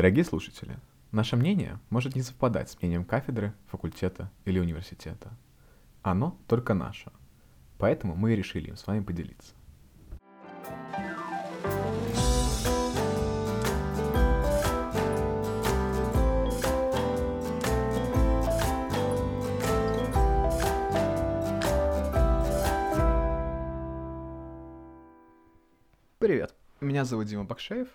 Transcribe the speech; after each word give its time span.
Дорогие 0.00 0.24
слушатели, 0.24 0.78
наше 1.12 1.36
мнение 1.36 1.78
может 1.90 2.16
не 2.16 2.22
совпадать 2.22 2.70
с 2.70 2.80
мнением 2.80 3.04
кафедры, 3.04 3.52
факультета 3.66 4.30
или 4.46 4.58
университета. 4.58 5.30
Оно 6.00 6.38
только 6.48 6.72
наше. 6.72 7.12
Поэтому 7.76 8.16
мы 8.16 8.32
и 8.32 8.34
решили 8.34 8.68
им 8.68 8.78
с 8.78 8.86
вами 8.86 9.04
поделиться. 9.04 9.52
Привет, 26.18 26.54
меня 26.80 27.04
зовут 27.04 27.26
Дима 27.26 27.44
Бакшеев, 27.44 27.88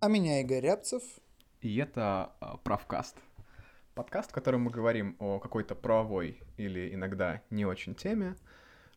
А 0.00 0.08
меня 0.08 0.40
Игорь 0.40 0.62
Рябцев. 0.62 1.02
И 1.64 1.76
это 1.78 2.30
а, 2.40 2.58
Правкаст. 2.58 3.16
Подкаст, 3.94 4.30
в 4.30 4.34
котором 4.34 4.62
мы 4.62 4.70
говорим 4.70 5.16
о 5.18 5.38
какой-то 5.38 5.74
правовой 5.74 6.42
или 6.58 6.94
иногда 6.94 7.40
не 7.48 7.64
очень 7.64 7.94
теме, 7.94 8.36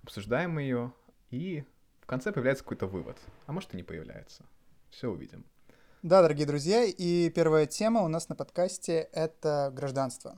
обсуждаем 0.04 0.60
ее, 0.60 0.92
и 1.30 1.64
в 2.02 2.06
конце 2.06 2.34
появляется 2.34 2.66
какой-то 2.66 2.88
вывод. 2.88 3.18
А 3.46 3.54
может 3.54 3.74
и 3.74 3.78
не 3.78 3.84
появляется. 3.84 4.44
Все 4.90 5.10
увидим. 5.10 5.46
Да, 6.04 6.22
дорогие 6.22 6.46
друзья, 6.46 6.84
и 6.84 7.30
первая 7.30 7.68
тема 7.68 8.02
у 8.02 8.10
нас 8.10 8.28
на 8.28 8.36
подкасте— 8.36 9.08
это 9.14 9.72
гражданство. 9.74 10.38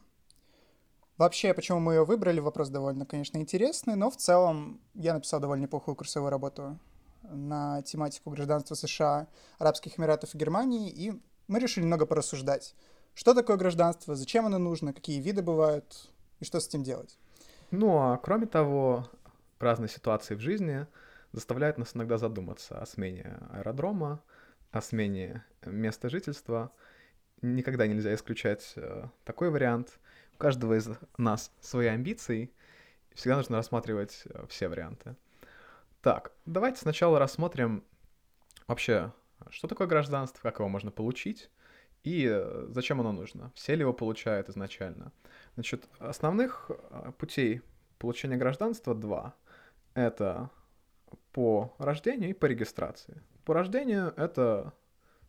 Вообще, 1.18 1.56
почему 1.56 1.80
мы 1.80 1.96
ее 1.96 2.06
выбрали, 2.06 2.40
вопрос 2.40 2.70
довольно, 2.70 3.08
конечно, 3.08 3.40
интересный, 3.40 3.96
но 3.96 4.12
в 4.12 4.18
целом 4.18 4.80
я 4.94 5.16
написал 5.16 5.40
довольно 5.40 5.64
неплохую 5.64 5.96
курсовую 5.96 6.30
работу 6.30 6.78
на 7.24 7.82
тематику 7.82 8.30
гражданства 8.30 8.76
США, 8.76 9.28
Арабских 9.58 9.98
Эмиратов 9.98 10.36
и 10.36 10.38
Германии, 10.38 10.90
и 10.90 11.20
мы 11.50 11.60
решили 11.60 11.84
много 11.84 12.06
порассуждать. 12.06 12.76
Что 13.16 13.34
такое 13.34 13.58
гражданство, 13.58 14.16
зачем 14.16 14.46
оно 14.46 14.60
нужно, 14.60 14.94
какие 14.94 15.20
виды 15.20 15.42
бывают, 15.42 16.10
и 16.40 16.46
что 16.46 16.60
с 16.60 16.68
этим 16.68 16.84
делать. 16.84 17.18
Ну 17.72 17.98
а 17.98 18.18
кроме 18.18 18.46
того, 18.46 19.10
разные 19.60 19.90
ситуации 19.90 20.36
в 20.36 20.40
жизни 20.40 20.88
заставляют 21.34 21.78
нас 21.78 21.96
иногда 21.96 22.18
задуматься 22.18 22.80
о 22.80 22.86
смене 22.86 23.38
аэродрома, 23.52 24.24
о 24.72 24.82
смене 24.82 25.44
места 25.66 26.08
жительства. 26.10 26.72
Никогда 27.42 27.88
нельзя 27.88 28.14
исключать 28.14 28.74
э, 28.76 29.08
такой 29.24 29.50
вариант. 29.50 30.00
У 30.36 30.38
каждого 30.38 30.78
из 30.78 30.88
нас 31.18 31.52
свои 31.62 31.88
амбиции. 31.88 32.52
Всегда 33.14 33.38
нужно 33.38 33.58
рассматривать 33.58 34.24
э, 34.26 34.46
все 34.48 34.68
варианты. 34.68 35.16
Так, 36.02 36.32
давайте 36.46 36.80
сначала 36.80 37.20
рассмотрим 37.20 37.84
вообще, 38.68 39.12
что 39.50 39.68
такое 39.68 39.88
гражданство, 39.88 40.42
как 40.42 40.60
его 40.60 40.70
можно 40.70 40.92
получить 40.92 41.50
и 42.04 42.28
э, 42.30 42.68
зачем 42.70 43.00
оно 43.00 43.12
нужно. 43.12 43.52
Все 43.56 43.76
ли 43.76 43.82
его 43.82 43.94
получают 43.94 44.50
изначально? 44.50 45.12
Значит, 45.56 45.88
основных 46.00 46.72
э, 46.72 47.12
путей 47.18 47.62
получения 47.98 48.38
гражданства 48.38 48.96
два. 48.96 49.36
Это 49.94 50.50
по 51.34 51.76
рождению 51.78 52.30
и 52.30 52.34
по 52.34 52.46
регистрации. 52.46 53.22
По 53.44 53.54
рождению 53.54 54.14
это 54.16 54.74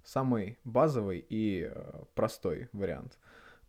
самый 0.04 0.58
базовый 0.64 1.24
и 1.28 1.70
э, 1.70 2.04
простой 2.14 2.68
вариант. 2.72 3.18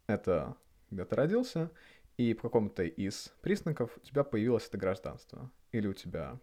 Это 0.08 0.56
когда 0.90 1.06
ты 1.06 1.16
родился, 1.16 1.72
и 2.18 2.34
по 2.34 2.44
какому-то 2.44 2.84
из 2.84 3.34
признаков 3.42 3.98
у 3.98 4.00
тебя 4.02 4.24
появилось 4.24 4.68
это 4.68 4.78
гражданство. 4.78 5.50
Или 5.72 5.88
у 5.88 5.94
тебя 5.94 6.38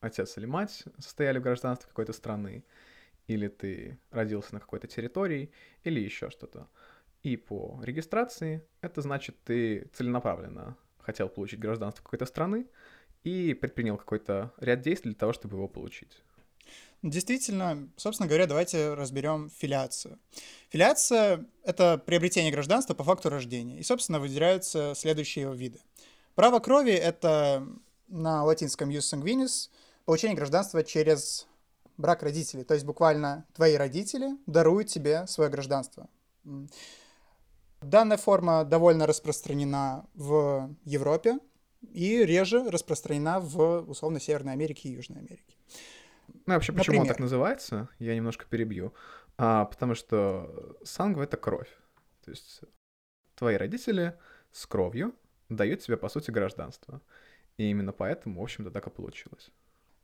отец 0.00 0.36
или 0.36 0.46
мать 0.46 0.84
состояли 0.98 1.38
в 1.38 1.42
гражданстве 1.42 1.88
какой-то 1.88 2.12
страны, 2.12 2.64
или 3.26 3.48
ты 3.48 3.98
родился 4.10 4.54
на 4.54 4.60
какой-то 4.60 4.86
территории, 4.86 5.50
или 5.82 6.00
еще 6.00 6.30
что-то. 6.30 6.68
И 7.22 7.36
по 7.36 7.80
регистрации 7.82 8.62
это 8.80 9.00
значит, 9.00 9.36
ты 9.44 9.88
целенаправленно 9.94 10.76
хотел 10.98 11.28
получить 11.28 11.58
гражданство 11.58 12.02
какой-то 12.02 12.26
страны 12.26 12.66
и 13.22 13.54
предпринял 13.54 13.96
какой-то 13.96 14.52
ряд 14.58 14.82
действий 14.82 15.10
для 15.10 15.18
того, 15.18 15.32
чтобы 15.32 15.56
его 15.56 15.68
получить. 15.68 16.22
Действительно, 17.02 17.90
собственно 17.96 18.26
говоря, 18.26 18.46
давайте 18.46 18.94
разберем 18.94 19.50
филиацию. 19.50 20.18
Филиация— 20.70 21.44
это 21.64 21.98
приобретение 21.98 22.50
гражданства 22.50 22.94
по 22.94 23.04
факту 23.04 23.28
рождения, 23.28 23.78
и, 23.78 23.82
собственно, 23.82 24.20
выделяются 24.20 24.94
следующие 24.96 25.42
его 25.42 25.52
виды. 25.52 25.80
Право 26.34 26.60
крови— 26.60 26.92
это 26.92 27.66
на 28.08 28.44
латинском 28.44 28.88
jus 28.88 29.00
sanguinis 29.00 29.70
получение 30.04 30.36
гражданства 30.36 30.82
через 30.82 31.46
брак 31.96 32.22
родителей, 32.22 32.64
то 32.64 32.74
есть 32.74 32.86
буквально 32.86 33.46
твои 33.54 33.74
родители 33.74 34.36
даруют 34.46 34.88
тебе 34.88 35.26
свое 35.26 35.50
гражданство. 35.50 36.08
Данная 37.80 38.16
форма 38.16 38.64
довольно 38.64 39.06
распространена 39.06 40.06
в 40.14 40.74
Европе 40.84 41.38
и 41.92 42.24
реже 42.24 42.70
распространена 42.70 43.40
в, 43.40 43.90
условно, 43.90 44.20
Северной 44.20 44.54
Америке 44.54 44.88
и 44.88 44.92
Южной 44.92 45.18
Америке. 45.18 45.56
Ну, 46.46 46.54
вообще, 46.54 46.72
почему 46.72 46.96
он 46.96 47.00
Например? 47.00 47.14
так 47.14 47.20
называется, 47.20 47.88
я 47.98 48.14
немножко 48.16 48.46
перебью. 48.46 48.94
А, 49.36 49.66
потому 49.66 49.94
что 49.94 50.76
сангва— 50.84 51.22
это 51.24 51.36
кровь. 51.36 51.68
То 52.24 52.30
есть 52.30 52.62
твои 53.34 53.56
родители 53.56 54.18
с 54.52 54.66
кровью 54.66 55.14
дают 55.48 55.80
тебе, 55.80 55.96
по 55.96 56.08
сути, 56.08 56.30
гражданство. 56.30 57.02
И 57.56 57.68
именно 57.68 57.92
поэтому, 57.92 58.40
в 58.40 58.42
общем-то, 58.42 58.70
так 58.70 58.86
и 58.86 58.90
получилось. 58.90 59.50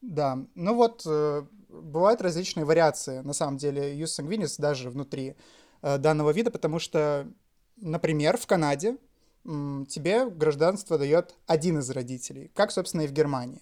Да, 0.02 0.38
ну 0.54 0.74
вот 0.74 1.02
э, 1.06 1.42
бывают 1.68 2.22
различные 2.22 2.64
вариации, 2.64 3.20
на 3.20 3.32
самом 3.34 3.58
деле, 3.58 3.94
Jus 3.94 4.18
sanguinis 4.18 4.54
даже 4.58 4.88
внутри 4.90 5.36
э, 5.82 5.98
данного 5.98 6.30
вида, 6.30 6.50
потому 6.50 6.78
что, 6.78 7.28
например, 7.76 8.38
в 8.38 8.46
Канаде 8.46 8.96
м, 9.44 9.86
тебе 9.86 10.28
гражданство 10.30 10.96
дает 10.98 11.34
один 11.46 11.78
из 11.78 11.90
родителей, 11.90 12.50
как, 12.54 12.70
собственно, 12.72 13.02
и 13.02 13.06
в 13.06 13.12
Германии. 13.12 13.60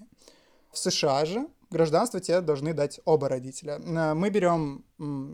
В 0.71 0.79
США 0.79 1.25
же 1.25 1.49
гражданство 1.71 2.21
тебе 2.21 2.41
должны 2.41 2.73
дать 2.73 3.01
оба 3.05 3.29
родителя. 3.29 3.81
Э, 3.85 4.15
Мы 4.15 4.31
берем, 4.31 4.85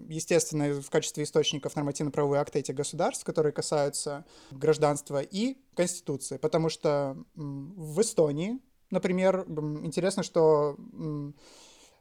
естественно, 0.09 0.81
в 0.81 0.89
качестве 0.89 1.25
источников 1.25 1.77
нормативно-правовые 1.77 2.41
акты 2.41 2.61
этих 2.61 2.75
государств, 2.75 3.25
которые 3.25 3.53
касаются 3.53 4.25
гражданства 4.51 5.21
и 5.21 5.59
Конституции, 5.77 6.39
потому 6.39 6.71
что 6.71 7.17
в 7.35 8.01
Эстонии, 8.01 8.59
например, 8.95 9.45
интересно, 9.83 10.23
что 10.23 10.77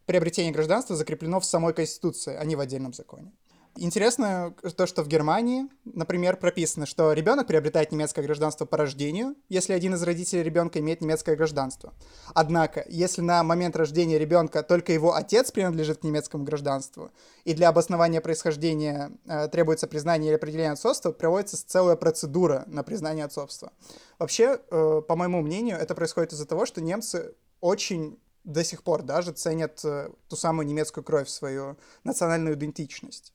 приобретение 0.06 0.54
гражданства 0.54 0.96
закреплено 0.96 1.40
в 1.40 1.46
самой 1.46 1.74
Конституции, 1.74 2.36
а 2.36 2.46
не 2.46 2.56
в 2.56 2.60
отдельном 2.60 2.94
законе. 2.94 3.32
Интересно 3.76 4.54
то, 4.78 4.86
что 4.86 5.02
в 5.02 5.08
Германии, 5.08 5.66
например, 5.84 6.38
прописано, 6.38 6.86
что 6.86 7.12
ребенок 7.12 7.48
приобретает 7.48 7.92
немецкое 7.92 8.24
гражданство 8.24 8.66
по 8.66 8.78
рождению, 8.78 9.36
если 9.50 9.74
один 9.74 9.96
из 9.96 10.04
родителей 10.04 10.44
ребенка 10.44 10.80
имеет 10.80 11.02
немецкое 11.02 11.36
гражданство. 11.36 11.92
Однако, 12.36 12.86
если 12.88 13.22
на 13.22 13.42
момент 13.44 13.76
рождения 13.76 14.20
ребенка 14.20 14.62
только 14.62 14.94
его 14.94 15.16
отец 15.16 15.52
принадлежит 15.52 16.00
к 16.00 16.04
немецкому 16.04 16.44
гражданству, 16.44 17.10
и 17.46 17.56
для 17.56 17.70
обоснования 17.70 18.22
происхождения 18.22 19.12
э, 19.26 19.48
требуется 19.48 19.88
признание 19.88 20.30
или 20.30 20.36
определение 20.36 20.74
отцовства, 20.74 21.12
проводится 21.12 21.68
целая 21.68 21.96
процедура 21.96 22.66
на 22.68 22.84
признание 22.84 23.26
отцовства. 23.26 23.72
Вообще, 24.20 24.60
э, 24.70 25.02
по 25.08 25.16
моему 25.16 25.42
мнению, 25.42 25.78
это 25.78 25.96
происходит 25.96 26.32
из-за 26.34 26.46
того, 26.46 26.68
что 26.68 26.80
немцы 26.80 27.34
очень 27.60 28.20
до 28.44 28.64
сих 28.64 28.84
пор 28.84 29.02
даже 29.02 29.32
ценят 29.32 29.84
э, 29.84 30.10
ту 30.28 30.36
самую 30.36 30.68
немецкую 30.68 31.04
кровь, 31.04 31.28
свою 31.28 31.78
национальную 32.04 32.56
идентичность. 32.56 33.33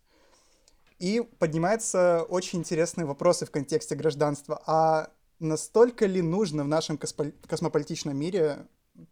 И 0.98 1.21
поднимаются 1.39 2.24
очень 2.28 2.59
интересные 2.60 3.06
вопросы 3.06 3.47
в 3.47 3.50
контексте 3.50 3.95
гражданства. 3.95 4.60
А 4.66 5.10
настолько 5.39 6.06
ли 6.06 6.22
нужно 6.22 6.65
в 6.65 6.68
нашем 6.68 6.98
космополитичном 6.98 8.16
мире 8.16 8.66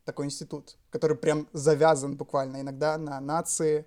такой 0.05 0.27
институт, 0.27 0.77
который 0.91 1.17
прям 1.17 1.47
завязан 1.53 2.17
буквально 2.17 2.61
иногда 2.61 2.99
на 2.99 3.21
нации, 3.21 3.87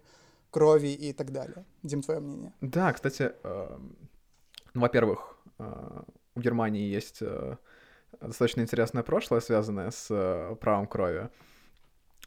крови 0.49 0.93
и 0.93 1.13
так 1.13 1.31
далее? 1.31 1.65
Дим, 1.83 2.01
твое 2.01 2.19
мнение? 2.19 2.53
Да, 2.61 2.93
кстати, 2.93 3.33
эм, 3.43 3.97
ну, 4.73 4.81
во-первых, 4.81 5.37
э, 5.57 6.01
у 6.35 6.39
Германии 6.39 6.83
есть 6.83 7.17
э, 7.21 7.57
достаточно 8.21 8.61
интересное 8.61 9.03
прошлое, 9.03 9.41
связанное 9.41 9.91
с 9.91 10.07
э, 10.09 10.55
правом 10.55 10.87
крови. 10.87 11.29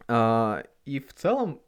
А, 0.08 0.62
И 0.84 1.00
в 1.00 1.14
целом, 1.14 1.60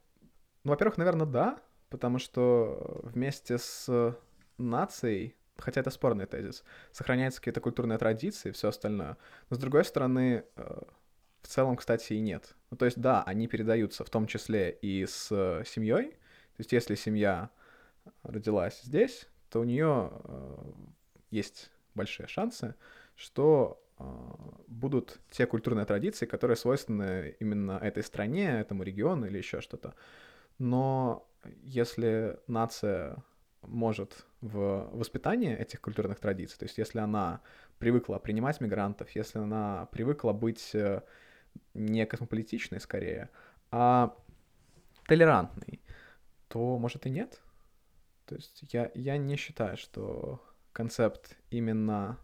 ну, 0.64 0.70
во-первых, 0.72 0.98
наверное, 0.98 1.26
да, 1.26 1.58
потому 1.94 2.18
что 2.18 3.02
вместе 3.04 3.56
с 3.56 4.16
нацией, 4.58 5.36
хотя 5.58 5.80
это 5.80 5.90
спорный 5.90 6.26
тезис, 6.26 6.64
сохраняются 6.90 7.40
какие-то 7.40 7.60
культурные 7.60 7.98
традиции 7.98 8.48
и 8.48 8.52
все 8.52 8.70
остальное. 8.70 9.16
Но 9.48 9.54
с 9.54 9.60
другой 9.60 9.84
стороны, 9.84 10.44
э, 10.56 10.80
в 11.40 11.46
целом, 11.46 11.76
кстати, 11.76 12.14
и 12.14 12.18
нет. 12.18 12.56
Ну, 12.72 12.76
то 12.76 12.84
есть, 12.84 13.00
да, 13.00 13.22
они 13.22 13.46
передаются 13.46 14.04
в 14.04 14.10
том 14.10 14.26
числе 14.26 14.72
и 14.72 15.06
с 15.06 15.28
семьей. 15.64 16.10
То 16.10 16.58
есть, 16.58 16.72
если 16.72 16.96
семья 16.96 17.50
родилась 18.24 18.80
здесь, 18.82 19.28
то 19.48 19.60
у 19.60 19.64
нее 19.64 20.10
есть 21.30 21.70
большие 21.94 22.26
шансы, 22.26 22.74
что 23.14 23.80
э, 24.00 24.04
будут 24.66 25.20
те 25.30 25.46
культурные 25.46 25.86
традиции, 25.86 26.26
которые 26.26 26.56
свойственны 26.56 27.36
именно 27.38 27.78
этой 27.80 28.02
стране, 28.02 28.58
этому 28.58 28.82
региону 28.82 29.26
или 29.26 29.38
еще 29.38 29.60
что-то. 29.60 29.94
Но 30.58 31.24
если 31.62 32.38
нация 32.46 33.22
может 33.62 34.26
в 34.40 34.90
воспитании 34.92 35.56
этих 35.56 35.80
культурных 35.80 36.20
традиций, 36.20 36.58
то 36.58 36.64
есть 36.64 36.78
если 36.78 36.98
она 36.98 37.40
привыкла 37.78 38.18
принимать 38.18 38.60
мигрантов, 38.60 39.10
если 39.10 39.38
она 39.38 39.86
привыкла 39.86 40.32
быть 40.32 40.74
э, 40.74 41.02
не 41.74 42.06
космополитичной 42.06 42.80
скорее, 42.80 43.30
а 43.70 44.16
толерантной, 45.06 45.80
то, 46.48 46.78
может, 46.78 47.06
и 47.06 47.10
нет. 47.10 47.40
То 48.26 48.36
есть 48.36 48.64
я, 48.72 48.90
я 48.94 49.16
не 49.18 49.36
считаю, 49.36 49.76
что 49.76 50.42
концепт 50.72 51.36
именно 51.50 52.18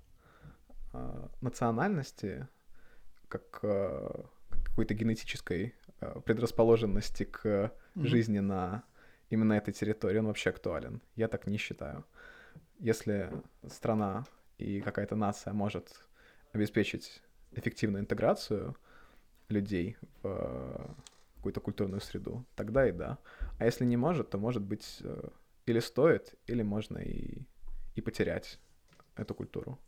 э, 0.93 1.29
национальности 1.41 2.49
как 3.29 3.61
э, 3.63 4.23
какой-то 4.65 4.95
генетической 4.95 5.75
э, 6.01 6.21
предрасположенности 6.25 7.25
к 7.25 7.45
mm-hmm. 7.45 8.07
жизни 8.07 8.39
на 8.41 8.85
именно 9.31 9.55
этой 9.55 9.73
территории, 9.73 10.19
он 10.19 10.27
вообще 10.27 10.51
актуален. 10.51 11.01
Я 11.17 11.29
так 11.29 11.47
не 11.47 11.57
считаю. 11.57 12.05
Если 12.79 13.31
страна 13.69 14.27
и 14.59 14.81
какая-то 14.81 15.17
нация 15.17 15.53
может 15.53 16.09
обеспечить 16.53 17.23
эффективную 17.53 18.03
интеграцию 18.03 18.77
людей 19.49 19.97
в 20.23 20.97
какую-то 21.37 21.61
культурную 21.61 22.01
среду, 22.01 22.45
тогда 22.55 22.87
и 22.89 22.93
да. 22.93 23.19
А 23.59 23.65
если 23.65 23.87
не 23.87 23.97
может, 23.97 24.31
то 24.31 24.39
может 24.39 24.63
быть 24.63 24.99
э, 25.03 25.29
или 25.67 25.81
стоит, 25.81 26.35
или 26.47 26.63
можно 26.63 26.99
и, 26.99 27.47
и 27.95 28.01
потерять 28.03 28.59
эту 29.17 29.35
культуру. 29.35 29.79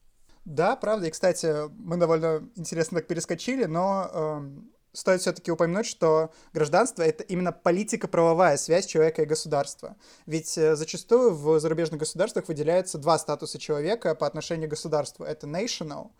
Да, 0.44 0.76
правда. 0.76 1.06
И, 1.06 1.10
кстати, 1.10 1.68
мы 1.70 1.98
довольно 1.98 2.48
интересно 2.56 2.98
так 2.98 3.06
перескочили, 3.06 3.66
но 3.66 4.10
э, 4.12 4.62
стоит 4.92 5.22
все-таки 5.22 5.50
упомянуть, 5.50 5.86
что 5.86 6.32
гражданство— 6.52 7.02
это 7.04 7.24
именно 7.24 7.52
политико-правовая 7.52 8.56
связь 8.56 8.86
человека 8.86 9.22
и 9.22 9.26
государства. 9.26 9.96
Ведь 10.26 10.56
э, 10.58 10.76
зачастую 10.76 11.34
в 11.34 11.58
зарубежных 11.60 12.00
государствах 12.00 12.48
выделяются 12.48 12.98
два 12.98 13.18
статуса 13.18 13.58
человека 13.58 14.14
по 14.14 14.26
отношению 14.26 14.68
к 14.68 14.72
государству. 14.72 15.24
Это 15.24 15.46
national, 15.46 16.10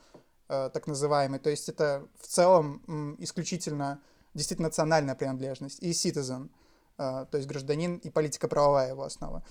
э, 0.49 0.71
так 0.73 0.87
называемый, 0.87 1.39
то 1.39 1.51
есть 1.51 1.69
это 1.69 2.07
в 2.19 2.27
целом 2.27 3.17
исключительно 3.19 4.01
действительно 4.35 4.69
национальная 4.69 5.15
принадлежность, 5.15 5.83
и 5.83 5.91
citizen, 5.91 6.49
э, 6.97 7.27
то 7.31 7.37
есть 7.37 7.47
гражданин 7.47 7.97
и 7.97 8.09
политико-правовая 8.09 8.91
его 8.91 9.05
основа. 9.05 9.45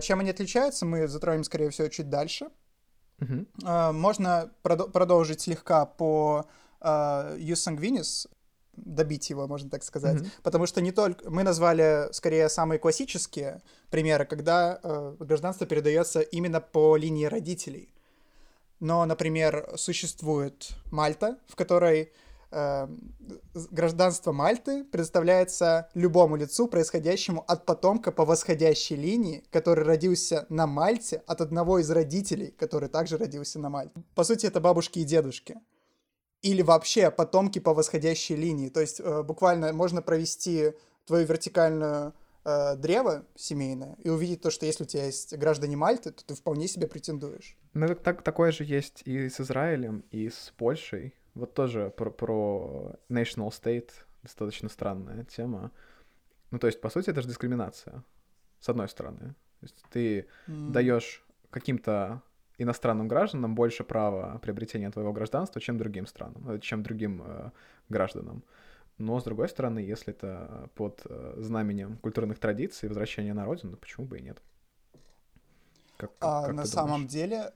Чем 0.00 0.20
они 0.20 0.30
отличаются, 0.30 0.84
мы 0.86 1.06
затронем, 1.06 1.44
скорее 1.44 1.70
всего, 1.70 1.88
чуть 1.88 2.08
дальше. 2.08 2.48
Uh-huh. 3.20 3.92
Можно 3.92 4.50
продолжить 4.62 5.42
слегка 5.42 5.86
по 5.86 6.46
uh, 6.80 7.38
добить 8.76 9.30
его, 9.30 9.46
можно 9.46 9.70
так 9.70 9.82
сказать. 9.82 10.16
Mm-hmm. 10.16 10.30
Потому 10.42 10.66
что 10.66 10.80
не 10.80 10.92
только 10.92 11.30
мы 11.30 11.42
назвали 11.42 12.12
скорее 12.12 12.48
самые 12.48 12.78
классические 12.78 13.62
примеры, 13.90 14.24
когда 14.24 14.80
э, 14.82 15.16
гражданство 15.20 15.66
передается 15.66 16.20
именно 16.20 16.60
по 16.60 16.96
линии 16.96 17.26
родителей. 17.26 17.94
Но, 18.80 19.04
например, 19.04 19.72
существует 19.76 20.70
Мальта, 20.90 21.38
в 21.46 21.56
которой 21.56 22.12
э, 22.50 22.88
гражданство 23.70 24.32
Мальты 24.32 24.84
предоставляется 24.84 25.88
любому 25.94 26.36
лицу, 26.36 26.68
происходящему 26.68 27.44
от 27.46 27.66
потомка 27.66 28.12
по 28.12 28.24
восходящей 28.24 28.96
линии, 28.96 29.44
который 29.50 29.84
родился 29.84 30.46
на 30.48 30.66
Мальте 30.66 31.22
от 31.26 31.40
одного 31.40 31.78
из 31.78 31.90
родителей, 31.90 32.54
который 32.58 32.88
также 32.88 33.16
родился 33.16 33.58
на 33.58 33.70
Мальте. 33.70 34.02
По 34.14 34.24
сути, 34.24 34.46
это 34.46 34.60
бабушки 34.60 34.98
и 34.98 35.04
дедушки 35.04 35.56
или 36.44 36.60
вообще 36.60 37.10
потомки 37.10 37.58
по 37.58 37.72
восходящей 37.72 38.36
линии. 38.36 38.68
То 38.68 38.80
есть 38.80 39.00
э, 39.00 39.22
буквально 39.22 39.72
можно 39.72 40.02
провести 40.02 40.74
твою 41.06 41.26
вертикальную 41.26 42.12
э, 42.44 42.76
древо 42.76 43.24
семейное 43.34 43.96
и 44.04 44.10
увидеть 44.10 44.42
то, 44.42 44.50
что 44.50 44.66
если 44.66 44.84
у 44.84 44.86
тебя 44.86 45.06
есть 45.06 45.34
граждане 45.38 45.76
Мальты, 45.76 46.10
то 46.10 46.22
ты 46.22 46.34
вполне 46.34 46.68
себе 46.68 46.86
претендуешь. 46.86 47.56
Ну, 47.72 47.94
так, 47.94 48.22
такое 48.22 48.52
же 48.52 48.64
есть 48.64 49.00
и 49.06 49.30
с 49.30 49.40
Израилем, 49.40 50.04
и 50.10 50.28
с 50.28 50.52
Польшей. 50.58 51.14
Вот 51.32 51.54
тоже 51.54 51.90
про, 51.96 52.10
про 52.10 52.92
national 53.08 53.48
state 53.48 53.90
достаточно 54.22 54.68
странная 54.68 55.24
тема. 55.24 55.72
Ну, 56.50 56.58
то 56.58 56.66
есть, 56.66 56.78
по 56.82 56.90
сути, 56.90 57.08
это 57.08 57.22
же 57.22 57.28
дискриминация, 57.28 58.04
с 58.60 58.68
одной 58.68 58.90
стороны. 58.90 59.34
То 59.60 59.66
есть 59.66 59.82
ты 59.90 60.28
mm. 60.46 60.72
даешь 60.72 61.24
каким-то 61.48 62.22
иностранным 62.58 63.08
гражданам 63.08 63.54
больше 63.54 63.84
права 63.84 64.38
приобретения 64.38 64.90
твоего 64.90 65.12
гражданства, 65.12 65.60
чем 65.60 65.78
другим 65.78 66.06
странам, 66.06 66.50
э, 66.50 66.58
чем 66.60 66.82
другим 66.82 67.22
э, 67.24 67.50
гражданам. 67.88 68.44
Но, 68.98 69.18
с 69.18 69.24
другой 69.24 69.48
стороны, 69.48 69.80
если 69.80 70.12
это 70.12 70.70
под 70.74 71.02
э, 71.04 71.34
знаменем 71.38 71.96
культурных 71.98 72.38
традиций, 72.38 72.88
возвращения 72.88 73.34
на 73.34 73.44
родину, 73.44 73.76
почему 73.76 74.06
бы 74.06 74.18
и 74.18 74.22
нет? 74.22 74.40
Как, 75.96 76.10
а, 76.20 76.46
как 76.46 76.54
на 76.54 76.64
самом 76.64 77.06
деле, 77.08 77.52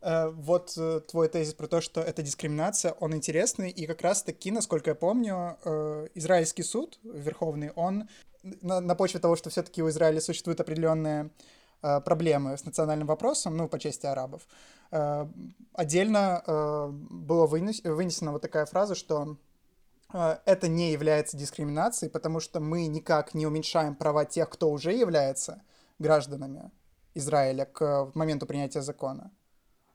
э, 0.00 0.28
вот 0.28 0.74
э, 0.78 1.00
твой 1.00 1.28
тезис 1.28 1.54
про 1.54 1.66
то, 1.66 1.80
что 1.82 2.00
это 2.00 2.22
дискриминация, 2.22 2.92
он 2.92 3.14
интересный, 3.14 3.70
и 3.70 3.86
как 3.86 4.00
раз-таки, 4.00 4.50
насколько 4.50 4.90
я 4.90 4.94
помню, 4.94 5.58
э, 5.64 6.08
израильский 6.14 6.62
суд 6.62 6.98
верховный, 7.02 7.70
он 7.72 8.08
на, 8.42 8.80
на 8.80 8.94
почве 8.94 9.20
того, 9.20 9.36
что 9.36 9.50
все-таки 9.50 9.82
у 9.82 9.88
Израиля 9.90 10.20
существует 10.20 10.60
определенная 10.60 11.30
проблемы 11.80 12.56
с 12.56 12.64
национальным 12.64 13.06
вопросом, 13.06 13.56
ну, 13.56 13.68
по 13.68 13.78
части 13.78 14.06
арабов. 14.06 14.42
Э, 14.90 15.26
отдельно 15.72 16.42
э, 16.46 16.88
было 16.90 17.46
вынесена 17.46 18.32
вот 18.32 18.42
такая 18.42 18.66
фраза, 18.66 18.94
что 18.94 19.36
это 20.12 20.66
не 20.66 20.90
является 20.90 21.36
дискриминацией, 21.36 22.10
потому 22.10 22.40
что 22.40 22.58
мы 22.58 22.88
никак 22.88 23.32
не 23.32 23.46
уменьшаем 23.46 23.94
права 23.94 24.24
тех, 24.24 24.50
кто 24.50 24.68
уже 24.68 24.92
является 24.92 25.62
гражданами 26.00 26.72
Израиля 27.14 27.64
к 27.64 28.10
моменту 28.14 28.44
принятия 28.44 28.82
закона. 28.82 29.30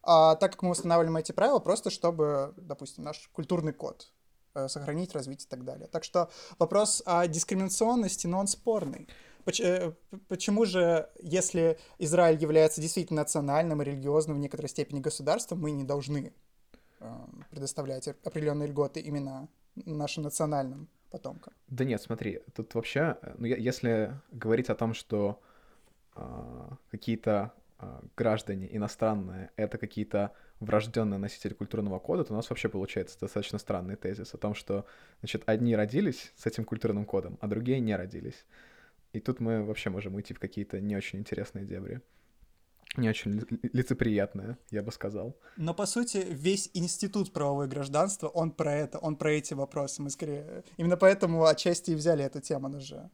А 0.04 0.36
так 0.36 0.54
как 0.54 0.62
мы 0.62 0.70
устанавливаем 0.70 1.18
эти 1.18 1.34
правила, 1.34 1.60
просто 1.60 1.90
чтобы, 1.90 2.54
допустим, 2.56 3.04
наш 3.04 3.30
культурный 3.34 3.74
код 3.74 4.10
сохранить, 4.68 5.14
развить 5.14 5.44
и 5.44 5.48
так 5.48 5.66
далее. 5.66 5.90
Так 5.90 6.06
что 6.06 6.30
вопрос 6.60 7.04
о 7.06 7.28
дискриминационности, 7.28 8.26
но 8.26 8.40
он 8.40 8.48
спорный. 8.48 9.10
Э, 9.46 9.92
почему 10.28 10.66
же, 10.66 11.10
если 11.22 11.78
Израиль 12.00 12.42
является 12.42 12.82
действительно 12.82 13.22
национальным 13.22 13.82
и 13.82 13.86
религиозным 13.86 14.38
в 14.38 14.40
некоторой 14.40 14.70
степени 14.70 15.00
государством, 15.00 15.62
мы 15.62 15.72
не 15.72 15.84
должны 15.84 16.34
э, 17.00 17.14
предоставлять 17.52 18.08
определенные 18.08 18.68
льготы 18.68 19.00
именно 19.00 19.48
нашим 19.76 20.24
национальным 20.24 20.90
потомкам? 21.12 21.54
Да 21.68 21.86
нет, 21.86 22.02
смотри, 22.02 22.42
тут 22.54 22.74
вообще, 22.76 23.18
э, 23.22 23.36
ну, 23.38 23.46
если 23.46 24.20
говорить 24.32 24.70
о 24.70 24.76
том, 24.76 24.94
что 24.94 25.42
э, 26.16 26.70
какие-то 26.92 27.54
э, 27.80 28.02
граждане 28.18 28.68
иностранные— 28.76 29.52
это 29.56 29.78
какие-то 29.78 30.32
врожденные 30.60 31.18
носители 31.18 31.54
культурного 31.54 32.00
кода, 32.00 32.24
то 32.24 32.34
у 32.34 32.36
нас 32.36 32.50
вообще 32.50 32.70
получается 32.70 33.20
достаточно 33.20 33.60
странный 33.60 33.96
тезис 33.96 34.34
о 34.34 34.38
том, 34.38 34.56
что, 34.56 34.86
значит, 35.20 35.44
одни 35.46 35.76
родились 35.76 36.32
с 36.36 36.46
этим 36.46 36.64
культурным 36.64 37.06
кодом, 37.06 37.38
а 37.42 37.48
другие 37.48 37.80
не 37.80 37.96
родились. 37.96 38.46
И 39.16 39.22
тут 39.22 39.40
мы 39.40 39.64
вообще 39.64 39.90
можем 39.90 40.16
уйти 40.16 40.34
в 40.34 40.40
какие-то 40.40 40.82
не 40.82 40.98
очень 40.98 41.20
интересные 41.20 41.66
дебри. 41.66 42.02
Не 42.98 43.10
очень 43.10 43.46
лицеприятные, 43.74 44.58
я 44.72 44.84
бы 44.84 44.92
сказал. 44.92 45.38
Но, 45.56 45.74
по 45.74 45.86
сути, 45.86 46.26
весь 46.30 46.70
институт 46.74 47.32
правовое 47.32 47.68
гражданства, 47.68 48.28
он 48.28 48.52
про 48.52 48.74
это, 48.74 49.00
он 49.00 49.16
про 49.16 49.32
эти 49.32 49.54
вопросы. 49.54 50.02
Мы 50.02 50.10
скорее... 50.10 50.64
Именно 50.76 50.98
поэтому 50.98 51.46
отчасти 51.46 51.92
и 51.92 51.96
взяли 51.96 52.26
эту 52.26 52.42
тему 52.42 52.70
даже. 52.70 53.10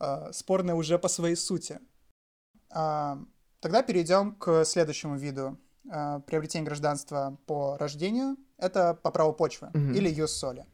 А, 0.00 0.32
спорная 0.32 0.74
уже 0.74 0.98
по 0.98 1.08
своей 1.08 1.36
сути. 1.36 1.78
А, 2.70 3.18
тогда 3.60 3.82
перейдем 3.82 4.34
к 4.34 4.64
следующему 4.64 5.16
виду 5.16 5.56
а, 5.88 6.18
приобретения 6.20 6.66
гражданства 6.66 7.38
по 7.46 7.76
рождению. 7.78 8.36
Это 8.58 8.94
по 8.94 9.12
праву 9.12 9.32
почвы 9.32 9.70
mm-hmm. 9.72 9.94
или 9.94 10.08
юс 10.08 10.32
соли. 10.32 10.66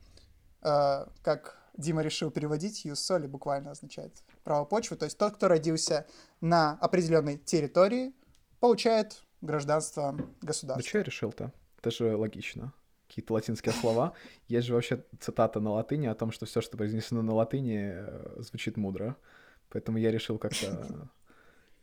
Как 0.63 1.60
Дима 1.81 2.03
решил 2.03 2.31
переводить, 2.31 2.85
юс 2.85 3.01
соли 3.01 3.27
буквально 3.27 3.73
означает 3.73 4.23
право 4.45 4.65
почвы. 4.65 4.97
То 4.97 5.07
есть 5.07 5.19
тот, 5.19 5.35
кто 5.35 5.49
родился 5.49 6.07
на 6.41 6.73
определенной 6.81 7.39
территории, 7.39 8.13
получает 8.61 9.23
гражданство 9.41 10.17
государства. 10.43 10.83
Ну 10.83 10.89
что 10.89 10.99
я 10.99 11.05
решил-то? 11.05 11.53
Это 11.79 11.91
же 11.91 12.15
логично. 12.15 12.73
Какие-то 13.09 13.33
латинские 13.35 13.75
слова. 13.75 14.13
Есть 14.47 14.69
же 14.69 14.75
вообще 14.75 15.05
цитата 15.19 15.59
на 15.59 15.73
латыни 15.73 16.07
о 16.07 16.15
том, 16.15 16.31
что 16.31 16.47
все, 16.47 16.61
что 16.61 16.77
произнесено 16.77 17.23
на 17.23 17.35
латыни, 17.35 17.93
э, 17.93 18.37
звучит 18.39 18.77
мудро. 18.77 19.17
Поэтому 19.71 19.99
я 19.99 20.13
решил 20.13 20.39
как-то 20.39 21.09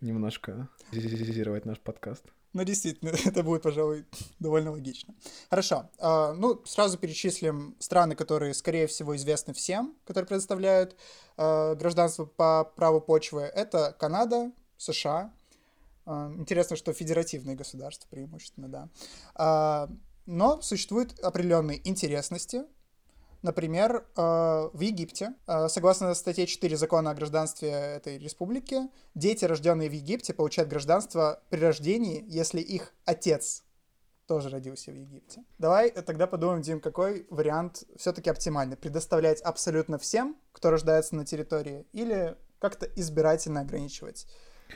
немножко 0.02 0.70
зизировать 0.92 1.66
наш 1.66 1.80
подкаст. 1.80 2.24
Ну, 2.54 2.64
действительно, 2.64 3.10
это 3.26 3.44
будет, 3.44 3.62
пожалуй, 3.62 4.06
довольно 4.40 4.72
логично. 4.72 5.14
Хорошо. 5.50 5.90
Uh, 6.00 6.34
ну, 6.34 6.62
сразу 6.66 6.98
перечислим 6.98 7.76
страны, 7.80 8.16
которые, 8.16 8.54
скорее 8.54 8.88
всего, 8.88 9.16
известны 9.16 9.54
всем, 9.54 9.96
которые 10.06 10.28
предоставляют 10.28 10.96
uh, 11.38 11.76
гражданство 11.76 12.26
по 12.26 12.64
праву 12.76 13.02
почвы. 13.02 13.42
Это 13.42 13.96
Канада, 14.00 14.52
США. 14.78 15.32
Uh, 16.06 16.36
интересно, 16.36 16.76
что 16.76 16.94
федеративные 16.94 17.56
государства 17.56 18.08
преимущественно, 18.10 18.70
да. 19.36 19.90
Но 20.26 20.62
существуют 20.62 21.18
определенные 21.20 21.88
интересности. 21.88 22.64
Например, 23.42 24.06
э, 24.16 24.22
в 24.74 24.80
Египте, 24.80 25.36
э, 25.48 25.68
согласно 25.70 26.14
статье 26.14 26.48
4 26.48 26.76
закона 26.78 27.12
о 27.12 27.14
гражданстве 27.14 27.70
этой 27.70 28.18
республики, 28.18 28.90
дети, 29.16 29.46
рожденные 29.46 29.90
в 29.90 29.94
Египте, 29.94 30.34
получают 30.34 30.70
гражданство 30.70 31.42
при 31.50 31.60
рождении, 31.60 32.26
если 32.28 32.62
их 32.62 32.94
отец 33.06 33.64
тоже 34.28 34.50
родился 34.50 34.92
в 34.92 34.96
Египте. 34.96 35.44
Давай 35.58 35.90
тогда 35.90 36.28
подумаем, 36.28 36.62
Дим, 36.62 36.82
какой 36.82 37.26
вариант 37.30 37.84
все-таки 37.96 38.30
оптимальный? 38.30 38.76
Предоставлять 38.76 39.42
абсолютно 39.42 39.98
всем, 39.98 40.36
кто 40.52 40.70
рождается 40.70 41.16
на 41.16 41.26
территории, 41.26 41.86
или 41.94 42.36
как-то 42.60 42.86
избирательно 42.96 43.62
ограничивать 43.62 44.28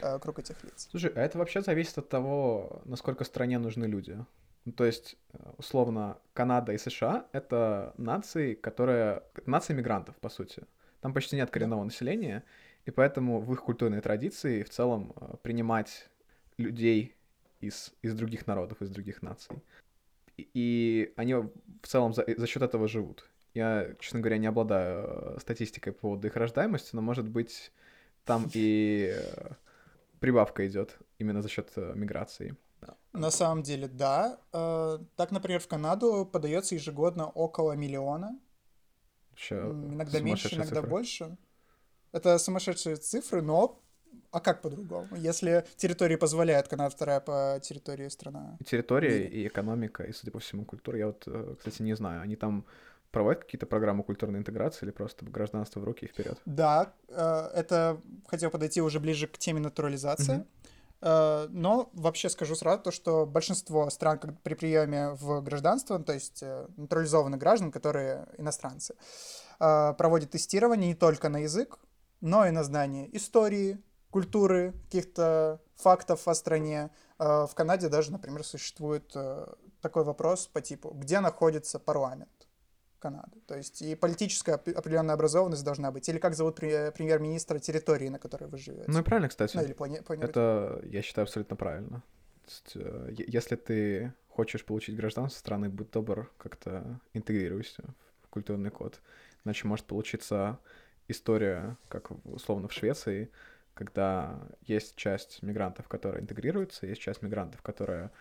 э, 0.01 0.19
круг 0.19 0.39
этих 0.39 0.63
лиц? 0.63 0.87
Слушай, 0.89 1.11
а 1.15 1.21
это 1.21 1.37
вообще 1.37 1.61
зависит 1.61 1.97
от 1.97 2.09
того, 2.09 2.81
насколько 2.85 3.23
стране 3.25 3.59
нужны 3.59 3.85
люди. 3.85 4.17
Ну, 4.65 4.73
то 4.73 4.85
есть, 4.85 5.17
э, 5.33 5.37
условно, 5.57 6.19
Канада 6.33 6.71
и 6.71 6.77
США— 6.77 7.27
это 7.31 7.93
нации, 7.97 8.53
которые... 8.53 9.23
Нации 9.45 9.73
мигрантов, 9.73 10.15
по 10.17 10.29
сути. 10.29 10.63
Там 11.01 11.13
почти 11.13 11.35
нет 11.35 11.49
коренного 11.49 11.83
населения, 11.83 12.43
и 12.85 12.91
поэтому 12.91 13.39
в 13.39 13.51
их 13.53 13.63
культурной 13.63 14.01
традиции 14.01 14.61
в 14.61 14.69
целом 14.69 15.13
э, 15.15 15.35
принимать 15.41 16.09
людей 16.57 17.15
из, 17.59 17.91
из 18.03 18.13
других 18.13 18.45
народов, 18.45 18.81
из 18.81 18.89
других 18.89 19.23
наций. 19.23 19.63
И, 20.37 20.49
и 20.53 21.13
они 21.15 21.33
в 21.33 21.87
целом 21.87 22.13
за, 22.13 22.23
за 22.37 22.45
счет 22.45 22.61
этого 22.61 22.87
живут. 22.87 23.27
Я, 23.55 23.95
честно 23.99 24.19
говоря, 24.19 24.37
не 24.37 24.47
обладаю 24.47 25.07
э, 25.07 25.39
статистикой 25.39 25.93
по 25.93 26.01
поводу 26.01 26.27
их 26.27 26.35
рождаемости, 26.35 26.95
но, 26.95 27.01
может 27.01 27.27
быть, 27.27 27.71
там 28.25 28.47
и 28.53 29.11
прибавка 30.19 30.67
идет 30.67 30.99
именно 31.17 31.41
за 31.41 31.49
счет 31.49 31.75
миграции. 31.95 32.55
На 33.13 33.31
самом 33.31 33.63
деле, 33.63 33.87
да. 33.87 34.39
Э, 34.53 34.99
так, 35.15 35.31
например, 35.31 35.59
в 35.59 35.67
Канаду 35.67 36.25
подается 36.31 36.75
ежегодно 36.75 37.27
около 37.29 37.73
миллиона. 37.73 38.39
Вообще 39.31 39.55
иногда 39.55 40.19
меньше, 40.19 40.55
иногда 40.55 40.75
цифры. 40.75 40.89
больше. 40.89 41.37
Это 42.11 42.37
сумасшедшие 42.37 42.95
цифры, 42.97 43.41
но 43.41 43.81
а 44.31 44.39
как 44.39 44.61
по-другому? 44.61 45.07
Если 45.15 45.65
территории 45.75 46.15
позволяет, 46.15 46.67
Канада 46.67 46.89
вторая 46.89 47.19
по 47.19 47.59
территории 47.61 48.07
страна. 48.07 48.57
И 48.59 48.63
территория, 48.63 49.27
и 49.27 49.47
экономика, 49.47 50.03
и, 50.03 50.13
судя 50.13 50.31
по 50.31 50.39
всему, 50.39 50.65
культура. 50.65 50.97
Я 50.97 51.07
вот, 51.07 51.23
э, 51.27 51.55
кстати, 51.57 51.81
не 51.81 51.95
знаю, 51.95 52.21
они 52.21 52.35
там 52.35 52.65
проводят 53.11 53.43
какие-то 53.43 53.65
программы 53.65 54.03
культурной 54.03 54.39
интеграции 54.39 54.85
или 54.85 54.91
просто 54.91 55.25
гражданство 55.25 55.81
в 55.81 55.83
руки 55.83 56.05
и 56.05 56.07
вперед? 56.07 56.39
Да, 56.45 56.93
э, 57.09 57.49
это 57.53 58.01
хотел 58.27 58.49
подойти 58.51 58.81
уже 58.81 58.99
ближе 58.99 59.27
к 59.27 59.37
теме 59.37 59.59
натурализации. 59.59 60.39
Mm-hmm. 60.39 60.47
Э, 61.01 61.47
но 61.49 61.89
вообще 61.93 62.29
скажу 62.29 62.55
сразу 62.55 62.83
то, 62.83 62.91
что 62.91 63.25
большинство 63.25 63.89
стран 63.89 64.19
при 64.43 64.53
приеме 64.53 65.11
в 65.11 65.41
гражданство, 65.41 65.99
то 65.99 66.13
есть 66.13 66.43
э, 66.43 66.67
натурализованных 66.77 67.39
граждан, 67.39 67.71
которые 67.71 68.27
иностранцы, 68.37 68.95
э, 69.59 69.93
проводят 69.97 70.31
тестирование 70.31 70.89
не 70.89 70.95
только 70.95 71.29
на 71.29 71.37
язык, 71.37 71.79
но 72.21 72.45
и 72.45 72.51
на 72.51 72.63
знание 72.63 73.15
истории, 73.15 73.79
культуры, 74.11 74.73
каких-то 74.85 75.59
фактов 75.75 76.27
о 76.27 76.35
стране. 76.35 76.91
В 77.17 77.49
Канаде 77.55 77.87
даже, 77.87 78.11
например, 78.11 78.43
существует 78.43 79.15
такой 79.81 80.03
вопрос 80.03 80.47
по 80.47 80.61
типу, 80.61 80.89
где 80.89 81.19
находится 81.19 81.79
парламент. 81.79 82.40
Канады. 83.01 83.39
То 83.47 83.57
есть 83.57 83.81
и 83.81 83.95
политическая 83.95 84.53
определенная 84.53 85.15
образованность 85.15 85.65
должна 85.65 85.91
быть. 85.91 86.07
Или 86.07 86.19
как 86.19 86.35
зовут 86.35 86.55
премьер-министра 86.57 87.59
территории, 87.59 88.09
на 88.09 88.19
которой 88.19 88.45
вы 88.47 88.57
живете. 88.57 88.85
Ну 88.87 88.99
и 88.99 89.03
правильно, 89.03 89.27
кстати. 89.27 89.57
Ну, 89.57 89.63
или 89.63 89.73
плани- 89.73 90.01
Это, 90.21 90.81
я 90.85 91.01
считаю, 91.01 91.23
абсолютно 91.23 91.55
правильно. 91.55 92.03
То 92.45 92.51
есть, 92.51 92.71
э, 92.75 93.13
если 93.27 93.55
ты 93.55 94.13
хочешь 94.29 94.63
получить 94.63 94.95
гражданство 94.95 95.39
страны, 95.39 95.69
будь 95.69 95.91
добр, 95.91 96.31
как-то 96.37 96.99
интегрируйся 97.13 97.83
в 98.23 98.29
культурный 98.29 98.69
код. 98.69 99.01
Иначе 99.45 99.67
может 99.67 99.85
получиться 99.85 100.59
история, 101.07 101.77
как 101.89 102.11
условно 102.25 102.67
в 102.67 102.73
Швеции, 102.73 103.29
когда 103.73 104.39
есть 104.61 104.95
часть 104.95 105.41
мигрантов, 105.41 105.87
которые 105.87 106.21
интегрируются, 106.21 106.85
есть 106.85 107.01
часть 107.01 107.21
мигрантов, 107.23 107.61
которые, 107.61 108.11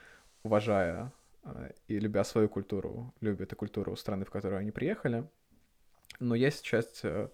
уважая 0.42 1.12
и 1.88 1.98
любя 1.98 2.24
свою 2.24 2.48
культуру, 2.48 3.14
любят 3.20 3.52
и 3.52 3.56
культуру 3.56 3.96
страны, 3.96 4.24
в 4.24 4.30
которую 4.30 4.60
они 4.60 4.70
приехали. 4.70 5.28
Но 6.18 6.34
есть 6.34 6.62
часть 6.62 7.00
э, 7.02 7.28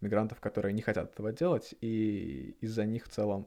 мигрантов, 0.00 0.40
которые 0.40 0.72
не 0.72 0.82
хотят 0.82 1.12
этого 1.12 1.32
делать, 1.32 1.74
и 1.80 2.56
из-за 2.60 2.84
них 2.84 3.06
в 3.06 3.08
целом 3.08 3.46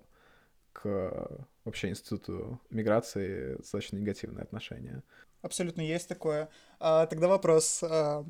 к 0.73 1.47
вообще 1.65 1.89
институту 1.89 2.59
миграции 2.69 3.55
достаточно 3.55 3.97
негативное 3.97 4.43
отношение. 4.43 5.03
Абсолютно 5.41 5.81
есть 5.81 6.07
такое. 6.07 6.49
А, 6.79 7.05
тогда 7.07 7.27
вопрос, 7.27 7.83
а, 7.83 8.25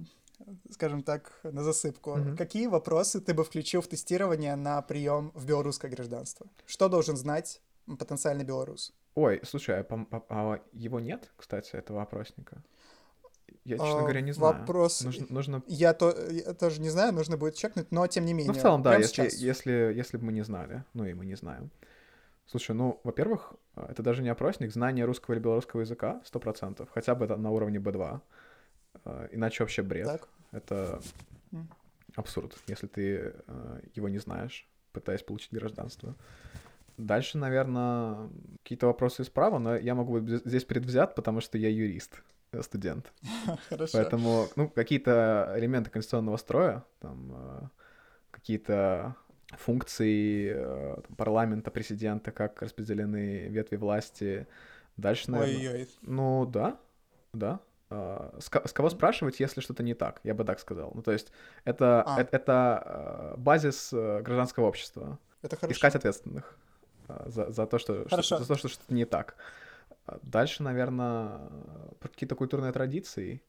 скажем 0.71 1.03
так, 1.03 1.39
на 1.43 1.63
засыпку. 1.63 2.11
Mm-hmm. 2.11 2.37
Какие 2.37 2.67
вопросы 2.67 3.21
ты 3.21 3.33
бы 3.33 3.43
включил 3.43 3.81
в 3.81 3.87
тестирование 3.87 4.55
на 4.55 4.81
прием 4.81 5.31
в 5.35 5.45
белорусское 5.45 5.91
гражданство? 5.91 6.47
Что 6.65 6.89
должен 6.89 7.17
знать 7.17 7.61
потенциальный 7.85 8.45
белорус? 8.45 8.93
Ой, 9.17 9.41
слушай, 9.43 9.79
а, 9.79 9.85
а, 10.11 10.21
а 10.29 10.59
его 10.73 10.99
нет, 10.99 11.31
кстати, 11.37 11.75
этого 11.75 12.03
опросника? 12.03 12.61
Я, 13.65 13.77
честно 13.77 13.97
а, 13.97 14.01
говоря, 14.01 14.21
не 14.21 14.31
знаю. 14.31 14.59
Вопрос... 14.59 15.01
Нужно, 15.01 15.25
нужно... 15.29 15.63
Я, 15.65 15.95
то, 15.95 16.13
я 16.29 16.53
тоже 16.53 16.79
не 16.81 16.91
знаю, 16.91 17.13
нужно 17.13 17.35
будет 17.35 17.55
чекнуть, 17.55 17.91
но 17.91 18.05
тем 18.05 18.25
не 18.25 18.33
менее. 18.33 18.53
Ну, 18.53 18.59
в 18.59 18.61
целом, 18.61 18.83
да, 18.83 18.95
если, 18.95 19.27
если, 19.35 19.91
если 19.95 20.17
бы 20.17 20.25
мы 20.25 20.33
не 20.33 20.43
знали. 20.43 20.83
Ну, 20.93 21.03
и 21.03 21.15
мы 21.15 21.25
не 21.25 21.33
знаем. 21.33 21.71
Слушай, 22.45 22.75
ну, 22.75 23.01
во-первых, 23.03 23.55
это 23.75 24.03
даже 24.03 24.21
не 24.21 24.29
опросник, 24.29 24.71
знание 24.71 25.05
русского 25.05 25.33
или 25.33 25.41
белорусского 25.41 25.81
языка 25.81 26.21
сто 26.23 26.39
процентов, 26.39 26.87
хотя 26.93 27.15
бы 27.15 27.25
это 27.25 27.37
на 27.37 27.49
уровне 27.49 27.79
B2. 27.79 28.21
А, 29.03 29.29
иначе 29.31 29.63
вообще 29.63 29.81
бред. 29.81 30.05
Так. 30.05 30.29
Это 30.51 31.01
абсурд, 32.15 32.55
если 32.67 32.85
ты 32.85 33.33
а, 33.47 33.81
его 33.95 34.09
не 34.09 34.19
знаешь, 34.19 34.67
пытаясь 34.91 35.23
получить 35.23 35.53
гражданство. 35.53 36.15
Дальше, 36.97 37.37
наверное, 37.37 38.29
какие-то 38.63 38.87
вопросы 38.87 39.21
из 39.21 39.29
права, 39.29 39.59
но 39.59 39.75
я 39.75 39.93
могу 39.93 40.19
быть 40.19 40.43
здесь 40.45 40.65
предвзят, 40.65 41.13
потому 41.13 41.41
что 41.41 41.59
я 41.59 41.69
юрист, 41.69 42.23
э, 42.51 42.61
студент. 42.63 43.13
Хорошо. 43.69 43.99
Поэтому, 43.99 44.47
ну, 44.55 44.67
какие-то 44.67 45.53
элементы 45.55 45.91
конституционного 45.91 46.37
строя, 46.37 46.83
там, 46.99 47.31
э, 47.35 47.67
какие-то 48.31 49.15
функции 49.51 50.53
э, 50.55 50.97
парламента, 51.17 51.69
президента, 51.69 52.31
как 52.31 52.63
распределены 52.63 53.47
ветви 53.47 53.75
власти. 53.75 54.47
Дальше, 54.97 55.29
наверное... 55.29 55.73
Ой-ой. 55.73 55.89
Ну, 56.01 56.47
да, 56.47 56.79
да. 57.31 57.59
С, 57.89 58.49
с 58.49 58.73
кого 58.73 58.89
спрашивать, 58.89 59.39
если 59.39 59.61
что-то 59.61 59.83
не 59.83 59.93
так, 59.93 60.19
я 60.23 60.33
бы 60.33 60.43
так 60.43 60.59
сказал. 60.59 60.91
Ну, 60.93 61.03
то 61.03 61.11
есть 61.13 61.31
это, 61.63 62.01
а. 62.01 62.19
это, 62.19 62.35
это 62.35 63.35
базис 63.37 63.93
гражданского 63.93 64.65
общества. 64.65 65.19
Это 65.41 65.55
хорошо. 65.55 65.73
Искать 65.73 65.95
ответственных. 65.95 66.57
А, 67.07 67.29
за, 67.29 67.51
за 67.51 67.65
то, 67.65 67.79
что, 67.79 68.07
что, 68.07 68.39
за 68.39 68.45
то, 68.45 68.55
что 68.55 68.67
что-то 68.67 68.93
не 68.93 69.05
так. 69.05 69.35
А 70.05 70.19
дальше, 70.21 70.63
наверное, 70.63 71.39
про 71.99 72.09
какие-то 72.09 72.35
культурные 72.35 72.71
традиции. 72.71 73.41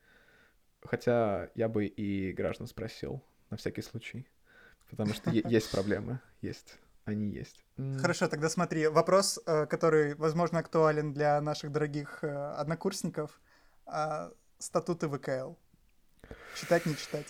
Хотя 0.84 1.50
я 1.54 1.68
бы 1.68 1.86
и 1.86 2.32
граждан 2.32 2.66
спросил, 2.66 3.22
на 3.50 3.56
всякий 3.56 3.82
случай. 3.82 4.28
Потому 4.90 5.12
что 5.12 5.30
есть 5.30 5.70
проблемы, 5.70 6.20
есть. 6.40 6.78
Они 7.04 7.28
есть. 7.30 7.64
Хорошо, 8.00 8.28
тогда 8.28 8.50
смотри. 8.50 8.86
Вопрос, 8.86 9.40
э, 9.46 9.66
который, 9.66 10.14
возможно, 10.14 10.58
актуален 10.58 11.14
для 11.14 11.40
наших 11.40 11.72
дорогих 11.72 12.22
э, 12.22 12.28
однокурсников. 12.28 13.40
А, 13.86 14.30
статуты 14.58 15.08
ВКЛ. 15.08 15.54
Читать, 16.54 16.84
не 16.84 16.94
читать? 16.94 17.26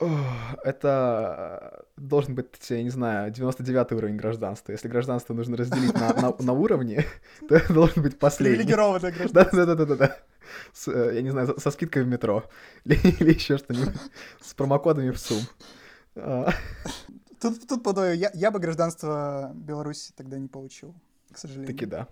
Это 0.00 1.84
э, 1.96 2.00
должен 2.00 2.34
быть, 2.34 2.48
я 2.68 2.82
не 2.82 2.90
знаю, 2.90 3.30
99 3.30 3.92
уровень 3.92 4.16
гражданства. 4.16 4.72
Если 4.72 4.88
гражданство 4.88 5.34
нужно 5.34 5.56
разделить 5.56 5.94
на, 5.94 6.12
на, 6.14 6.34
на 6.38 6.52
уровне, 6.52 7.04
то 7.48 7.54
это 7.54 7.72
должен 7.72 8.02
быть 8.02 8.18
последний. 8.18 8.56
Привилегированное 8.56 9.12
гражданство. 9.12 9.66
Да-да-да-да. 9.66 10.18
Э, 10.88 11.12
я 11.14 11.22
не 11.22 11.30
знаю, 11.30 11.58
со 11.58 11.70
скидкой 11.70 12.02
в 12.02 12.08
метро. 12.08 12.44
Или, 12.84 12.96
или 13.20 13.34
еще 13.34 13.56
что-нибудь. 13.58 13.94
С 14.40 14.54
промокодами 14.54 15.10
в 15.10 15.18
СУМ. 15.18 15.42
А. 16.16 16.52
Тут, 17.40 17.66
тут 17.68 17.82
подаю, 17.82 18.16
я, 18.16 18.30
я 18.34 18.50
бы 18.50 18.58
гражданство 18.58 19.52
Беларуси 19.54 20.12
тогда 20.16 20.38
не 20.38 20.48
получил, 20.48 20.94
к 21.30 21.38
сожалению. 21.38 21.66
Таки 21.66 21.86
да. 21.86 22.08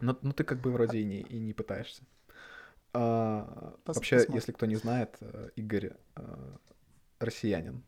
Но, 0.00 0.18
ну 0.22 0.32
ты 0.32 0.44
как 0.44 0.60
бы 0.60 0.70
вроде 0.72 0.98
и 0.98 1.04
не, 1.04 1.20
и 1.20 1.38
не 1.38 1.52
пытаешься. 1.52 2.02
А, 2.92 3.74
вообще, 3.84 4.16
посмотрим. 4.16 4.34
если 4.34 4.52
кто 4.52 4.66
не 4.66 4.76
знает, 4.76 5.16
э, 5.20 5.50
Игорь 5.56 5.92
россиянин. 7.18 7.84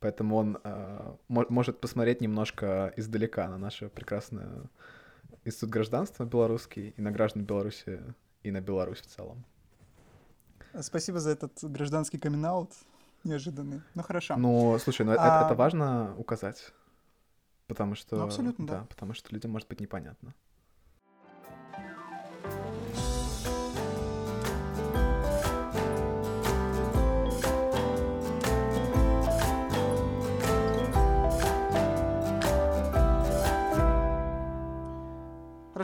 Поэтому 0.00 0.36
он 0.36 0.58
э, 0.62 1.16
может 1.28 1.80
посмотреть 1.80 2.20
немножко 2.20 2.92
издалека 2.96 3.48
на 3.48 3.58
наше 3.58 3.88
прекрасное 3.88 4.68
институт 5.44 5.70
гражданства 5.70 6.24
белорусский 6.24 6.90
и 6.90 7.00
на 7.00 7.10
граждан 7.10 7.44
Беларуси 7.44 8.02
и 8.42 8.50
на 8.50 8.60
Беларусь 8.60 9.00
в 9.00 9.06
целом. 9.06 9.44
Спасибо 10.80 11.20
за 11.20 11.30
этот 11.30 11.52
гражданский 11.62 12.18
камин 12.18 12.68
неожиданный. 13.24 13.80
Ну 13.94 14.02
хорошо. 14.02 14.36
Ну, 14.36 14.78
слушай, 14.78 15.06
ну 15.06 15.12
а... 15.12 15.14
это, 15.14 15.46
это 15.46 15.54
важно 15.54 16.14
указать. 16.18 16.72
Потому 17.66 17.94
что... 17.94 18.16
Ну, 18.16 18.24
абсолютно, 18.24 18.66
да. 18.66 18.80
да. 18.80 18.86
Потому 18.90 19.14
что 19.14 19.34
людям 19.34 19.52
может 19.52 19.68
быть 19.68 19.80
непонятно. 19.80 20.34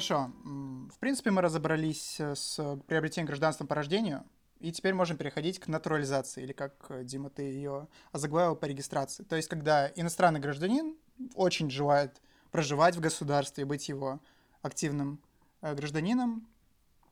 Хорошо. 0.01 0.33
В 0.45 0.99
принципе, 0.99 1.31
мы 1.31 1.43
разобрались 1.43 2.19
с 2.19 2.59
приобретением 2.87 3.27
гражданства 3.27 3.67
по 3.67 3.75
рождению, 3.75 4.25
и 4.59 4.73
теперь 4.73 4.95
можем 4.95 5.19
переходить 5.19 5.59
к 5.59 5.69
натурализации, 5.69 6.43
или 6.43 6.53
как, 6.53 6.75
э, 6.89 7.05
Дима, 7.05 7.29
ты 7.29 7.43
ее 7.43 7.87
озаглавил 8.13 8.57
по 8.57 8.65
регистрации. 8.65 9.25
То 9.25 9.37
есть, 9.37 9.49
когда 9.49 9.91
иностранный 9.97 10.41
гражданин 10.41 10.97
очень 11.35 11.71
желает 11.71 12.21
проживать 12.51 12.97
в 12.97 13.01
государстве, 13.01 13.67
быть 13.67 13.91
его 13.91 14.21
активным 14.63 15.21
э, 15.61 15.75
гражданином, 15.75 16.47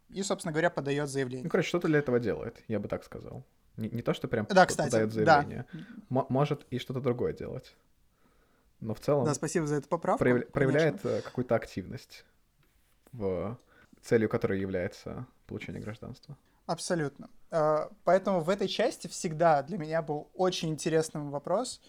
и, 0.09 0.23
собственно 0.23 0.53
говоря, 0.53 0.71
подает 0.71 1.11
заявление. 1.11 1.45
Ну, 1.45 1.51
короче, 1.51 1.69
что-то 1.69 1.89
для 1.89 1.99
этого 1.99 2.19
делает, 2.19 2.63
я 2.69 2.81
бы 2.81 2.89
так 2.89 3.05
сказал. 3.05 3.45
Не, 3.77 3.91
не 3.91 4.03
то, 4.03 4.15
что 4.15 4.29
прям 4.29 4.47
да, 4.49 4.65
кстати, 4.65 4.91
подает 4.91 5.13
заявление. 5.13 5.67
Да. 6.09 6.27
может 6.31 6.67
и 6.71 6.79
что-то 6.79 7.01
другое 7.01 7.35
делать. 7.35 7.77
Но 8.81 8.95
в 8.95 9.01
целом... 9.01 9.27
Да, 9.27 9.35
спасибо 9.35 9.67
за 9.67 9.77
эту 9.77 9.89
поправку. 9.89 10.21
Прояв... 10.21 10.49
Проявляет 10.49 11.05
э, 11.05 11.21
какую-то 11.23 11.55
активность, 11.55 12.25
в 13.13 13.59
целью 14.03 14.29
которой 14.29 14.61
является 14.61 15.27
получение 15.47 15.83
гражданства. 15.83 16.37
Абсолютно. 16.67 17.31
А, 17.51 17.91
поэтому 18.05 18.41
в 18.41 18.51
этой 18.51 18.69
части 18.69 19.07
всегда 19.07 19.63
для 19.63 19.79
меня 19.79 20.03
был 20.03 20.31
очень 20.35 20.69
интересным 20.69 21.31
вопрос, 21.31 21.81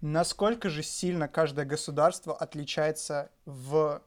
насколько 0.00 0.68
же 0.68 0.82
сильно 0.82 1.28
каждое 1.28 1.64
государство 1.64 2.34
отличается 2.34 3.30
в 3.44 4.02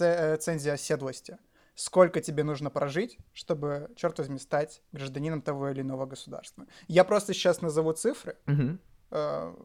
э, 0.00 0.36
цензе 0.36 0.72
оседлости. 0.72 1.38
Сколько 1.74 2.20
тебе 2.20 2.44
нужно 2.44 2.70
прожить, 2.70 3.18
чтобы, 3.32 3.90
черт 3.96 4.18
возьми, 4.18 4.38
стать 4.38 4.82
гражданином 4.92 5.40
того 5.40 5.70
или 5.70 5.80
иного 5.80 6.04
государства. 6.04 6.66
Я 6.86 7.04
просто 7.04 7.32
сейчас 7.32 7.62
назову 7.62 7.92
цифры. 7.92 8.36
Угу. 8.46 8.78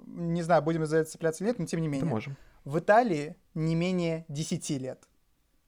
Не 0.07 0.41
знаю, 0.41 0.61
будем 0.61 0.85
за 0.85 0.97
это 0.97 1.09
цепляться 1.09 1.43
или 1.43 1.49
нет, 1.49 1.59
но 1.59 1.65
тем 1.65 1.81
не 1.81 1.87
менее. 1.87 2.05
Да 2.05 2.09
можем. 2.09 2.37
В 2.63 2.79
Италии 2.79 3.35
не 3.53 3.75
менее 3.75 4.25
10 4.29 4.69
лет. 4.81 5.07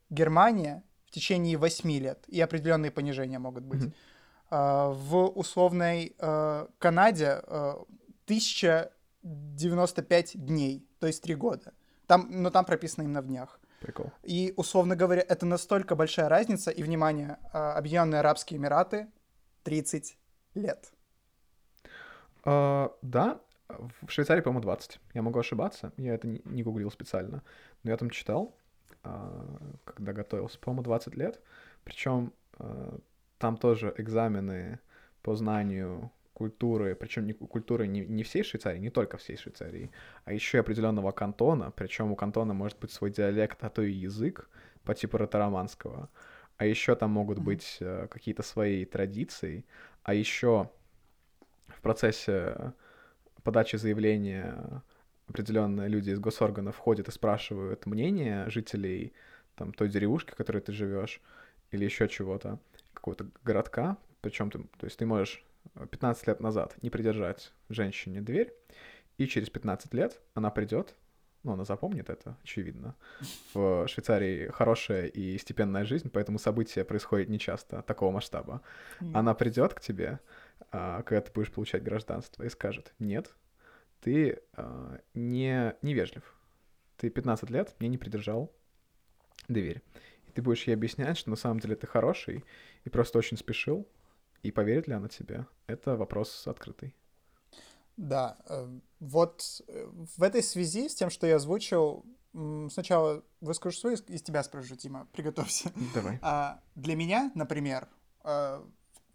Германия 0.10 0.84
в 1.06 1.12
течение 1.12 1.56
8 1.58 1.92
лет. 2.00 2.25
И 2.28 2.42
определенные 2.42 2.92
понижения 2.92 3.39
могут 3.39 3.63
быть. 3.63 3.84
Угу. 3.84 3.94
В 4.51 5.32
условной 5.36 6.16
э, 6.18 6.68
Канаде 6.80 7.42
1095 8.25 10.36
э, 10.36 10.39
дней, 10.39 10.88
то 11.00 11.08
есть 11.08 11.24
3 11.24 11.36
года. 11.36 11.74
Там, 12.08 12.28
но 12.32 12.50
там 12.50 12.66
прописано 12.66 13.04
именно 13.04 13.22
в 13.22 13.28
днях. 13.28 13.60
Прикол. 13.80 14.12
И, 14.24 14.54
условно 14.58 14.96
говоря, 14.96 15.24
это 15.28 15.46
настолько 15.46 15.96
большая 15.96 16.30
разница. 16.30 16.72
И, 16.72 16.84
внимание, 16.84 17.38
Объединенные 17.54 18.20
Арабские 18.20 18.58
Эмираты 18.58 19.08
30 19.63 20.18
лет. 20.56 20.92
Uh, 22.44 22.92
да, 23.01 23.39
в 23.68 24.10
Швейцарии, 24.10 24.42
по-моему, 24.42 24.63
20. 24.63 25.00
Я 25.13 25.22
могу 25.22 25.39
ошибаться, 25.39 25.92
я 25.98 26.16
это 26.16 26.28
не, 26.28 26.42
не 26.46 26.63
гуглил 26.63 26.89
специально. 26.89 27.44
Но 27.84 27.92
я 27.92 27.98
там 27.98 28.10
читал, 28.10 28.56
uh, 28.56 28.59
когда 29.01 30.13
готовился, 30.13 30.60
по-моему, 30.60 30.84
20 30.84 31.15
лет. 31.15 31.41
Причем 31.84 32.34
uh, 32.58 33.01
там 33.38 33.58
тоже 33.58 33.94
экзамены 33.98 34.79
по 35.22 35.36
знанию 35.36 36.12
культуры, 36.34 36.96
причем 36.96 37.25
не, 37.25 37.34
культуры 37.34 37.88
не, 37.88 38.06
не 38.06 38.24
всей 38.24 38.44
Швейцарии, 38.44 38.79
не 38.79 38.89
только 38.89 39.18
всей 39.18 39.36
Швейцарии, 39.36 39.91
а 40.24 40.32
еще 40.32 40.58
и 40.58 40.62
определенного 40.62 41.12
кантона, 41.12 41.72
причем 41.72 42.12
у 42.12 42.15
кантона 42.15 42.53
может 42.53 42.79
быть 42.79 42.91
свой 42.91 43.12
диалект, 43.12 43.62
а 43.63 43.70
то 43.70 43.82
и 43.82 43.91
язык 43.91 44.50
по 44.84 44.96
типу 44.96 45.18
ратароманского, 45.18 46.10
а 46.58 46.65
еще 46.65 46.96
там 46.96 47.12
могут 47.12 47.39
mm-hmm. 47.39 47.44
быть 47.44 47.77
э, 47.82 48.08
какие-то 48.10 48.43
свои 48.43 48.86
традиции, 48.86 49.65
а 50.04 50.13
еще 50.13 50.69
в 51.67 51.82
процессе 51.82 52.74
подачи 53.43 53.76
заявления 53.76 54.82
определенные 55.30 55.88
люди 55.88 56.10
из 56.10 56.20
госорганов 56.20 56.78
ходят 56.78 57.08
и 57.08 57.12
спрашивают 57.12 57.86
мнение 57.86 58.50
жителей 58.50 59.13
там 59.56 59.74
той 59.74 59.89
деревушки, 59.89 60.32
в 60.32 60.36
которой 60.36 60.60
ты 60.60 60.72
живешь, 60.72 61.22
или 61.72 61.86
еще 61.86 62.08
чего-то 62.08 62.60
какого-то 62.94 63.28
городка, 63.44 63.98
причем 64.22 64.50
ты, 64.50 64.60
то 64.78 64.86
есть 64.86 64.98
ты 64.98 65.06
можешь 65.06 65.44
15 65.92 66.28
лет 66.28 66.39
назад 66.39 66.76
не 66.82 66.89
придержать 66.89 67.54
женщине 67.70 68.22
дверь, 68.22 68.54
и 69.18 69.28
через 69.28 69.50
15 69.50 69.94
лет 69.94 70.20
она 70.34 70.50
придет, 70.50 70.96
ну, 71.44 71.54
она 71.54 71.63
запомнит 71.63 72.10
это, 72.10 72.36
очевидно. 72.44 72.96
В 73.54 73.88
Швейцарии 73.88 74.48
хорошая 74.48 75.06
и 75.06 75.38
степенная 75.38 75.86
жизнь, 75.86 76.10
поэтому 76.10 76.39
события 76.39 76.84
происходят 76.84 77.30
нечасто 77.30 77.82
такого 77.84 78.12
масштаба. 78.12 78.62
Она 79.13 79.34
придет 79.34 79.74
к 79.74 79.80
тебе, 79.80 80.20
а, 80.72 81.02
когда 81.04 81.22
ты 81.22 81.32
будешь 81.32 81.52
получать 81.52 81.84
гражданство, 81.84 82.44
и 82.44 82.50
скажет, 82.50 82.94
нет, 83.00 83.34
ты 84.02 84.42
а, 84.54 85.00
не 85.14 85.76
невежлив. 85.82 86.24
Ты 86.98 87.10
15 87.10 87.50
лет 87.50 87.76
мне 87.80 87.90
не 87.90 87.98
придержал 87.98 88.54
дверь. 89.48 89.82
И 90.28 90.32
ты 90.32 90.42
будешь 90.42 90.68
ей 90.68 90.74
объяснять, 90.74 91.18
что 91.18 91.30
на 91.30 91.36
самом 91.36 91.60
деле 91.60 91.76
ты 91.76 91.88
хороший 91.88 92.44
и 92.84 92.90
просто 92.90 93.18
очень 93.18 93.38
спешил, 93.38 93.88
и 94.44 94.52
поверит 94.52 94.88
ли 94.88 94.94
она 94.94 95.08
тебе, 95.08 95.46
это 95.68 95.96
вопрос 95.96 96.48
открытый. 96.48 96.96
Да, 97.98 98.38
э, 98.48 98.80
вот 99.00 99.62
э, 99.68 99.90
в 99.92 100.24
этой 100.24 100.42
связи 100.42 100.88
с 100.88 100.96
тем, 100.96 101.10
что 101.10 101.28
я 101.28 101.36
озвучил, 101.36 102.06
сначала 102.70 103.24
выскажу 103.42 103.76
свой, 103.78 103.96
из 103.96 104.22
тебя 104.22 104.44
спрошу, 104.44 104.76
Тима, 104.76 105.08
приготовься. 105.14 105.72
Давай. 105.94 106.20
А, 106.22 106.62
для 106.76 106.96
меня, 106.96 107.32
например, 107.36 107.90
э, 108.24 108.64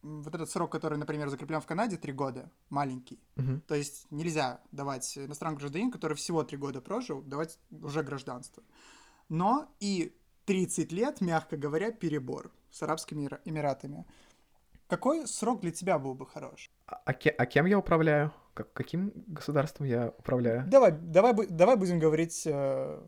вот 0.04 0.34
этот 0.34 0.50
срок, 0.50 0.70
который, 0.70 0.98
например, 0.98 1.28
закреплен 1.28 1.60
в 1.60 1.66
Канаде, 1.66 1.96
три 1.96 2.12
года, 2.12 2.50
маленький. 2.68 3.18
Угу. 3.36 3.60
То 3.66 3.74
есть 3.74 4.06
нельзя 4.10 4.60
давать 4.70 5.16
иностранному 5.16 5.58
гражданину, 5.58 5.90
который 5.90 6.14
всего 6.14 6.44
три 6.44 6.58
года 6.58 6.80
прожил, 6.80 7.22
давать 7.22 7.58
уже 7.70 8.02
гражданство. 8.02 8.62
Но 9.28 9.66
и 9.80 10.14
30 10.44 10.92
лет, 10.92 11.20
мягко 11.20 11.56
говоря, 11.56 11.90
перебор 11.90 12.50
с 12.70 12.82
Арабскими 12.82 13.30
Эмиратами. 13.44 14.04
Какой 14.86 15.26
срок 15.26 15.60
для 15.62 15.70
тебя 15.70 15.98
был 15.98 16.14
бы 16.14 16.26
хорош? 16.26 16.70
А, 16.86 17.00
а, 17.04 17.14
ке, 17.14 17.30
а 17.30 17.46
кем 17.46 17.64
я 17.66 17.78
управляю? 17.78 18.32
Как, 18.52 18.72
каким 18.72 19.12
государством 19.26 19.86
я 19.86 20.12
управляю? 20.18 20.64
Давай, 20.68 20.92
давай, 20.92 21.34
давай 21.48 21.76
будем 21.76 21.98
говорить 21.98 22.42
э, 22.46 23.02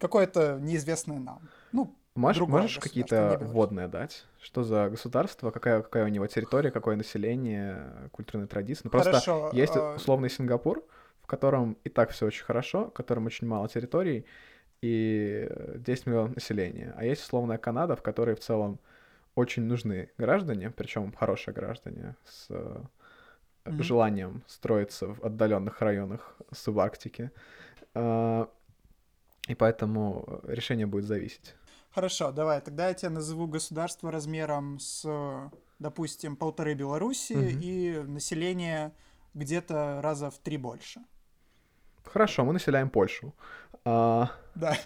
какое-то 0.00 0.58
неизвестное 0.60 1.18
нам. 1.18 1.48
Ну, 1.72 1.97
Можешь, 2.18 2.48
можешь 2.48 2.78
какие-то 2.78 3.38
вводные 3.40 3.86
дать? 3.86 4.26
Что 4.40 4.64
за 4.64 4.88
государство, 4.90 5.50
какая, 5.50 5.82
какая 5.82 6.04
у 6.04 6.08
него 6.08 6.26
территория, 6.26 6.70
какое 6.70 6.96
население, 6.96 8.10
культурные 8.12 8.48
традиции? 8.48 8.82
Ну, 8.84 8.90
просто 8.90 9.12
хорошо, 9.12 9.50
есть 9.52 9.76
э... 9.76 9.94
условный 9.94 10.28
Сингапур, 10.28 10.84
в 11.22 11.26
котором 11.26 11.76
и 11.84 11.88
так 11.88 12.10
все 12.10 12.26
очень 12.26 12.44
хорошо, 12.44 12.86
в 12.86 12.92
котором 12.92 13.26
очень 13.26 13.46
мало 13.46 13.68
территорий 13.68 14.26
и 14.82 15.48
10 15.76 16.06
миллионов 16.06 16.34
населения. 16.34 16.92
А 16.96 17.04
есть 17.04 17.22
условная 17.22 17.58
Канада, 17.58 17.94
в 17.94 18.02
которой 18.02 18.34
в 18.34 18.40
целом 18.40 18.80
очень 19.36 19.62
нужны 19.62 20.10
граждане, 20.18 20.70
причем 20.70 21.12
хорошие 21.12 21.54
граждане 21.54 22.16
с 22.24 22.50
mm-hmm. 22.50 23.82
желанием 23.82 24.42
строиться 24.48 25.14
в 25.14 25.24
отдаленных 25.24 25.80
районах 25.80 26.36
субарктики. 26.52 27.30
А, 27.94 28.48
и 29.46 29.54
поэтому 29.54 30.40
решение 30.48 30.86
будет 30.86 31.04
зависеть. 31.04 31.54
Хорошо, 31.98 32.30
давай, 32.30 32.60
тогда 32.60 32.86
я 32.90 32.94
тебе 32.94 33.08
назову 33.08 33.48
государство 33.48 34.12
размером 34.12 34.78
с, 34.78 35.04
допустим, 35.80 36.36
полторы 36.36 36.74
Беларуси 36.74 37.32
mm-hmm. 37.32 37.60
и 37.60 37.98
население 38.06 38.92
где-то 39.34 40.00
раза 40.00 40.30
в 40.30 40.38
три 40.38 40.58
больше. 40.58 41.00
Хорошо, 42.04 42.44
мы 42.44 42.52
населяем 42.52 42.88
Польшу. 42.88 43.34
А... 43.84 44.30
Да. 44.54 44.76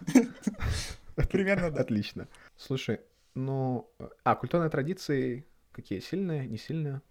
Примерно 1.31 1.71
да. 1.71 1.83
Отлично. 1.83 2.29
Слушай, 2.57 3.03
ну, 3.35 3.91
а 4.25 4.35
культурные 4.35 4.71
традиции 4.71 5.45
какие? 5.73 6.01
Сильные, 6.01 6.47
не 6.47 6.57
сильные? 6.57 7.03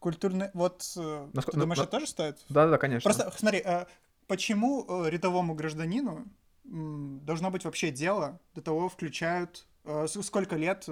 Культурные, 0.00 0.50
вот, 0.52 0.82
э, 0.98 1.28
Насколько, 1.32 1.56
ты 1.56 1.60
думаешь, 1.60 1.78
это 1.80 1.90
тоже 1.90 2.06
стоит? 2.06 2.44
Да-да, 2.50 2.76
конечно. 2.76 3.10
Просто, 3.10 3.32
смотри, 3.38 3.60
а 3.60 3.86
почему 4.26 4.84
э, 5.06 5.08
рядовому 5.08 5.54
гражданину 5.54 6.26
должно 6.64 7.50
быть 7.50 7.64
вообще 7.64 7.90
дело 7.90 8.40
до 8.54 8.62
того, 8.62 8.88
включают, 8.88 9.66
э, 9.84 10.06
сколько 10.06 10.56
лет 10.56 10.88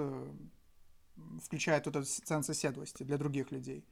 включает 1.43 1.85
вот 1.85 1.95
этот 1.95 2.09
цен 2.09 2.43
соседлости 2.43 3.03
для 3.03 3.17
других 3.17 3.51
людей? 3.51 3.85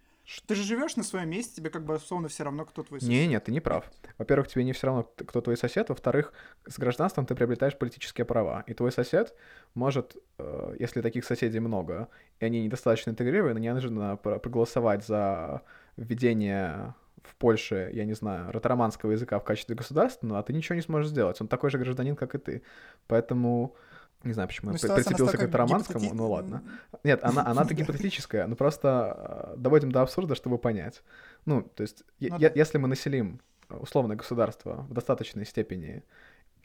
Ты 0.46 0.54
же 0.54 0.64
живешь 0.64 0.96
на 0.96 1.04
своем 1.04 1.30
месте, 1.30 1.56
тебе 1.56 1.72
как 1.72 1.84
бы 1.84 1.96
условно 1.96 2.28
все 2.28 2.44
равно, 2.44 2.64
кто 2.66 2.84
твой 2.84 3.00
сосед. 3.00 3.12
Не, 3.12 3.26
нет, 3.26 3.46
ты 3.46 3.52
не 3.52 3.60
прав. 3.60 3.92
Во-первых, 4.20 4.48
тебе 4.48 4.64
не 4.64 4.74
все 4.74 4.88
равно, 4.88 5.04
кто 5.04 5.42
твой 5.42 5.58
сосед. 5.58 5.90
Во-вторых, 5.90 6.34
с 6.68 6.78
гражданством 6.78 7.26
ты 7.26 7.34
приобретаешь 7.34 7.76
политические 7.76 8.26
права. 8.26 8.64
И 8.68 8.76
твой 8.76 8.92
сосед 8.92 9.34
может, 9.74 10.18
э, 10.38 10.76
если 10.78 11.02
таких 11.02 11.26
соседей 11.26 11.60
много, 11.60 12.10
и 12.40 12.46
они 12.46 12.64
недостаточно 12.64 13.10
интегрированы, 13.10 13.60
неожиданно 13.60 14.18
проголосовать 14.18 15.04
за 15.04 15.64
введение 15.98 16.94
в 17.24 17.36
Польше, 17.36 17.90
я 17.94 18.06
не 18.06 18.14
знаю, 18.14 18.52
ротароманского 18.52 19.12
языка 19.12 19.40
в 19.40 19.44
качестве 19.44 19.76
государственного, 19.76 20.40
а 20.40 20.44
ты 20.44 20.54
ничего 20.54 20.76
не 20.76 20.82
сможешь 20.82 21.10
сделать. 21.10 21.40
Он 21.42 21.48
такой 21.48 21.70
же 21.70 21.78
гражданин, 21.78 22.16
как 22.16 22.36
и 22.36 22.38
ты. 22.38 22.62
Поэтому 23.08 23.76
не 24.24 24.34
знаю, 24.34 24.50
почему 24.50 24.72
ну, 24.72 24.78
я 24.82 24.96
прицепился 24.96 25.38
к 25.38 25.56
романскому, 25.56 26.00
гипотет... 26.00 26.18
ну 26.18 26.30
ладно. 26.30 26.64
Нет, 27.04 27.24
она, 27.24 27.46
она-то 27.46 27.74
гипотетическая, 27.76 28.48
но 28.48 28.56
просто 28.56 29.54
э, 29.54 29.58
доводим 29.58 29.92
до 29.92 30.02
абсурда, 30.02 30.36
чтобы 30.36 30.58
понять. 30.58 31.04
Ну, 31.46 31.62
то 31.62 31.84
есть, 31.84 32.04
ну, 32.20 32.38
я, 32.38 32.50
да. 32.50 32.52
если 32.54 32.78
мы 32.78 32.90
населим 32.90 33.40
условное 33.70 34.18
государство 34.18 34.86
в 34.90 34.94
достаточной 34.94 35.46
степени, 35.46 36.04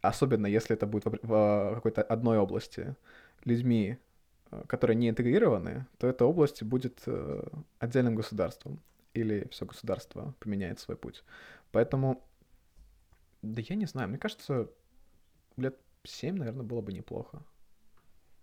особенно 0.01 0.47
если 0.47 0.75
это 0.75 0.87
будет 0.87 1.05
в, 1.05 1.19
в 1.23 1.75
какой-то 1.77 2.03
одной 2.03 2.39
области, 2.39 2.97
людьми, 3.45 3.99
э, 4.51 4.63
которые 4.67 4.97
не 4.97 5.09
интегрированы, 5.09 5.87
то 5.99 6.09
эта 6.09 6.25
область 6.25 6.65
будет 6.65 7.03
э, 7.07 7.47
отдельным 7.79 8.17
государством. 8.17 8.81
Или 9.15 9.49
все 9.51 9.65
государство 9.65 10.35
поменяет 10.41 10.81
свой 10.81 10.97
путь. 10.97 11.25
Поэтому, 11.71 12.23
да 13.43 13.63
я 13.65 13.77
не 13.77 13.87
знаю, 13.87 14.09
мне 14.09 14.19
кажется, 14.19 14.69
лет 15.57 15.79
7, 16.05 16.37
наверное, 16.37 16.65
было 16.65 16.81
бы 16.81 16.93
неплохо. 16.93 17.43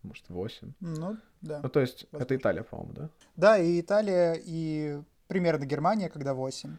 Может, 0.03 0.29
8. 0.29 0.73
Ну, 0.79 1.17
да. 1.41 1.59
Ну, 1.61 1.69
то 1.69 1.79
есть, 1.79 2.05
Возможно. 2.11 2.23
это 2.23 2.35
Италия, 2.35 2.63
по-моему, 2.63 2.93
да? 2.93 3.09
Да, 3.35 3.57
и 3.57 3.79
Италия, 3.79 4.33
и 4.43 5.01
примерно 5.27 5.65
Германия, 5.65 6.09
когда 6.09 6.33
8 6.33 6.77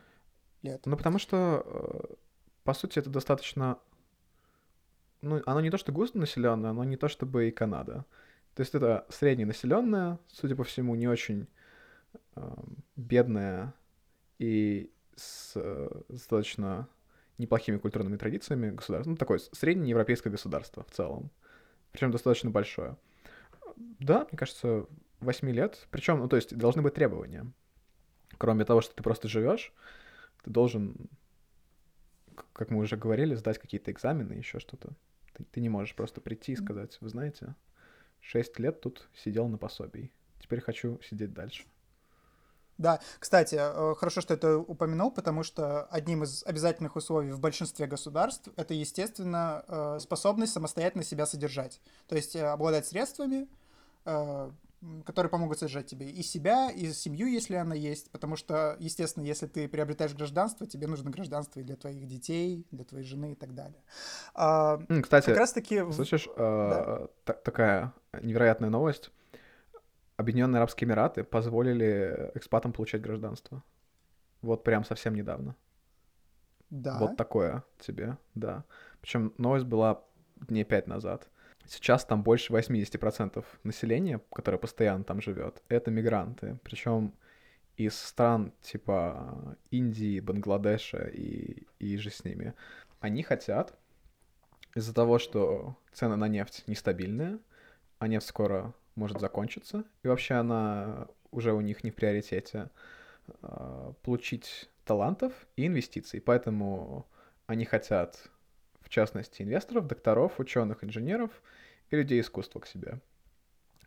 лет. 0.63 0.83
Ну, 0.87 0.97
потому 0.97 1.19
что, 1.19 1.63
э, 1.65 2.15
по 2.65 2.75
сути, 2.75 2.99
это 2.99 3.11
достаточно... 3.11 3.79
Ну, 5.21 5.41
оно 5.47 5.61
не 5.61 5.71
то, 5.71 5.79
что 5.79 5.93
густо 5.93 6.19
населенное, 6.19 6.71
оно 6.71 6.83
не 6.83 6.97
то, 6.97 7.09
чтобы 7.09 7.49
и 7.49 7.53
Канада. 7.53 8.05
То 8.55 8.61
есть 8.61 8.75
это 8.75 9.07
средненаселенное, 9.09 10.19
судя 10.29 10.57
по 10.57 10.65
всему, 10.65 10.95
не 10.97 11.07
очень 11.07 11.47
э, 12.35 12.55
бедное 12.97 13.73
и 14.39 14.91
с 15.17 15.53
э, 15.57 16.03
достаточно 16.09 16.89
неплохими 17.39 17.79
культурными 17.79 18.17
традициями 18.17 18.71
государство. 18.71 19.11
Ну, 19.11 19.17
такое 19.17 19.39
среднеевропейское 19.39 20.31
государство 20.31 20.85
в 20.85 20.91
целом. 20.91 21.31
Причем 21.91 22.11
достаточно 22.11 22.51
большое. 22.51 22.97
Да, 23.77 24.27
мне 24.31 24.39
кажется, 24.39 24.87
8 25.21 25.51
лет. 25.51 25.87
Причем, 25.91 26.19
ну, 26.19 26.29
то 26.29 26.37
есть 26.37 26.57
должны 26.57 26.83
быть 26.83 26.95
требования. 26.95 27.47
Кроме 28.39 28.65
того, 28.65 28.81
что 28.81 28.95
ты 28.95 29.03
просто 29.03 29.29
живешь, 29.29 29.73
ты 30.43 30.51
должен, 30.51 30.97
как 32.53 32.71
мы 32.71 32.79
уже 32.79 32.97
говорили, 32.97 33.35
сдать 33.35 33.59
какие-то 33.59 33.91
экзамены, 33.91 34.35
еще 34.35 34.59
что-то. 34.59 34.91
Ты, 35.35 35.45
ты 35.45 35.61
не 35.61 35.69
можешь 35.69 35.95
просто 35.95 36.21
прийти 36.21 36.53
и 36.53 36.57
сказать, 36.57 36.97
вы 37.01 37.09
знаете, 37.09 37.55
6 38.21 38.59
лет 38.59 38.81
тут 38.81 39.09
сидел 39.15 39.49
на 39.49 39.59
пособии. 39.59 40.11
Теперь 40.41 40.61
хочу 40.61 41.01
сидеть 41.03 41.33
дальше. 41.33 41.65
Да, 42.79 43.01
кстати, 43.19 43.57
э, 43.59 43.95
хорошо, 43.97 44.21
что 44.21 44.35
это 44.35 44.59
упомянул, 44.59 45.11
потому 45.11 45.43
что 45.43 45.85
одним 45.85 46.25
из 46.25 46.43
обязательных 46.45 46.97
условий 46.97 47.31
в 47.31 47.41
большинстве 47.41 47.87
государств 47.87 48.49
это, 48.57 48.75
естественно, 48.75 49.65
э, 49.69 49.99
способность 50.01 50.53
самостоятельно 50.53 51.05
себя 51.05 51.27
содержать. 51.27 51.81
То 52.09 52.17
есть 52.17 52.35
э, 52.35 52.45
обладать 52.45 52.87
средствами, 52.87 53.49
которые 55.07 55.31
помогут 55.31 55.61
содержать 55.61 55.87
тебе 55.87 56.11
и 56.11 56.25
себя, 56.25 56.69
и 56.69 56.91
семью, 56.93 57.29
если 57.29 57.55
она 57.55 57.77
есть. 57.77 58.11
Потому 58.11 58.35
что, 58.35 58.77
естественно, 58.81 59.23
если 59.23 59.47
ты 59.47 59.69
приобретаешь 59.69 60.13
гражданство, 60.13 60.67
тебе 60.67 60.89
нужно 60.89 61.09
гражданство 61.09 61.61
и 61.61 61.63
для 61.63 61.77
твоих 61.77 62.05
детей, 62.09 62.67
для 62.73 62.85
твоей 62.85 63.05
жены 63.05 63.33
и 63.33 63.35
так 63.37 63.55
далее. 63.55 63.81
А, 64.35 64.81
кстати, 65.01 65.27
как 65.27 65.37
раз 65.37 65.53
таки... 65.53 65.85
слышишь, 65.93 66.29
да? 66.37 67.07
такая 67.25 67.93
невероятная 68.23 68.71
новость 68.71 69.13
Объединенные 70.23 70.59
Арабские 70.59 70.89
Эмираты 70.89 71.25
позволили 71.25 72.31
экспатам 72.35 72.73
получать 72.73 73.03
гражданство. 73.03 73.63
Вот 74.41 74.63
прям 74.63 74.85
совсем 74.85 75.15
недавно. 75.15 75.57
Да. 76.71 76.99
Вот 76.99 77.17
такое 77.17 77.65
тебе, 77.81 78.17
да. 78.35 78.65
Причем 79.01 79.35
новость 79.37 79.67
была 79.67 80.05
дней 80.37 80.65
пять 80.65 80.87
назад. 80.87 81.29
Сейчас 81.67 82.05
там 82.05 82.23
больше 82.23 82.53
80% 82.53 83.45
населения, 83.65 84.21
которое 84.33 84.59
постоянно 84.59 85.05
там 85.05 85.21
живет, 85.21 85.63
это 85.69 85.91
мигранты. 85.91 86.59
Причем 86.63 87.15
из 87.77 87.99
стран 87.99 88.53
типа 88.63 89.57
Индии, 89.71 90.21
Бангладеша 90.21 91.09
и, 91.09 91.67
и 91.81 91.97
же 91.97 92.11
с 92.11 92.25
ними. 92.25 92.55
Они 93.01 93.23
хотят 93.25 93.77
из-за 94.75 94.95
того, 94.95 95.19
что 95.19 95.77
цены 95.93 96.17
на 96.17 96.29
нефть 96.29 96.65
нестабильные, 96.69 97.39
а 97.99 98.09
нефть 98.09 98.29
скоро 98.29 98.73
может 98.95 99.21
закончиться, 99.21 99.85
и 100.03 100.09
вообще 100.09 100.35
она 100.35 101.09
уже 101.31 101.53
у 101.53 101.61
них 101.61 101.85
не 101.85 101.91
в 101.91 101.95
приоритете, 101.95 102.71
а, 103.43 103.95
получить 104.03 104.71
талантов 104.85 105.33
и 105.57 105.67
инвестиций. 105.67 106.21
Поэтому 106.21 107.07
они 107.47 107.65
хотят, 107.65 108.31
в 108.81 108.89
частности, 108.89 109.43
инвесторов, 109.43 109.87
докторов, 109.87 110.39
ученых, 110.39 110.85
инженеров 110.85 111.31
и 111.91 111.97
людей 111.97 112.21
искусства 112.21 112.61
к 112.61 112.67
себе. 112.67 113.01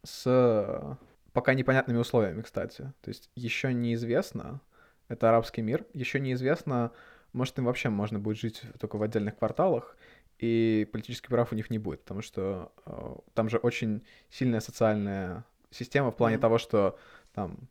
С 0.03 0.97
пока 1.33 1.53
непонятными 1.53 1.97
условиями, 1.97 2.41
кстати. 2.41 2.93
То 3.01 3.09
есть 3.09 3.29
еще 3.35 3.73
неизвестно, 3.73 4.61
это 5.09 5.29
арабский 5.29 5.61
мир, 5.61 5.85
еще 5.93 6.19
неизвестно, 6.19 6.91
может, 7.33 7.57
им 7.59 7.65
вообще 7.65 7.89
можно 7.89 8.19
будет 8.19 8.39
жить 8.39 8.61
только 8.79 8.97
в 8.97 9.03
отдельных 9.03 9.37
кварталах, 9.37 9.97
и 10.39 10.87
политических 10.91 11.29
прав 11.29 11.51
у 11.51 11.55
них 11.55 11.69
не 11.69 11.79
будет, 11.79 12.01
потому 12.01 12.21
что 12.21 12.71
э, 12.85 13.15
там 13.33 13.49
же 13.49 13.57
очень 13.57 14.03
сильная 14.29 14.59
социальная 14.59 15.45
система 15.71 16.11
в 16.11 16.17
плане 16.17 16.37
mm-hmm. 16.37 16.41
того, 16.41 16.57
что 16.57 16.97
там 17.33 17.69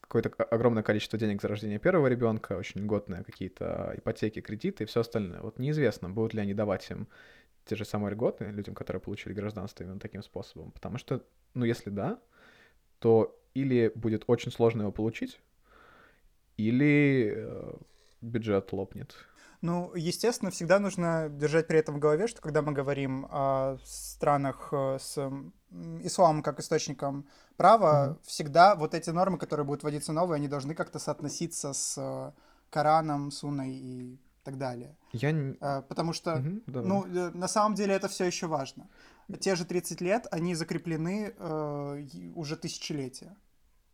какое-то 0.00 0.30
огромное 0.44 0.82
количество 0.82 1.18
денег 1.18 1.40
за 1.40 1.48
рождение 1.48 1.78
первого 1.78 2.06
ребенка, 2.06 2.52
очень 2.52 2.82
льготные 2.82 3.24
какие-то 3.24 3.94
ипотеки, 3.96 4.40
кредиты 4.40 4.84
и 4.84 4.86
все 4.86 5.00
остальное. 5.00 5.40
Вот 5.40 5.58
неизвестно, 5.58 6.10
будут 6.10 6.34
ли 6.34 6.40
они 6.40 6.54
давать 6.54 6.88
им 6.90 7.08
те 7.64 7.76
же 7.76 7.84
самые 7.84 8.12
льготы 8.12 8.44
людям, 8.46 8.74
которые 8.74 9.00
получили 9.00 9.32
гражданство 9.32 9.82
именно 9.82 9.98
таким 9.98 10.22
способом. 10.22 10.70
Потому 10.72 10.98
что, 10.98 11.24
ну, 11.54 11.64
если 11.64 11.90
да, 11.90 12.20
то 12.98 13.40
или 13.54 13.90
будет 13.94 14.24
очень 14.26 14.52
сложно 14.52 14.82
его 14.82 14.92
получить, 14.92 15.40
или 16.56 17.32
э, 17.34 17.74
бюджет 18.20 18.72
лопнет. 18.72 19.16
Ну, 19.64 19.94
естественно, 19.94 20.50
всегда 20.50 20.78
нужно 20.78 21.30
держать 21.30 21.66
при 21.66 21.78
этом 21.78 21.94
в 21.94 21.98
голове, 21.98 22.26
что 22.26 22.42
когда 22.42 22.60
мы 22.60 22.72
говорим 22.72 23.26
о 23.30 23.78
странах 23.82 24.68
э, 24.72 24.98
с 25.00 25.16
исламом 26.02 26.42
как 26.42 26.60
источником 26.60 27.26
права, 27.56 28.08
mm-hmm. 28.08 28.26
всегда 28.26 28.74
вот 28.74 28.92
эти 28.92 29.08
нормы, 29.08 29.38
которые 29.38 29.64
будут 29.64 29.82
вводиться 29.82 30.12
новые, 30.12 30.36
они 30.36 30.48
должны 30.48 30.74
как-то 30.74 30.98
соотноситься 30.98 31.72
с 31.72 31.94
э, 31.96 32.32
Кораном, 32.68 33.30
Сунной 33.30 33.70
и 33.70 34.20
так 34.42 34.58
далее. 34.58 34.98
Я 35.12 35.32
не... 35.32 35.56
Э, 35.62 35.80
потому 35.88 36.12
что, 36.12 36.32
mm-hmm, 36.32 36.62
ну, 36.66 37.06
на 37.32 37.48
самом 37.48 37.74
деле 37.74 37.94
это 37.94 38.08
все 38.08 38.26
еще 38.26 38.46
важно. 38.46 38.90
Те 39.40 39.56
же 39.56 39.64
30 39.64 40.02
лет, 40.02 40.26
они 40.30 40.54
закреплены 40.54 41.32
э, 41.38 42.06
уже 42.34 42.56
тысячелетия, 42.58 43.34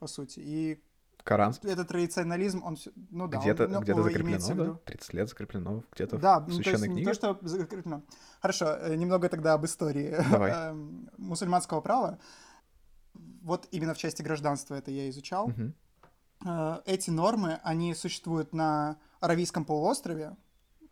по 0.00 0.08
сути. 0.08 0.40
И 0.40 0.82
Коран. 1.22 1.54
Этот 1.62 1.88
традиционализм, 1.88 2.62
он, 2.64 2.76
ну 3.10 3.28
да, 3.28 3.38
где-то, 3.38 3.64
он, 3.66 3.82
где-то 3.82 4.02
закреплено, 4.02 4.54
да? 4.54 4.78
30 4.84 5.14
лет 5.14 5.28
закреплено 5.28 5.84
где-то 5.92 6.18
да, 6.18 6.40
в 6.40 6.52
священной 6.52 6.62
ну, 6.62 6.62
то 6.62 6.70
есть, 6.70 6.84
книге? 6.84 7.00
не 7.00 7.04
то, 7.04 7.14
что 7.14 7.38
закреплено. 7.48 8.02
Хорошо, 8.40 8.76
э, 8.76 8.96
немного 8.96 9.28
тогда 9.28 9.54
об 9.54 9.64
истории 9.64 10.16
Давай. 10.30 10.50
Эм, 10.70 11.10
мусульманского 11.18 11.80
права. 11.80 12.18
Вот 13.42 13.68
именно 13.70 13.94
в 13.94 13.98
части 13.98 14.22
гражданства 14.22 14.74
это 14.74 14.90
я 14.90 15.08
изучал. 15.10 15.48
Угу. 15.48 15.72
Эти 16.86 17.10
нормы, 17.10 17.60
они 17.62 17.94
существуют 17.94 18.54
на 18.54 18.98
Аравийском 19.20 19.66
полуострове 19.66 20.36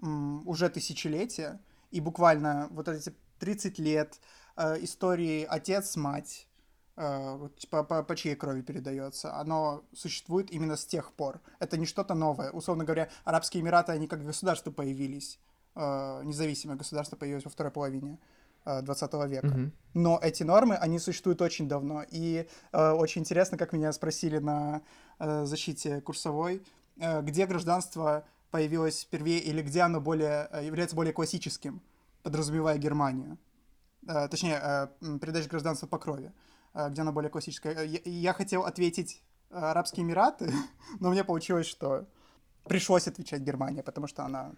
уже 0.00 0.68
тысячелетия, 0.68 1.60
и 1.90 2.00
буквально 2.00 2.68
вот 2.70 2.88
эти 2.88 3.14
30 3.38 3.78
лет 3.78 4.20
э, 4.56 4.82
истории 4.84 5.44
отец-мать, 5.48 6.47
Э, 7.00 7.48
по, 7.70 7.84
по, 7.84 8.02
по 8.02 8.16
чьей 8.16 8.34
крови 8.34 8.60
передается, 8.60 9.32
оно 9.36 9.84
существует 9.94 10.50
именно 10.50 10.76
с 10.76 10.84
тех 10.84 11.12
пор. 11.12 11.40
Это 11.60 11.76
не 11.76 11.86
что-то 11.86 12.14
новое. 12.14 12.50
Условно 12.50 12.84
говоря, 12.84 13.08
Арабские 13.24 13.62
Эмираты, 13.62 13.92
они 13.92 14.08
как 14.08 14.24
государство 14.24 14.72
появились, 14.72 15.38
э, 15.76 16.22
независимое 16.24 16.76
государство 16.76 17.14
появилось 17.14 17.44
во 17.44 17.52
второй 17.52 17.70
половине 17.70 18.18
20 18.64 19.14
э, 19.14 19.28
века. 19.28 19.46
Mm-hmm. 19.46 19.70
Но 19.94 20.18
эти 20.20 20.42
нормы, 20.42 20.74
они 20.74 20.98
существуют 20.98 21.40
очень 21.40 21.68
давно. 21.68 22.02
И 22.10 22.48
э, 22.72 22.90
очень 22.90 23.20
интересно, 23.20 23.56
как 23.56 23.72
меня 23.72 23.92
спросили 23.92 24.38
на 24.38 24.82
э, 25.20 25.44
защите 25.44 26.00
курсовой, 26.00 26.64
э, 26.96 27.22
где 27.22 27.46
гражданство 27.46 28.24
появилось 28.50 29.02
впервые 29.02 29.38
или 29.38 29.62
где 29.62 29.82
оно 29.82 30.00
более, 30.00 30.50
является 30.64 30.96
более 30.96 31.12
классическим, 31.12 31.80
подразумевая 32.24 32.76
Германию. 32.76 33.38
Э, 34.08 34.26
точнее, 34.26 34.58
э, 34.60 35.18
передача 35.20 35.48
гражданства 35.48 35.86
по 35.86 35.98
крови. 35.98 36.26
Э, 36.26 36.47
где 36.74 37.02
она 37.02 37.12
более 37.12 37.30
классическая. 37.30 37.74
Э, 37.74 37.86
я, 37.86 38.00
я 38.04 38.32
хотел 38.32 38.64
ответить 38.64 39.22
э, 39.50 39.56
Арабские 39.56 40.04
Эмираты, 40.04 40.52
но 41.00 41.10
мне 41.10 41.24
получилось, 41.24 41.66
что 41.66 42.06
пришлось 42.64 43.08
отвечать 43.08 43.40
Германия, 43.42 43.82
потому 43.82 44.06
что 44.06 44.24
она 44.24 44.52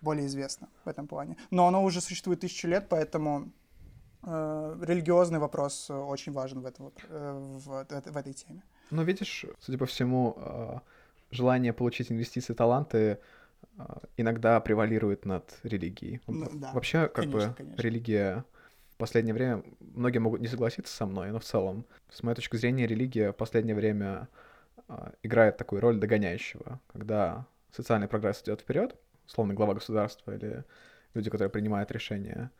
более 0.00 0.26
известна 0.26 0.68
в 0.84 0.88
этом 0.88 1.06
плане. 1.06 1.36
Но 1.50 1.66
она 1.66 1.80
уже 1.80 2.00
существует 2.00 2.40
тысячу 2.40 2.68
лет, 2.68 2.88
поэтому 2.88 3.52
э, 4.22 4.78
религиозный 4.82 5.38
вопрос 5.38 5.90
очень 5.90 6.32
важен 6.32 6.60
в, 6.62 6.66
этом, 6.66 6.92
э, 7.08 7.32
в, 7.32 7.84
в, 7.84 8.12
в 8.12 8.16
этой 8.16 8.32
теме. 8.32 8.62
Но 8.90 9.02
видишь, 9.02 9.44
судя 9.60 9.78
по 9.78 9.86
всему, 9.86 10.82
желание 11.30 11.72
получить 11.72 12.10
инвестиции, 12.10 12.54
таланты 12.54 13.20
иногда 14.16 14.58
превалирует 14.58 15.26
над 15.26 15.60
религией. 15.62 16.20
Ну, 16.26 16.48
да, 16.54 16.72
Вообще, 16.72 17.02
как 17.02 17.12
конечно, 17.12 17.50
бы, 17.50 17.54
конечно. 17.54 17.82
религия 17.82 18.44
последнее 19.00 19.34
время, 19.34 19.64
многие 19.80 20.18
могут 20.18 20.40
не 20.40 20.48
согласиться 20.48 20.94
со 20.94 21.06
мной, 21.06 21.30
но 21.32 21.38
в 21.38 21.44
целом, 21.44 21.84
с 22.10 22.22
моей 22.22 22.36
точки 22.36 22.56
зрения, 22.56 22.86
религия 22.86 23.32
в 23.32 23.36
последнее 23.36 23.74
время 23.74 24.28
э, 24.88 25.12
играет 25.22 25.56
такую 25.56 25.80
роль 25.80 25.98
догоняющего, 25.98 26.80
когда 26.92 27.46
социальный 27.72 28.08
прогресс 28.08 28.42
идет 28.42 28.60
вперед, 28.60 28.96
словно 29.26 29.54
глава 29.54 29.74
государства 29.74 30.34
или 30.34 30.64
люди, 31.14 31.30
которые 31.30 31.50
принимают 31.50 31.90
решения, 31.90 32.50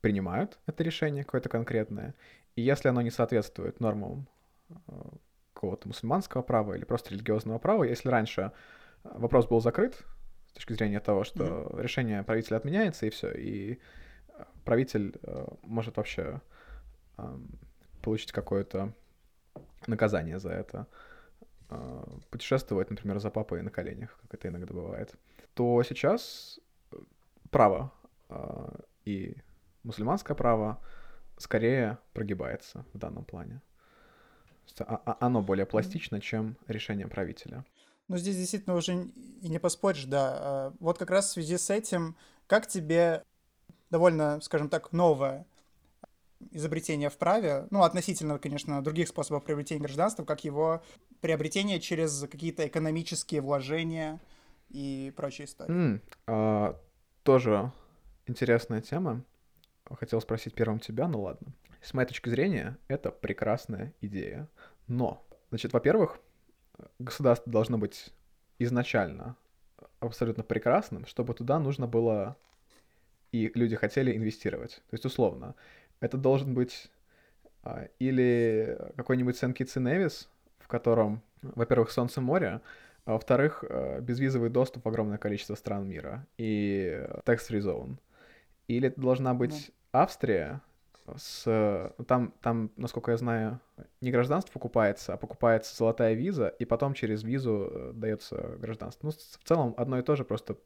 принимают 0.00 0.58
это 0.66 0.84
решение 0.84 1.24
какое-то 1.24 1.48
конкретное, 1.48 2.14
и 2.54 2.62
если 2.62 2.88
оно 2.88 3.02
не 3.02 3.10
соответствует 3.10 3.80
нормам 3.80 4.28
э, 4.68 4.74
какого-то 5.54 5.88
мусульманского 5.88 6.42
права 6.42 6.74
или 6.74 6.84
просто 6.84 7.12
религиозного 7.12 7.58
права, 7.58 7.84
если 7.84 8.08
раньше 8.08 8.52
вопрос 9.02 9.46
был 9.46 9.60
закрыт 9.60 10.04
с 10.48 10.52
точки 10.52 10.74
зрения 10.74 11.00
того, 11.00 11.24
что 11.24 11.44
mm-hmm. 11.44 11.82
решение 11.82 12.22
правителя 12.22 12.58
отменяется, 12.58 13.06
и 13.06 13.10
все, 13.10 13.32
и 13.32 13.80
правитель 14.64 15.14
э, 15.22 15.46
может 15.62 15.96
вообще 15.96 16.40
э, 17.18 17.38
получить 18.02 18.32
какое-то 18.32 18.92
наказание 19.86 20.38
за 20.38 20.50
это, 20.50 20.86
э, 21.70 22.04
путешествовать, 22.30 22.90
например, 22.90 23.18
за 23.18 23.30
папой 23.30 23.62
на 23.62 23.70
коленях, 23.70 24.18
как 24.22 24.34
это 24.34 24.48
иногда 24.48 24.74
бывает, 24.74 25.14
то 25.54 25.82
сейчас 25.82 26.60
право 27.50 27.92
э, 28.28 28.68
и 29.04 29.36
мусульманское 29.84 30.36
право 30.36 30.80
скорее 31.38 31.98
прогибается 32.12 32.84
в 32.92 32.98
данном 32.98 33.24
плане. 33.24 33.60
А, 34.80 35.00
а, 35.06 35.16
оно 35.20 35.42
более 35.42 35.64
пластично, 35.66 36.20
чем 36.20 36.56
решение 36.66 37.06
правителя. 37.06 37.64
Ну, 38.08 38.16
здесь 38.18 38.36
действительно 38.36 38.74
уже 38.76 39.08
и 39.42 39.48
не 39.48 39.58
поспоришь, 39.58 40.04
да. 40.04 40.72
Вот 40.80 40.98
как 40.98 41.10
раз 41.10 41.26
в 41.26 41.32
связи 41.32 41.56
с 41.56 41.70
этим, 41.70 42.16
как 42.46 42.66
тебе 42.66 43.22
довольно, 43.96 44.42
скажем 44.42 44.68
так, 44.68 44.92
новое 44.92 45.46
изобретение 46.50 47.08
в 47.08 47.16
праве, 47.16 47.66
ну, 47.70 47.82
относительно, 47.82 48.38
конечно, 48.38 48.84
других 48.84 49.08
способов 49.08 49.42
приобретения 49.42 49.80
гражданства, 49.80 50.22
как 50.22 50.44
его 50.44 50.82
приобретение 51.22 51.80
через 51.80 52.20
какие-то 52.30 52.68
экономические 52.68 53.40
вложения 53.40 54.20
и 54.68 55.14
прочие 55.16 55.46
истории. 55.46 55.72
Mm, 55.72 56.00
а, 56.26 56.78
тоже 57.22 57.72
интересная 58.26 58.82
тема. 58.82 59.24
Хотел 59.90 60.20
спросить 60.20 60.52
первым 60.52 60.78
тебя, 60.78 61.08
ну 61.08 61.22
ладно. 61.22 61.54
С 61.80 61.94
моей 61.94 62.06
точки 62.06 62.28
зрения, 62.28 62.76
это 62.88 63.10
прекрасная 63.10 63.94
идея. 64.02 64.46
Но, 64.88 65.26
значит, 65.48 65.72
во-первых, 65.72 66.18
государство 66.98 67.50
должно 67.50 67.78
быть 67.78 68.12
изначально 68.58 69.36
абсолютно 70.00 70.42
прекрасным, 70.42 71.06
чтобы 71.06 71.32
туда 71.32 71.58
нужно 71.58 71.86
было 71.86 72.36
и 73.44 73.52
люди 73.54 73.76
хотели 73.76 74.16
инвестировать. 74.16 74.76
То 74.90 74.94
есть, 74.94 75.04
условно, 75.04 75.54
это 76.00 76.16
должен 76.16 76.54
быть 76.54 76.90
а, 77.62 77.88
или 77.98 78.78
какой-нибудь 78.96 79.36
Сен-Китс 79.36 79.76
Невис, 79.76 80.28
в 80.58 80.68
котором, 80.68 81.22
во-первых, 81.42 81.90
солнце 81.90 82.20
море, 82.20 82.60
а 83.04 83.12
во-вторых, 83.12 83.64
а, 83.68 84.00
безвизовый 84.00 84.50
доступ 84.50 84.84
в 84.84 84.88
огромное 84.88 85.18
количество 85.18 85.54
стран 85.54 85.88
мира 85.88 86.26
и 86.38 87.06
tax-free 87.24 87.60
zone. 87.60 87.96
Или 88.68 88.88
это 88.88 89.00
должна 89.00 89.34
быть 89.34 89.70
Австрия, 89.92 90.60
с... 91.16 91.92
Там, 92.06 92.34
там, 92.42 92.70
насколько 92.76 93.12
я 93.12 93.16
знаю, 93.16 93.60
не 94.00 94.10
гражданство 94.10 94.52
покупается, 94.52 95.14
а 95.14 95.16
покупается 95.16 95.76
золотая 95.76 96.14
виза, 96.14 96.48
и 96.48 96.64
потом 96.64 96.94
через 96.94 97.22
визу 97.22 97.70
э, 97.70 97.92
дается 97.94 98.56
гражданство. 98.58 99.06
Ну, 99.06 99.12
в 99.12 99.48
целом 99.48 99.74
одно 99.76 99.98
и 99.98 100.02
то 100.02 100.16
же, 100.16 100.24
просто 100.24 100.56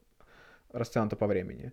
растянуто 0.71 1.15
по 1.15 1.27
времени. 1.27 1.71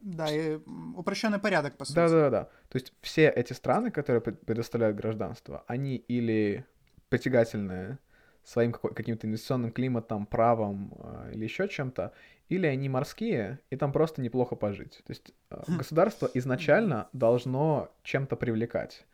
Да, 0.00 0.30
и 0.30 0.58
упрощенный 0.96 1.38
порядок, 1.38 1.76
по 1.76 1.84
сути. 1.84 1.96
Да, 1.96 2.08
да, 2.08 2.30
да. 2.30 2.44
То 2.68 2.76
есть 2.76 2.92
все 3.00 3.28
эти 3.28 3.52
страны, 3.52 3.90
которые 3.90 4.20
предоставляют 4.20 4.96
гражданство, 4.96 5.64
они 5.66 5.96
или 5.96 6.64
притягательные 7.08 7.98
своим 8.44 8.72
каким-то 8.72 9.26
инвестиционным 9.26 9.70
климатом, 9.70 10.26
правом 10.26 10.94
э, 10.98 11.32
или 11.34 11.44
еще 11.44 11.68
чем-то, 11.68 12.12
или 12.48 12.66
они 12.66 12.88
морские, 12.88 13.60
и 13.70 13.76
там 13.76 13.92
просто 13.92 14.22
неплохо 14.22 14.56
пожить. 14.56 15.02
То 15.06 15.10
есть 15.10 15.32
э, 15.50 15.62
хм. 15.66 15.78
государство 15.78 16.28
изначально 16.34 17.08
должно 17.12 17.92
чем-то 18.02 18.36
привлекать. 18.36 19.06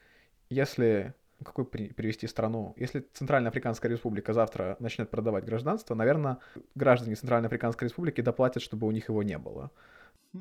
Если 0.48 1.14
какую 1.44 1.66
при, 1.66 1.88
привести 1.88 2.26
страну? 2.26 2.74
Если 2.76 3.04
Центральная 3.12 3.50
Африканская 3.50 3.90
Республика 3.90 4.32
завтра 4.32 4.76
начнет 4.80 5.10
продавать 5.10 5.44
гражданство, 5.44 5.94
наверное, 5.94 6.38
граждане 6.74 7.14
Центральной 7.14 7.48
Африканской 7.48 7.88
Республики 7.88 8.20
доплатят, 8.20 8.62
чтобы 8.62 8.86
у 8.86 8.90
них 8.90 9.08
его 9.08 9.22
не 9.22 9.38
было. 9.38 9.70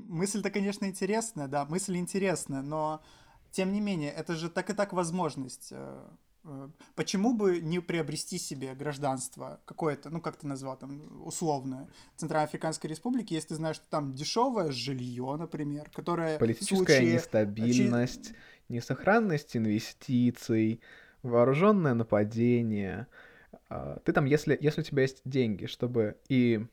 Мысль-то, 0.08 0.49
конечно, 0.49 0.86
интересная, 0.86 1.47
да, 1.47 1.65
мысль 1.65 1.97
интересная, 1.97 2.62
но 2.62 3.01
тем 3.51 3.71
не 3.71 3.81
менее, 3.81 4.12
это 4.12 4.36
же 4.36 4.49
так 4.49 4.69
и 4.69 4.73
так 4.73 4.91
возможность. 4.93 5.69
Э, 5.71 6.08
э, 6.43 6.69
почему 6.95 7.34
бы 7.34 7.62
не 7.62 7.79
приобрести 7.79 8.38
себе 8.38 8.75
гражданство 8.75 9.62
какое-то, 9.65 10.10
ну 10.10 10.19
как 10.19 10.36
ты 10.36 10.47
назвал 10.47 10.77
там, 10.77 11.25
условное, 11.25 11.88
Центральноафриканской 12.17 12.89
Республики, 12.89 13.34
если 13.34 13.49
ты 13.49 13.55
знаешь, 13.55 13.77
что 13.77 13.86
там 13.89 14.13
дешевое 14.13 14.71
жилье, 14.71 15.36
например, 15.38 15.89
которое... 15.93 16.38
Политическая 16.38 16.75
случае... 16.75 17.13
нестабильность, 17.13 18.34
несохранность 18.67 19.55
инвестиций, 19.55 20.81
вооруженное 21.23 21.93
нападение. 21.93 23.08
А, 23.69 23.99
ты 24.03 24.13
там, 24.13 24.25
если, 24.25 24.58
если 24.60 24.81
у 24.81 24.84
тебя 24.84 25.03
есть 25.03 25.21
деньги, 25.25 25.65
чтобы 25.65 26.17
и 26.29 26.65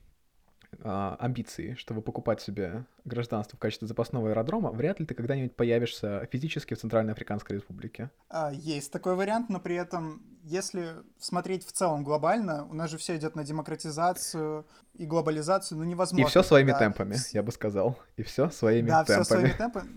а, 0.85 1.17
амбиции, 1.21 1.75
чтобы 1.79 2.03
покупать 2.03 2.41
себе 2.41 2.85
гражданство 3.05 3.57
в 3.57 3.61
качестве 3.61 3.87
запасного 3.87 4.31
аэродрома, 4.31 4.71
вряд 4.73 4.99
ли 5.01 5.07
ты 5.07 5.15
когда-нибудь 5.15 5.55
появишься 5.55 6.29
физически 6.31 6.75
в 6.75 6.79
Центральной 6.79 7.13
Африканской 7.13 7.57
Республике. 7.57 8.11
А, 8.29 8.51
есть 8.53 8.91
такой 8.91 9.15
вариант, 9.15 9.49
но 9.49 9.61
при 9.61 9.77
этом, 9.77 10.23
если 10.45 10.97
смотреть 11.19 11.65
в 11.65 11.73
целом 11.73 12.03
глобально, 12.03 12.67
у 12.67 12.75
нас 12.75 12.91
же 12.91 12.99
все 12.99 13.17
идет 13.17 13.37
на 13.37 13.45
демократизацию 13.45 14.67
и 14.95 15.07
глобализацию, 15.07 15.79
ну 15.79 15.85
невозможно. 15.85 16.27
И 16.27 16.29
все 16.29 16.43
своими 16.43 16.73
да. 16.73 16.79
темпами, 16.79 17.17
я 17.33 17.43
бы 17.43 17.53
сказал. 17.53 17.99
И 18.17 18.23
все 18.23 18.51
своими 18.51 18.89
да, 18.89 19.05
темпами. 19.05 19.19
Да, 19.19 19.25
все 19.25 19.35
своими 19.35 19.57
темпами. 19.57 19.89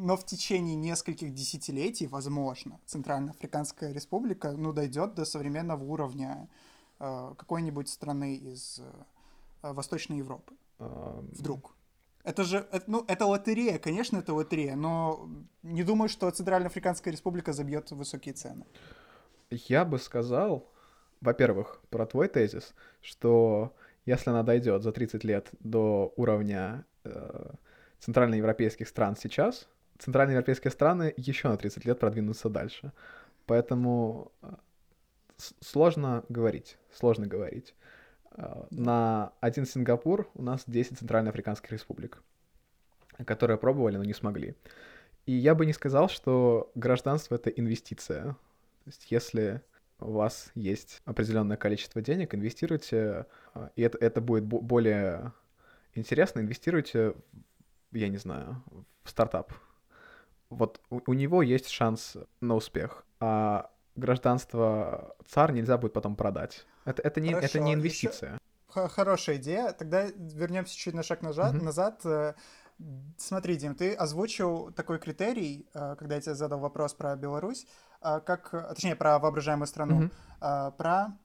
Но 0.00 0.16
в 0.16 0.24
течение 0.24 0.76
нескольких 0.76 1.34
десятилетий, 1.34 2.06
возможно, 2.06 2.80
Центральная 2.86 3.30
Африканская 3.30 3.92
Республика, 3.92 4.52
ну, 4.52 4.72
дойдет 4.72 5.14
до 5.14 5.24
современного 5.24 5.82
уровня 5.82 6.48
э, 7.00 7.34
какой-нибудь 7.36 7.88
страны 7.88 8.36
из 8.36 8.78
э, 8.78 8.84
Э, 8.84 9.17
Восточной 9.62 10.18
Европы. 10.18 10.54
Вдруг. 10.78 11.74
Это 12.24 12.44
же, 12.44 12.66
это, 12.72 12.84
ну, 12.86 13.04
это 13.08 13.26
лотерея, 13.26 13.78
конечно, 13.78 14.18
это 14.18 14.34
лотерея, 14.34 14.76
но 14.76 15.28
не 15.62 15.82
думаю, 15.82 16.08
что 16.08 16.30
Центральноафриканская 16.30 17.12
республика 17.12 17.52
забьет 17.52 17.90
высокие 17.90 18.34
цены. 18.34 18.66
Я 19.50 19.84
бы 19.84 19.98
сказал, 19.98 20.70
во-первых, 21.20 21.80
про 21.90 22.04
твой 22.06 22.28
тезис, 22.28 22.74
что 23.00 23.74
если 24.04 24.30
она 24.30 24.42
дойдет 24.42 24.82
за 24.82 24.92
30 24.92 25.24
лет 25.24 25.48
до 25.60 26.12
уровня 26.16 26.84
э, 27.04 27.50
центральноевропейских 28.00 28.88
стран 28.88 29.16
сейчас, 29.16 29.68
центральноевропейские 29.98 30.70
страны 30.70 31.14
еще 31.16 31.48
на 31.48 31.56
30 31.56 31.84
лет 31.84 31.98
продвинутся 31.98 32.48
дальше. 32.48 32.92
Поэтому 33.46 34.32
э, 34.42 34.48
сложно 35.60 36.24
говорить, 36.28 36.78
сложно 36.92 37.26
говорить. 37.26 37.74
Э, 38.38 38.64
на 38.70 39.32
один 39.40 39.66
Сингапур 39.66 40.30
у 40.34 40.42
нас 40.42 40.62
10 40.66 40.98
центральноафриканских 40.98 41.72
республик, 41.72 42.22
которые 43.26 43.58
пробовали, 43.58 43.96
но 43.96 44.04
не 44.04 44.14
смогли. 44.14 44.54
И 45.26 45.32
я 45.32 45.54
бы 45.54 45.66
не 45.66 45.72
сказал, 45.72 46.08
что 46.08 46.70
гражданство— 46.74 47.34
это 47.36 47.50
инвестиция. 47.50 48.24
То 48.84 48.86
есть 48.86 49.10
если 49.10 49.60
у 50.00 50.12
вас 50.12 50.52
есть 50.54 51.02
определенное 51.04 51.56
количество 51.56 52.00
денег, 52.00 52.34
инвестируйте, 52.34 53.26
э, 53.54 53.68
и 53.76 53.82
это, 53.82 53.98
это 53.98 54.20
будет 54.20 54.44
более 54.44 55.32
интересно, 55.94 56.40
инвестируйте, 56.40 57.14
я 57.92 58.08
не 58.08 58.18
знаю, 58.18 58.62
в 59.02 59.10
стартап. 59.10 59.52
Вот 60.48 60.80
у, 60.88 61.00
у 61.06 61.12
него 61.12 61.42
есть 61.42 61.68
шанс 61.68 62.16
на 62.40 62.54
успех. 62.54 63.04
А 63.20 63.70
гражданство 63.98 65.14
ЦАР 65.28 65.52
нельзя 65.52 65.76
будет 65.78 65.92
потом 65.92 66.16
продать. 66.16 66.66
Это, 66.84 67.02
это, 67.02 67.20
не, 67.20 67.32
это 67.32 67.60
не 67.60 67.74
инвестиция. 67.74 68.32
Еще... 68.32 68.88
Хорошая 68.88 69.36
идея. 69.36 69.72
Тогда 69.72 70.06
вернемся 70.16 70.76
чуть 70.76 70.94
на 70.94 71.02
шаг 71.02 71.22
назад. 71.22 71.54
Mm-hmm. 71.54 71.64
назад. 71.64 72.00
Э, 72.04 72.34
смотри, 73.16 73.56
Дим, 73.56 73.74
ты 73.74 73.94
озвучил 73.94 74.72
такой 74.72 74.98
критерий, 74.98 75.66
э, 75.74 75.96
когда 75.98 76.16
я 76.16 76.20
тебе 76.20 76.34
задал 76.34 76.60
вопрос 76.60 76.94
про 76.94 77.16
Беларусь, 77.16 77.66
э, 78.02 78.20
как, 78.24 78.50
точнее, 78.50 78.96
про 78.96 79.18
воображаемую 79.18 79.66
страну, 79.66 80.10
mm-hmm. 80.40 80.72
про 80.76 81.18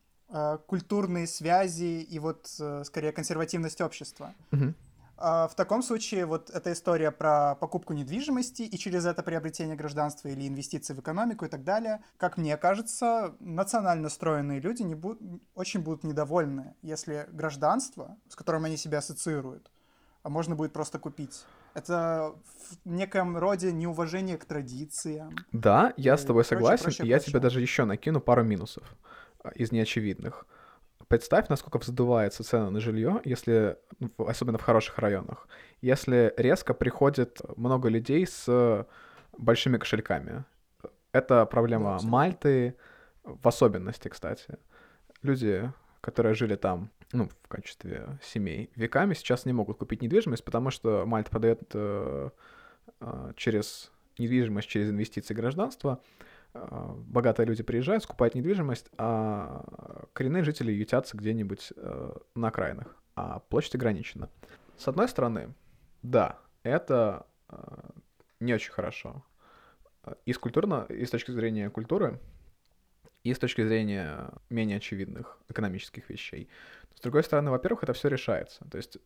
культурные 0.65 1.27
связи 1.27 2.01
и 2.01 2.17
вот, 2.17 2.47
скорее, 2.85 3.11
консервативность 3.11 3.81
общества. 3.81 4.33
Mm-hmm. 4.49 4.73
А, 5.17 5.47
в 5.47 5.55
таком 5.55 5.83
случае 5.83 6.25
вот 6.25 6.49
эта 6.49 6.73
история 6.73 7.11
про 7.11 7.55
покупку 7.55 7.93
недвижимости 7.93 8.63
и 8.63 8.77
через 8.77 9.05
это 9.05 9.23
приобретение 9.23 9.75
гражданства 9.75 10.27
или 10.27 10.47
инвестиции 10.47 10.93
в 10.93 10.99
экономику 10.99 11.45
и 11.45 11.49
так 11.49 11.63
далее, 11.63 12.03
как 12.17 12.37
мне 12.37 12.57
кажется, 12.57 13.35
национально 13.39 14.03
настроенные 14.03 14.59
люди 14.59 14.81
не 14.81 14.95
будут, 14.95 15.21
очень 15.55 15.81
будут 15.81 16.03
недовольны, 16.03 16.75
если 16.81 17.27
гражданство, 17.31 18.17
с 18.27 18.35
которым 18.35 18.65
они 18.65 18.77
себя 18.77 18.99
ассоциируют, 18.99 19.71
а 20.23 20.29
можно 20.29 20.55
будет 20.55 20.73
просто 20.73 20.99
купить. 20.99 21.45
Это 21.73 22.35
в 22.83 22.89
неком 22.89 23.37
роде 23.37 23.71
неуважение 23.71 24.37
к 24.37 24.45
традициям. 24.45 25.35
Да, 25.51 25.93
я 25.97 26.17
с 26.17 26.23
тобой 26.23 26.45
согласен, 26.45 26.83
прочее, 26.83 26.97
прочее, 26.97 27.07
и 27.07 27.09
я 27.09 27.17
прочее. 27.17 27.31
тебе 27.31 27.39
даже 27.39 27.61
еще 27.61 27.85
накину 27.85 28.19
пару 28.19 28.43
минусов 28.43 28.83
а, 29.43 29.49
из 29.49 29.71
неочевидных. 29.71 30.45
Представь, 31.13 31.47
насколько 31.47 31.77
вздувается 31.77 32.43
цена 32.43 32.71
на 32.71 32.79
жилье, 32.79 33.21
если, 33.23 33.77
особенно 34.17 34.57
в 34.57 34.63
хороших 34.63 34.97
районах, 34.97 35.47
если 35.79 36.33
резко 36.37 36.73
приходит 36.73 37.39
много 37.55 37.87
людей 37.87 38.25
с 38.25 38.87
большими 39.37 39.77
кошельками. 39.77 40.43
Это 41.11 41.45
проблема 41.45 41.99
да, 42.01 42.07
Мальты 42.07 42.73
в 43.23 43.47
особенности, 43.47 44.07
кстати. 44.07 44.57
Люди, 45.21 45.71
которые 46.01 46.33
жили 46.33 46.55
там, 46.55 46.89
ну, 47.11 47.29
в 47.43 47.47
качестве 47.47 48.17
семей 48.23 48.71
веками, 48.75 49.13
сейчас 49.13 49.45
не 49.45 49.53
могут 49.53 49.77
купить 49.77 50.01
недвижимость, 50.01 50.43
потому 50.43 50.71
что 50.71 51.05
Мальта 51.05 51.29
подает 51.29 51.61
э, 51.75 52.29
э, 53.01 53.33
через 53.35 53.91
недвижимость, 54.17 54.67
через 54.67 54.89
инвестиции 54.89 55.35
гражданства. 55.35 56.01
Э, 56.01 56.32
богатые 56.53 57.47
люди 57.47 57.63
приезжают, 57.63 58.03
скупают 58.03 58.35
недвижимость, 58.35 58.89
а 58.97 60.05
коренные 60.13 60.43
жители 60.43 60.71
ютятся 60.71 61.17
где-нибудь 61.17 61.73
э, 61.75 62.11
на 62.35 62.47
окраинах, 62.49 62.95
а 63.15 63.39
площадь 63.39 63.75
ограничена. 63.75 64.29
С 64.77 64.87
одной 64.87 65.07
стороны, 65.07 65.53
да, 66.03 66.39
это 66.63 67.25
э, 67.49 67.55
не 68.39 68.53
очень 68.53 68.71
хорошо. 68.71 69.23
И 70.25 70.33
с 70.33 70.37
культурно, 70.37 70.85
и 70.89 71.05
с 71.05 71.09
точки 71.09 71.31
зрения 71.31 71.69
культуры, 71.69 72.19
и 73.23 73.33
с 73.33 73.39
точки 73.39 73.65
зрения 73.65 74.31
менее 74.49 74.77
очевидных 74.77 75.39
экономических 75.47 76.09
вещей. 76.09 76.49
С 76.93 76.99
другой 76.99 77.23
стороны, 77.23 77.51
во-первых, 77.51 77.83
это 77.83 77.93
все 77.93 78.09
решается. 78.09 78.65
То 78.69 78.77
есть, 78.77 78.97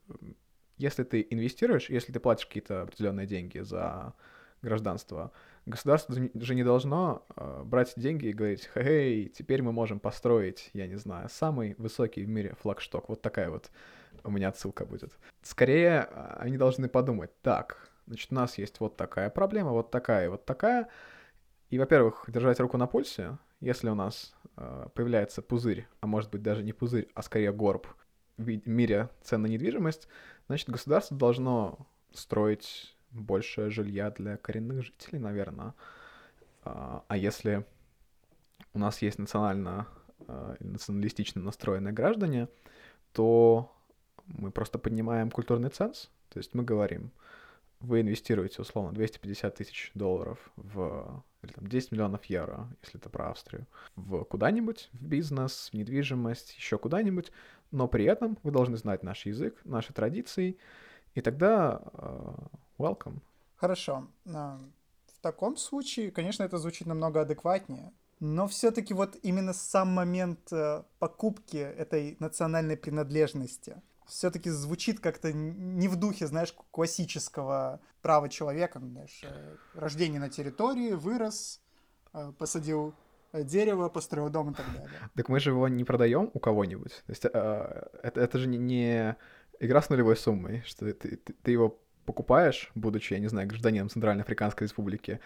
если 0.78 1.04
ты 1.04 1.26
инвестируешь, 1.30 1.90
если 1.90 2.12
ты 2.12 2.20
платишь 2.20 2.48
какие-то 2.48 2.82
определенные 2.82 3.28
деньги 3.28 3.60
за 3.60 4.14
гражданство, 4.62 5.32
государство 5.66 6.16
же 6.16 6.56
не 6.56 6.64
должно 6.64 7.26
э, 7.36 7.64
брать 7.64 7.94
деньги 7.96 8.28
и 8.28 8.34
говорить, 8.34 8.70
хей, 8.74 9.30
теперь 9.30 9.62
мы 9.62 9.72
можем 9.72 10.00
построить, 10.00 10.70
я 10.74 10.88
не 10.88 10.96
знаю, 10.96 11.30
самый 11.30 11.76
высокий 11.78 12.24
в 12.24 12.30
мире 12.30 12.56
флагшток. 12.60 13.10
Вот 13.10 13.22
такая 13.22 13.50
вот 13.50 13.70
у 14.24 14.32
меня 14.32 14.50
отсылка 14.50 14.86
будет. 14.86 15.18
Скорее, 15.42 16.08
а, 16.12 16.38
они 16.40 16.58
должны 16.58 16.88
подумать, 16.88 17.32
так, 17.42 17.90
значит, 18.08 18.32
у 18.32 18.36
нас 18.36 18.58
есть 18.58 18.80
вот 18.80 18.98
такая 18.98 19.30
проблема, 19.30 19.72
вот 19.72 19.92
такая 19.92 20.30
вот 20.30 20.46
такая. 20.46 20.90
И, 21.70 21.78
во-первых, 21.78 22.26
держать 22.28 22.60
руку 22.60 22.78
на 22.78 22.88
пульсе, 22.88 23.38
если 23.60 23.90
у 23.90 23.96
нас 23.96 24.34
э, 24.56 24.88
появляется 24.94 25.42
пузырь, 25.42 25.88
а 26.00 26.08
может 26.08 26.32
быть 26.32 26.42
даже 26.42 26.64
не 26.64 26.74
пузырь, 26.74 27.10
а 27.14 27.22
скорее 27.22 27.52
горб 27.52 27.88
в 28.38 28.68
мире 28.68 29.10
цен 29.22 29.42
на 29.42 29.48
недвижимость, 29.48 30.08
значит, 30.48 30.70
государство 30.70 31.18
должно 31.18 31.88
строить 32.14 32.96
больше 33.22 33.70
жилья 33.70 34.12
для 34.12 34.38
коренных 34.38 34.84
жителей, 34.84 35.20
наверное. 35.20 35.74
А, 36.64 37.04
а 37.08 37.18
если 37.18 37.66
у 38.74 38.80
нас 38.80 39.02
есть 39.02 39.20
национально 39.20 39.88
э, 40.28 40.56
националистично 40.60 41.42
настроенные 41.42 41.94
граждане, 41.94 42.48
то 43.14 43.74
мы 44.26 44.52
просто 44.52 44.78
поднимаем 44.78 45.32
культурный 45.32 45.70
ценз. 45.70 46.10
То 46.30 46.40
есть 46.40 46.54
мы 46.54 46.64
говорим, 46.64 47.12
вы 47.80 48.02
инвестируете, 48.02 48.62
условно, 48.62 48.94
250 48.94 49.56
тысяч 49.56 49.92
долларов 49.94 50.38
в 50.56 51.24
или 51.44 51.52
там 51.52 51.68
10 51.68 51.92
миллионов 51.92 52.26
евро, 52.26 52.68
если 52.82 53.00
это 53.00 53.10
про 53.10 53.30
Австрию, 53.30 53.68
в 53.96 54.24
куда-нибудь, 54.24 54.90
в 54.94 55.06
бизнес, 55.06 55.70
в 55.72 55.74
недвижимость, 55.76 56.56
еще 56.56 56.78
куда-нибудь, 56.78 57.32
но 57.72 57.88
при 57.88 58.06
этом 58.06 58.38
вы 58.44 58.52
должны 58.52 58.78
знать 58.78 59.04
наш 59.04 59.26
язык, 59.26 59.56
наши 59.64 59.94
традиции, 59.94 60.58
и 61.14 61.22
тогда 61.22 61.82
uh, 61.94 62.50
welcome. 62.78 63.20
Хорошо. 63.56 64.08
А, 64.26 64.60
в 65.08 65.22
таком 65.22 65.58
случае, 65.58 66.12
конечно, 66.12 66.44
это 66.44 66.58
звучит 66.58 66.88
намного 66.88 67.22
адекватнее, 67.22 67.92
но 68.20 68.48
все-таки 68.48 68.94
вот 68.94 69.16
именно 69.22 69.54
сам 69.54 69.90
момент 69.90 70.52
э, 70.52 70.84
покупки 71.00 71.58
этой 71.58 72.18
национальной 72.20 72.78
принадлежности, 72.78 73.82
все-таки 74.08 74.50
звучит 74.50 75.00
как-то 75.00 75.34
не 75.34 75.88
в 75.88 75.98
духе, 75.98 76.28
знаешь, 76.28 76.54
классического 76.72 77.80
права 78.02 78.30
человека, 78.30 78.80
знаешь, 78.80 79.22
э, 79.24 79.56
рождение 79.74 80.20
на 80.20 80.30
территории, 80.30 80.94
вырос, 80.94 81.62
э, 82.14 82.32
посадил 82.38 82.96
дерево, 83.34 83.90
построил 83.90 84.30
дом 84.30 84.52
и 84.52 84.54
так 84.56 84.66
далее. 84.74 85.00
Так 85.16 85.30
мы 85.30 85.40
же 85.40 85.52
его 85.52 85.68
не 85.68 85.84
продаем 85.84 86.32
у 86.34 86.40
кого-нибудь. 86.40 87.04
То 87.06 87.12
есть 87.12 87.26
это, 87.26 87.92
это 88.02 88.38
же 88.40 88.48
не 88.48 89.16
игра 89.60 89.82
с 89.82 89.90
нулевой 89.90 90.16
суммой, 90.16 90.64
что 90.66 90.92
ты, 90.92 91.18
ты, 91.18 91.34
ты 91.34 91.52
его 91.52 91.80
покупаешь, 92.08 92.72
будучи, 92.74 93.14
я 93.14 93.20
не 93.20 93.28
знаю, 93.28 93.48
гражданином 93.50 93.90
Центральной 93.90 94.24
Африканской 94.24 94.66
Республики, 94.66 95.20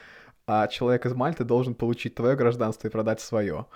а 0.47 0.67
человек 0.67 1.05
из 1.05 1.13
Мальты 1.13 1.43
должен 1.43 1.75
получить 1.75 2.15
твое 2.15 2.35
гражданство 2.35 2.87
и 2.87 2.91
продать 2.91 3.21
свое. 3.21 3.67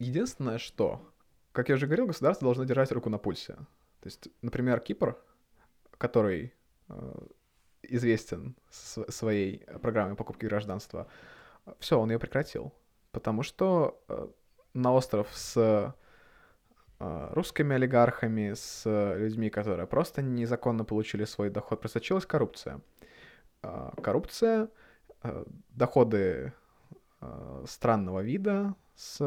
Единственное, 0.00 0.58
что, 0.58 1.00
как 1.52 1.68
я 1.68 1.76
уже 1.76 1.86
говорил, 1.86 2.08
государство 2.08 2.44
должно 2.44 2.64
держать 2.64 2.90
руку 2.90 3.08
на 3.08 3.18
пульсе. 3.18 3.54
То 4.00 4.06
есть, 4.06 4.28
например, 4.42 4.80
Кипр, 4.80 5.16
который 5.96 6.52
э, 6.88 7.26
известен 7.82 8.56
своей 8.70 9.64
программой 9.80 10.16
покупки 10.16 10.46
гражданства, 10.46 11.06
все, 11.78 12.00
он 12.00 12.10
ее 12.10 12.18
прекратил. 12.18 12.72
Потому 13.12 13.44
что 13.44 14.02
э, 14.08 14.26
на 14.74 14.92
остров 14.92 15.28
с 15.32 15.94
русскими 16.98 17.74
олигархами, 17.74 18.54
с 18.54 18.82
людьми, 19.16 19.50
которые 19.50 19.86
просто 19.86 20.22
незаконно 20.22 20.84
получили 20.84 21.24
свой 21.24 21.50
доход, 21.50 21.80
просочилась 21.80 22.24
коррупция. 22.24 22.80
Э, 23.62 23.90
коррупция, 24.02 24.68
э, 25.22 25.44
доходы 25.70 26.52
э, 27.20 27.64
странного 27.66 28.20
вида 28.20 28.74
с 28.94 29.18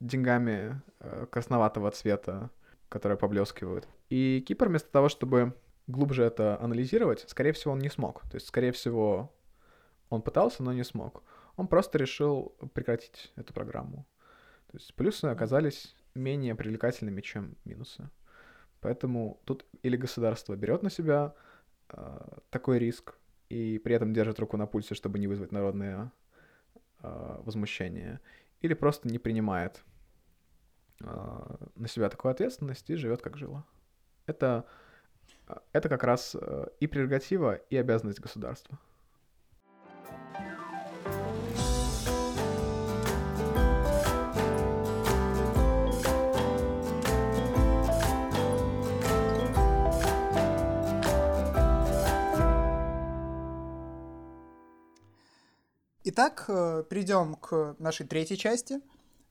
деньгами 0.00 0.80
э, 1.00 1.26
красноватого 1.30 1.90
цвета, 1.90 2.50
которые 2.88 3.18
поблескивают. 3.18 3.88
И 4.08 4.44
Кипр 4.46 4.68
вместо 4.68 4.90
того, 4.90 5.08
чтобы 5.08 5.54
глубже 5.86 6.24
это 6.24 6.60
анализировать, 6.60 7.24
скорее 7.28 7.52
всего, 7.52 7.72
он 7.72 7.80
не 7.80 7.90
смог. 7.90 8.22
То 8.22 8.36
есть, 8.36 8.46
скорее 8.46 8.72
всего, 8.72 9.32
он 10.08 10.22
пытался, 10.22 10.62
но 10.62 10.72
не 10.72 10.84
смог. 10.84 11.22
Он 11.56 11.66
просто 11.66 11.98
решил 11.98 12.54
прекратить 12.72 13.32
эту 13.36 13.52
программу. 13.52 14.06
То 14.68 14.76
есть 14.76 14.94
плюсы 14.94 15.26
оказались 15.26 15.94
менее 16.14 16.54
привлекательными, 16.54 17.20
чем 17.20 17.56
минусы. 17.64 18.10
Поэтому 18.80 19.40
тут 19.44 19.66
или 19.82 19.96
государство 19.96 20.54
берет 20.56 20.82
на 20.82 20.90
себя 20.90 21.34
э, 21.88 22.38
такой 22.50 22.78
риск 22.78 23.14
и 23.48 23.78
при 23.78 23.94
этом 23.94 24.12
держит 24.12 24.38
руку 24.38 24.56
на 24.56 24.66
пульсе, 24.66 24.94
чтобы 24.94 25.18
не 25.18 25.26
вызвать 25.26 25.52
народное 25.52 26.12
э, 27.02 27.40
возмущение, 27.44 28.20
или 28.60 28.74
просто 28.74 29.08
не 29.08 29.18
принимает 29.18 29.82
а, 31.04 31.68
на 31.76 31.88
себя 31.88 32.08
такую 32.08 32.32
ответственность 32.32 32.90
и 32.90 32.96
живет 32.96 33.22
как 33.22 33.36
жило. 33.36 33.64
Это, 34.26 34.66
это 35.72 35.88
как 35.88 36.02
раз 36.04 36.36
э, 36.38 36.66
и 36.80 36.86
прерогатива, 36.86 37.54
и 37.54 37.76
обязанность 37.76 38.20
государства. 38.20 38.78
Итак, 56.20 56.46
э, 56.48 56.82
перейдем 56.90 57.36
к 57.36 57.76
нашей 57.78 58.04
третьей 58.04 58.36
части, 58.36 58.80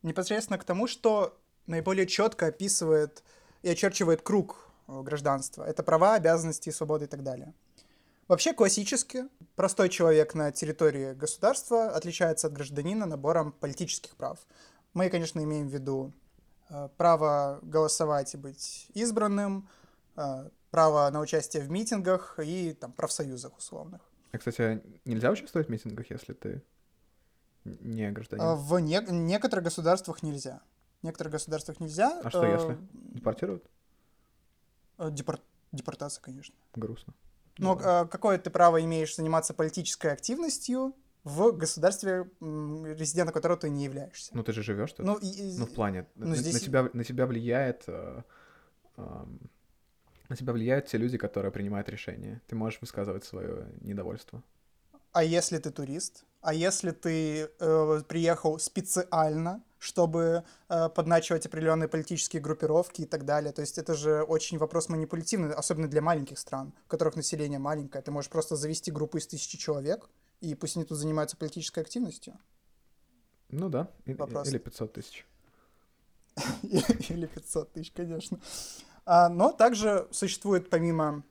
непосредственно 0.03 0.57
к 0.57 0.63
тому, 0.63 0.87
что 0.87 1.37
наиболее 1.65 2.07
четко 2.07 2.45
описывает 2.45 3.23
и 3.61 3.67
очерчивает 3.67 4.21
круг 4.21 4.69
э, 4.87 5.01
гражданства. 5.01 5.65
Это 5.65 5.83
права, 5.83 6.13
обязанности, 6.13 6.69
свободы 6.69 7.03
и 7.03 7.07
так 7.09 7.23
далее. 7.23 7.53
Вообще 8.29 8.53
классически 8.53 9.25
простой 9.57 9.89
человек 9.89 10.33
на 10.33 10.53
территории 10.53 11.11
государства 11.11 11.89
отличается 11.89 12.47
от 12.47 12.53
гражданина 12.53 13.05
набором 13.05 13.51
политических 13.51 14.15
прав. 14.15 14.39
Мы, 14.93 15.09
конечно, 15.09 15.43
имеем 15.43 15.67
в 15.67 15.73
виду 15.73 16.13
э, 16.69 16.87
право 16.95 17.59
голосовать 17.63 18.33
и 18.33 18.37
быть 18.37 18.87
избранным, 18.93 19.67
право 20.71 21.09
на 21.09 21.19
участие 21.19 21.63
в 21.63 21.69
митингах 21.69 22.39
и 22.41 22.71
там, 22.71 22.93
профсоюзах 22.93 23.57
условных. 23.57 23.99
А, 24.31 24.37
кстати, 24.37 24.81
нельзя 25.03 25.31
участвовать 25.31 25.67
в 25.67 25.69
митингах, 25.69 26.09
если 26.09 26.31
ты 26.31 26.63
не 27.81 28.11
гражданин? 28.11 28.55
В 28.55 28.79
не- 28.79 29.05
некоторых 29.09 29.65
государствах 29.65 30.23
нельзя. 30.23 30.61
В 31.01 31.05
некоторых 31.05 31.33
государствах 31.33 31.79
нельзя. 31.79 32.21
А 32.23 32.29
что, 32.29 32.45
если 32.45 32.73
э, 32.73 32.77
депортируют? 33.13 33.69
Э, 34.97 35.09
депор... 35.11 35.39
Депортация, 35.71 36.21
конечно. 36.21 36.55
Грустно. 36.75 37.13
Но 37.57 37.75
ну, 37.75 37.81
а 37.83 38.05
какое 38.05 38.37
ты 38.37 38.49
право 38.49 38.83
имеешь 38.83 39.15
заниматься 39.15 39.53
политической 39.53 40.11
активностью 40.11 40.95
в 41.23 41.51
государстве, 41.51 42.29
резидента 42.39 43.33
которого 43.33 43.59
ты 43.59 43.69
не 43.69 43.83
являешься? 43.83 44.31
Ну, 44.33 44.43
ты 44.43 44.53
же 44.53 44.63
живешь 44.63 44.93
тут. 44.93 45.05
Ну, 45.05 45.17
и, 45.17 45.57
ну 45.57 45.65
в 45.65 45.73
плане, 45.73 46.07
ну, 46.15 46.27
на, 46.27 46.35
здесь... 46.35 46.53
на, 46.53 46.59
тебя, 46.59 46.89
на 46.93 47.03
тебя 47.03 47.25
влияет... 47.25 47.83
Э, 47.87 48.23
э, 48.97 49.25
на 50.29 50.35
тебя 50.35 50.53
влияют 50.53 50.87
те 50.87 50.97
люди, 50.97 51.17
которые 51.17 51.51
принимают 51.51 51.89
решения. 51.89 52.41
Ты 52.47 52.55
можешь 52.55 52.81
высказывать 52.81 53.23
свое 53.23 53.67
недовольство. 53.81 54.43
А 55.13 55.23
если 55.23 55.57
ты 55.57 55.71
турист? 55.71 56.25
А 56.47 56.53
если 56.53 56.91
ты 56.91 57.49
э, 57.59 58.01
приехал 58.07 58.57
специально 58.57 59.61
чтобы 59.79 60.43
э, 60.69 60.89
подначивать 60.89 61.45
определенные 61.45 61.87
политические 61.87 62.41
группировки 62.41 63.01
и 63.01 63.05
так 63.05 63.25
далее. 63.25 63.51
То 63.51 63.61
есть 63.61 63.77
это 63.77 63.93
же 63.93 64.23
очень 64.23 64.57
вопрос 64.57 64.89
манипулятивный, 64.89 65.53
особенно 65.53 65.87
для 65.87 66.01
маленьких 66.01 66.39
стран, 66.39 66.73
в 66.85 66.87
которых 66.87 67.15
население 67.15 67.59
маленькое. 67.59 68.01
Ты 68.01 68.09
можешь 68.09 68.31
просто 68.31 68.55
завести 68.55 68.91
группу 68.91 69.17
из 69.17 69.27
тысячи 69.27 69.55
человек, 69.55 70.09
и 70.41 70.55
пусть 70.55 70.77
они 70.77 70.85
тут 70.85 70.97
занимаются 70.97 71.37
политической 71.37 71.81
активностью. 71.81 72.33
Ну 73.49 73.69
да, 73.69 73.91
вопрос. 74.05 74.47
или 74.47 74.57
500 74.57 74.93
тысяч. 74.93 75.27
Или 77.09 77.27
500 77.27 77.73
тысяч, 77.73 77.91
конечно. 77.91 78.39
А, 79.05 79.29
но 79.29 79.51
также 79.51 80.07
существует 80.11 80.69
помимо 80.69 81.23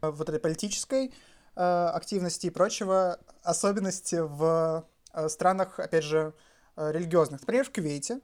э, 0.00 0.10
вот 0.10 0.28
этой 0.28 0.38
политической 0.38 1.12
активности 1.58 2.46
и 2.46 2.50
прочего 2.50 3.18
особенности 3.42 4.16
в 4.20 4.86
странах, 5.28 5.80
опять 5.80 6.04
же, 6.04 6.32
Э, 6.78 6.92
религиозных. 6.92 7.40
Например, 7.40 7.64
в 7.64 7.72
Кувейте 7.72 8.20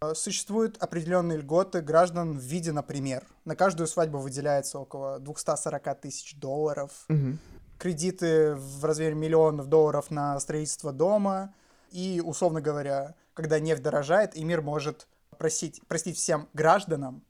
э, 0.00 0.14
существуют 0.14 0.82
определенные 0.82 1.38
льготы 1.38 1.80
граждан 1.80 2.36
в 2.36 2.42
виде, 2.42 2.72
например, 2.72 3.24
на 3.44 3.54
каждую 3.54 3.86
свадьбу 3.86 4.18
выделяется 4.18 4.80
около 4.80 5.20
240 5.20 6.00
тысяч 6.00 6.34
долларов, 6.34 6.90
угу. 7.08 7.38
кредиты 7.78 8.56
в 8.56 8.84
размере 8.84 9.14
миллионов 9.14 9.68
долларов 9.68 10.10
на 10.10 10.40
строительство 10.40 10.92
дома, 10.92 11.54
и, 11.92 12.20
условно 12.24 12.60
говоря, 12.60 13.14
когда 13.32 13.60
нефть 13.60 13.82
дорожает, 13.82 14.36
Эмир 14.36 14.60
может 14.60 15.06
просить, 15.38 15.80
простить 15.86 16.16
всем 16.16 16.48
гражданам, 16.52 17.22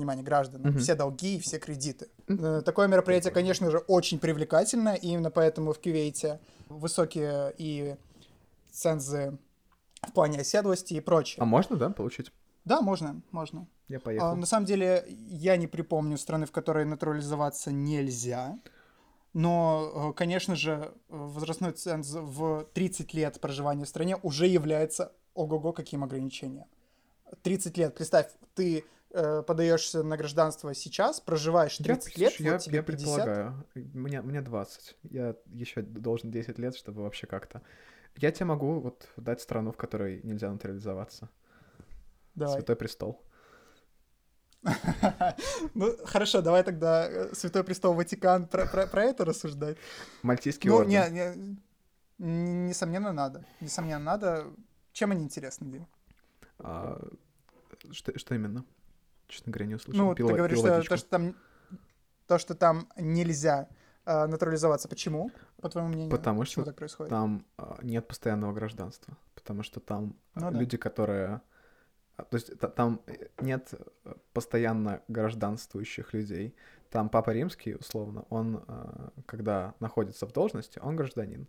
внимание, 0.00 0.24
гражданам, 0.24 0.70
угу. 0.70 0.78
все 0.78 0.94
долги 0.94 1.36
и 1.36 1.40
все 1.40 1.58
кредиты. 1.58 2.08
Угу. 2.28 2.62
Такое 2.62 2.88
мероприятие, 2.88 3.32
конечно 3.32 3.70
же, 3.70 3.78
очень 3.78 4.18
привлекательно, 4.18 4.94
и 4.94 5.08
именно 5.08 5.30
поэтому 5.30 5.72
в 5.72 5.80
Кувейте 5.80 6.40
высокие 6.68 7.54
и 7.58 7.96
цензы 8.70 9.38
в 10.02 10.12
плане 10.12 10.40
оседлости 10.40 10.94
и 10.94 11.00
прочее. 11.00 11.42
А 11.42 11.44
можно, 11.44 11.76
да, 11.76 11.90
получить? 11.90 12.32
Да, 12.64 12.80
можно, 12.80 13.20
можно. 13.30 13.66
Я 13.88 14.00
поехал. 14.00 14.28
А, 14.28 14.36
на 14.36 14.46
самом 14.46 14.66
деле, 14.66 15.04
я 15.08 15.56
не 15.56 15.66
припомню 15.66 16.16
страны, 16.18 16.46
в 16.46 16.52
которой 16.52 16.84
натурализоваться 16.84 17.72
нельзя. 17.72 18.58
Но, 19.32 20.10
э, 20.10 20.16
конечно 20.16 20.56
же, 20.56 20.92
возрастной 21.08 21.72
ценз 21.72 22.12
в 22.12 22.66
30 22.72 23.14
лет 23.14 23.40
проживания 23.40 23.84
в 23.84 23.88
стране 23.88 24.16
уже 24.22 24.46
является 24.46 25.12
ого-го 25.34 25.72
каким 25.72 26.04
ограничением. 26.04 26.66
30 27.42 27.78
лет, 27.78 27.94
представь, 27.94 28.28
ты 28.54 28.84
э, 29.12 29.42
подаешься 29.46 30.02
на 30.02 30.16
гражданство 30.16 30.74
сейчас, 30.74 31.20
проживаешь 31.20 31.76
30 31.76 32.16
я, 32.16 32.24
лет, 32.24 32.32
слушай, 32.34 32.50
вот 32.50 32.52
я, 32.52 32.58
тебе 32.58 32.76
я 32.76 32.82
50. 32.82 32.86
предполагаю, 32.86 33.66
мне, 33.74 34.22
мне 34.22 34.40
20, 34.40 34.96
я 35.10 35.36
еще 35.52 35.82
должен 35.82 36.30
10 36.30 36.58
лет, 36.58 36.76
чтобы 36.76 37.02
вообще 37.02 37.26
как-то 37.26 37.62
я 38.16 38.32
тебе 38.32 38.46
могу 38.46 38.80
вот 38.80 39.08
дать 39.16 39.40
страну, 39.40 39.72
в 39.72 39.76
которой 39.76 40.20
нельзя 40.22 40.50
натурализоваться. 40.50 41.28
Давай. 42.34 42.56
Святой 42.56 42.76
престол. 42.76 43.22
Ну, 45.74 45.96
хорошо, 46.04 46.42
давай 46.42 46.62
тогда 46.62 47.08
э, 47.08 47.34
Святой 47.34 47.64
Престол 47.64 47.94
Ватикан 47.94 48.46
про, 48.46 48.66
про, 48.66 48.86
про 48.86 49.04
это 49.04 49.24
рассуждать. 49.24 49.78
Мальтийский 50.22 50.68
ну, 50.68 50.76
орден. 50.76 50.90
Не, 50.90 51.56
не, 52.18 52.68
несомненно, 52.68 53.12
надо. 53.12 53.46
Несомненно, 53.60 54.04
надо. 54.04 54.46
Чем 54.92 55.12
они 55.12 55.24
интересны, 55.24 55.70
Дим? 55.70 55.86
А, 56.58 57.00
что, 57.90 58.18
что 58.18 58.34
именно? 58.34 58.64
Честно 59.30 59.52
говоря, 59.52 59.66
не 59.66 59.74
услышал. 59.76 60.04
Ну, 60.04 60.14
Пил, 60.14 60.28
ты 60.28 60.34
говоришь, 60.34 60.58
что 60.58 60.82
то, 60.82 60.96
что 60.96 61.08
там 61.08 61.34
то, 62.26 62.38
что 62.38 62.54
там 62.54 62.88
нельзя 62.96 63.68
э, 64.04 64.26
натурализоваться. 64.26 64.88
Почему, 64.88 65.30
по 65.60 65.68
твоему 65.68 65.88
мнению? 65.88 66.10
Потому 66.10 66.44
что 66.44 66.64
так 66.64 66.76
происходит? 66.76 67.10
там 67.10 67.44
э, 67.58 67.74
нет 67.82 68.06
постоянного 68.06 68.52
гражданства. 68.52 69.16
Потому 69.34 69.62
что 69.62 69.80
там 69.80 70.16
ну, 70.34 70.50
люди, 70.50 70.76
да. 70.76 70.82
которые... 70.82 71.40
То 72.16 72.36
есть 72.36 72.52
там 72.76 73.00
нет 73.40 73.72
постоянно 74.32 75.02
гражданствующих 75.08 76.12
людей. 76.12 76.54
Там 76.90 77.08
Папа 77.08 77.30
Римский, 77.30 77.76
условно, 77.76 78.26
он, 78.30 78.62
когда 79.26 79.74
находится 79.80 80.26
в 80.26 80.32
должности, 80.32 80.78
он 80.80 80.96
гражданин. 80.96 81.48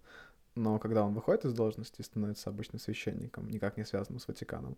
Но 0.55 0.79
когда 0.79 1.03
он 1.03 1.13
выходит 1.13 1.45
из 1.45 1.53
должности 1.53 1.99
и 1.99 2.03
становится 2.03 2.49
обычным 2.49 2.79
священником, 2.79 3.49
никак 3.49 3.75
не 3.75 3.83
связанным 3.83 4.19
с 4.19 4.27
Ватиканом, 4.27 4.77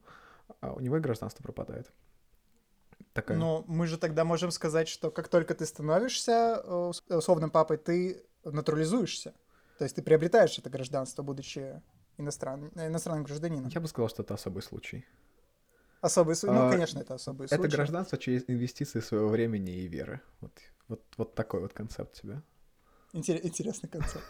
у 0.62 0.80
него 0.80 0.98
и 0.98 1.00
гражданство 1.00 1.44
пропадает 1.44 1.92
такая. 3.14 3.38
Но 3.38 3.64
мы 3.68 3.88
же 3.88 3.98
тогда 3.98 4.26
можем 4.26 4.52
сказать, 4.52 4.88
что 4.88 5.12
как 5.12 5.28
только 5.28 5.54
ты 5.54 5.66
становишься 5.66 6.62
э, 6.64 6.92
условным 7.10 7.50
папой, 7.50 7.78
ты 7.78 8.24
натурализуешься. 8.44 9.34
То 9.78 9.86
есть 9.86 9.96
ты 9.96 10.02
приобретаешь 10.02 10.58
это 10.58 10.70
гражданство, 10.70 11.24
будучи 11.24 11.82
иностран... 12.18 12.72
иностранным 12.76 13.24
гражданином. 13.24 13.70
Я 13.70 13.82
бы 13.82 13.88
сказал, 13.88 14.10
что 14.10 14.24
это 14.24 14.34
особый 14.34 14.62
случай. 14.62 15.06
Особый 16.02 16.36
случай? 16.36 16.54
Ну, 16.54 16.68
а, 16.68 16.72
конечно, 16.72 17.00
это 17.00 17.14
особый 17.14 17.48
случай. 17.48 17.64
Это 17.64 17.76
гражданство 17.76 18.18
через 18.18 18.44
инвестиции 18.48 19.00
своего 19.00 19.30
времени 19.30 19.72
и 19.72 19.88
веры. 19.88 20.22
Вот, 20.42 20.52
вот, 20.90 21.02
вот 21.18 21.36
такой 21.36 21.62
вот 21.62 21.74
концепт 21.74 22.14
тебе. 22.22 22.42
Интересный 23.14 23.90
концепт. 23.90 24.26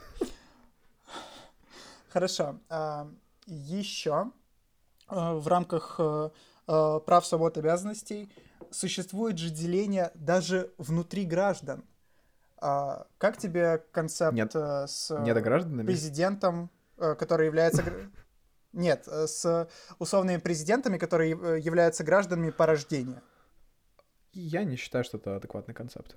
Хорошо. 2.10 2.60
А, 2.70 3.10
Еще 3.48 4.32
э, 5.10 5.34
в 5.34 5.48
рамках 5.48 5.96
э, 6.00 6.30
прав, 6.68 7.26
свобод, 7.26 7.58
обязанностей 7.58 8.32
существует 8.74 9.38
же 9.38 9.50
деление 9.50 10.12
даже 10.16 10.74
внутри 10.78 11.26
граждан. 11.26 11.86
А, 12.58 13.08
как 13.18 13.38
тебе 13.38 13.84
концепт 13.92 14.34
Нет, 14.34 14.56
э, 14.56 14.88
с 14.88 15.14
президентом, 15.86 16.70
э, 16.98 17.16
который 17.16 17.46
является... 17.46 17.84
Нет, 18.74 19.04
э, 19.08 19.28
с 19.28 19.70
условными 20.00 20.38
президентами, 20.38 20.98
которые 20.98 21.32
являются 21.32 22.04
гражданами 22.04 22.50
по 22.50 22.66
рождению? 22.66 23.22
Я 24.32 24.64
не 24.64 24.78
считаю, 24.78 25.04
что 25.04 25.18
это 25.18 25.36
адекватный 25.36 25.74
концепт. 25.74 26.16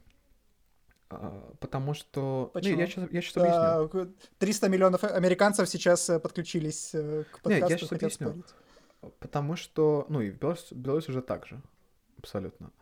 А, 1.10 1.52
потому 1.60 1.94
что... 1.94 2.50
Почему? 2.54 2.76
Не, 2.76 2.80
я 2.80 2.86
сейчас, 2.86 3.10
я 3.10 3.20
сейчас 3.20 3.36
объясню. 3.36 4.14
300 4.38 4.68
миллионов 4.68 5.04
американцев 5.04 5.68
сейчас 5.68 6.06
подключились 6.06 6.90
к 6.92 7.40
подкасту. 7.42 7.50
Нет, 7.50 7.70
я 7.70 7.78
сейчас 7.78 7.92
объясню. 7.92 8.28
Спорить. 8.28 9.14
Потому 9.18 9.56
что... 9.56 10.06
Ну, 10.08 10.20
и 10.20 10.30
в 10.30 10.38
Беларусь, 10.38 10.68
Беларусь 10.70 11.08
уже 11.08 11.22
так 11.22 11.46
же 11.46 11.60
абсолютно. 12.18 12.72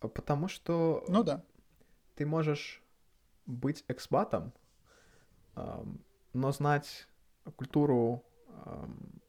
Потому 0.00 0.48
что... 0.48 1.04
Ну 1.08 1.22
да. 1.22 1.42
Ты 2.14 2.26
можешь 2.26 2.82
быть 3.46 3.84
экспатом, 3.88 4.52
но 5.54 6.52
знать 6.52 7.06
культуру, 7.56 8.24
эм, 8.66 9.22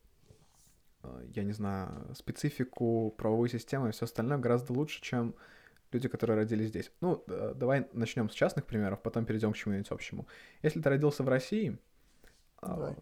я 1.34 1.44
не 1.44 1.54
знаю, 1.54 2.14
специфику, 2.16 3.14
правовую 3.18 3.50
систему 3.50 3.88
и 3.88 3.92
все 3.92 4.06
остальное 4.06 4.38
гораздо 4.38 4.74
лучше, 4.74 5.02
чем 5.02 5.36
люди, 5.92 6.08
которые 6.10 6.38
родились 6.38 6.70
здесь. 6.70 6.92
Ну, 7.02 7.24
давай 7.28 7.88
начнем 7.94 8.30
с 8.30 8.34
частных 8.34 8.66
примеров, 8.66 9.02
потом 9.02 9.26
перейдем 9.26 9.54
к 9.54 9.58
чему-нибудь 9.58 9.92
общему. 9.92 10.28
Если 10.64 10.82
ты 10.82 10.90
родился 10.90 11.24
в 11.24 11.30
России, 11.30 11.78
давай. 12.62 12.96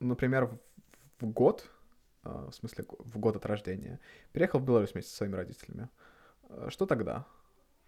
например, 0.00 0.58
в, 1.20 1.26
год 1.26 1.64
а, 1.64 1.77
в 2.48 2.52
смысле 2.52 2.84
в 2.88 3.18
год 3.18 3.36
от 3.36 3.46
рождения, 3.46 4.00
переехал 4.32 4.60
в 4.60 4.64
Беларусь 4.64 4.92
вместе 4.92 5.10
со 5.10 5.18
своими 5.18 5.34
родителями. 5.34 5.88
А, 6.48 6.70
что 6.70 6.86
тогда? 6.86 7.26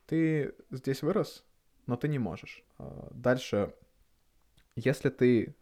Ты 0.06 0.54
здесь 0.70 1.02
вырос, 1.02 1.44
но 1.86 1.96
ты 1.96 2.08
не 2.08 2.18
можешь. 2.18 2.64
А, 2.78 3.08
дальше, 3.12 3.74
если 4.76 5.10
ты... 5.10 5.54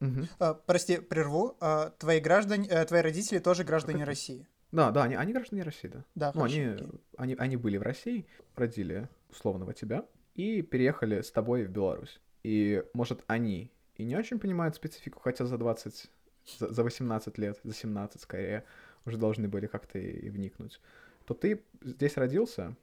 Угу. 0.00 0.26
А, 0.38 0.54
прости, 0.54 0.98
прерву. 0.98 1.56
А, 1.60 1.90
твои 1.90 2.20
граждане, 2.20 2.68
а, 2.68 2.84
твои 2.84 3.02
родители 3.02 3.38
тоже 3.38 3.64
граждане 3.64 4.00
как 4.00 4.08
России. 4.08 4.46
Да, 4.72 4.90
да, 4.90 5.04
они, 5.04 5.14
они 5.14 5.32
граждане 5.32 5.62
России, 5.62 5.88
да. 5.88 6.04
Да, 6.14 6.32
ну, 6.34 6.40
хорошо, 6.40 6.56
они, 6.56 6.78
они, 7.18 7.34
они 7.34 7.56
были 7.56 7.76
в 7.76 7.82
России, 7.82 8.26
родили 8.56 9.08
условного 9.30 9.74
тебя 9.74 10.06
и 10.34 10.62
переехали 10.62 11.20
с 11.20 11.30
тобой 11.30 11.64
в 11.64 11.70
Беларусь. 11.70 12.20
И, 12.42 12.82
может, 12.94 13.22
они 13.26 13.70
и 13.96 14.04
не 14.04 14.16
очень 14.16 14.38
понимают 14.38 14.74
специфику, 14.74 15.20
хотя 15.20 15.44
за 15.44 15.58
20 15.58 16.10
за, 16.58 16.72
за 16.72 16.82
18 16.82 17.38
лет, 17.38 17.58
за 17.64 17.74
17 17.74 18.20
скорее, 18.20 18.64
уже 19.04 19.18
должны 19.18 19.48
были 19.48 19.66
как-то 19.66 19.98
и, 19.98 20.26
и 20.26 20.30
вникнуть, 20.30 20.80
то 21.24 21.34
ты 21.34 21.62
здесь 21.82 22.16
родился, 22.16 22.76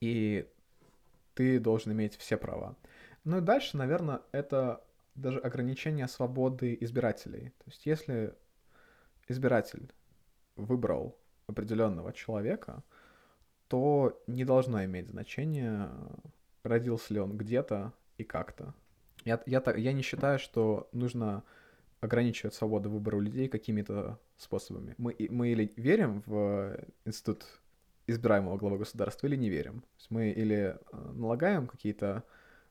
и 0.00 0.48
ты 1.34 1.58
должен 1.58 1.92
иметь 1.92 2.16
все 2.16 2.36
права. 2.36 2.76
Ну 3.24 3.38
и 3.38 3.40
дальше, 3.40 3.76
наверное, 3.76 4.20
это 4.32 4.84
даже 5.14 5.38
ограничение 5.38 6.08
свободы 6.08 6.76
избирателей. 6.80 7.50
То 7.58 7.64
есть 7.66 7.86
если 7.86 8.34
избиратель 9.28 9.92
выбрал 10.56 11.16
определенного 11.46 12.12
человека, 12.12 12.82
то 13.68 14.22
не 14.26 14.44
должно 14.44 14.84
иметь 14.84 15.08
значения, 15.08 15.90
родился 16.62 17.14
ли 17.14 17.20
он 17.20 17.36
где-то 17.36 17.92
и 18.18 18.24
как-то. 18.24 18.74
Я, 19.24 19.42
я, 19.46 19.62
я 19.76 19.92
не 19.92 20.02
считаю, 20.02 20.38
что 20.38 20.88
нужно 20.92 21.44
ограничивает 22.04 22.54
свободу 22.54 22.90
выбора 22.90 23.16
у 23.16 23.20
людей 23.20 23.48
какими-то 23.48 24.18
способами. 24.36 24.94
Мы, 24.98 25.16
мы 25.30 25.48
или 25.48 25.72
верим 25.76 26.22
в 26.26 26.78
институт 27.06 27.46
избираемого 28.06 28.58
главы 28.58 28.78
государства, 28.78 29.26
или 29.26 29.36
не 29.36 29.48
верим. 29.48 29.80
То 29.80 29.96
есть 29.96 30.10
мы 30.10 30.30
или 30.30 30.76
э, 30.92 31.12
налагаем 31.14 31.66
какие-то 31.66 32.22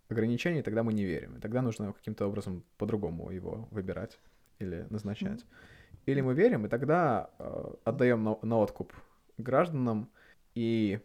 ограничения, 0.08 0.62
тогда 0.62 0.84
мы 0.84 0.94
не 0.94 1.04
верим. 1.04 1.38
И 1.38 1.40
тогда 1.40 1.64
нужно 1.64 1.94
каким-то 1.94 2.28
образом 2.28 2.64
по-другому 2.78 3.32
его 3.32 3.68
выбирать 3.72 4.20
или 4.60 4.86
назначать. 4.92 5.42
Mm-hmm. 5.42 5.98
Или 6.06 6.22
мы 6.22 6.36
верим, 6.36 6.66
и 6.66 6.70
тогда 6.70 7.32
э, 7.40 7.74
отдаем 7.86 8.24
на, 8.24 8.38
на 8.44 8.58
откуп 8.58 8.94
гражданам 9.40 10.10
и 10.54 11.00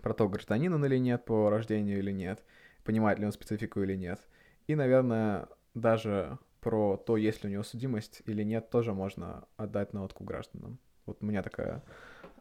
про 0.00 0.14
то, 0.14 0.28
гражданин 0.28 0.72
он 0.72 0.84
или 0.86 0.96
нет 0.96 1.26
по 1.26 1.50
рождению 1.50 1.98
или 1.98 2.12
нет, 2.12 2.42
понимает 2.84 3.18
ли 3.18 3.26
он 3.26 3.32
специфику 3.32 3.82
или 3.82 3.96
нет. 3.96 4.20
И, 4.66 4.74
наверное, 4.74 5.48
даже 5.74 6.38
про 6.66 6.96
то, 6.96 7.16
есть 7.16 7.44
ли 7.44 7.48
у 7.48 7.52
него 7.52 7.62
судимость 7.62 8.22
или 8.24 8.42
нет, 8.42 8.70
тоже 8.70 8.92
можно 8.92 9.44
отдать 9.56 9.92
на 9.92 10.02
откуп 10.02 10.26
гражданам. 10.26 10.80
Вот 11.06 11.18
у 11.20 11.24
меня 11.24 11.40
такая... 11.40 11.84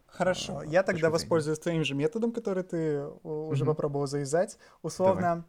Хорошо, 0.07 0.57
а, 0.57 0.65
я 0.65 0.82
тогда 0.82 1.11
воспользуюсь 1.11 1.59
твоим 1.59 1.84
же 1.84 1.93
методом, 1.93 2.32
который 2.32 2.63
ты 2.63 3.05
уже 3.21 3.63
mm-hmm. 3.63 3.67
попробовал 3.67 4.07
завязать. 4.07 4.57
Условно, 4.82 5.45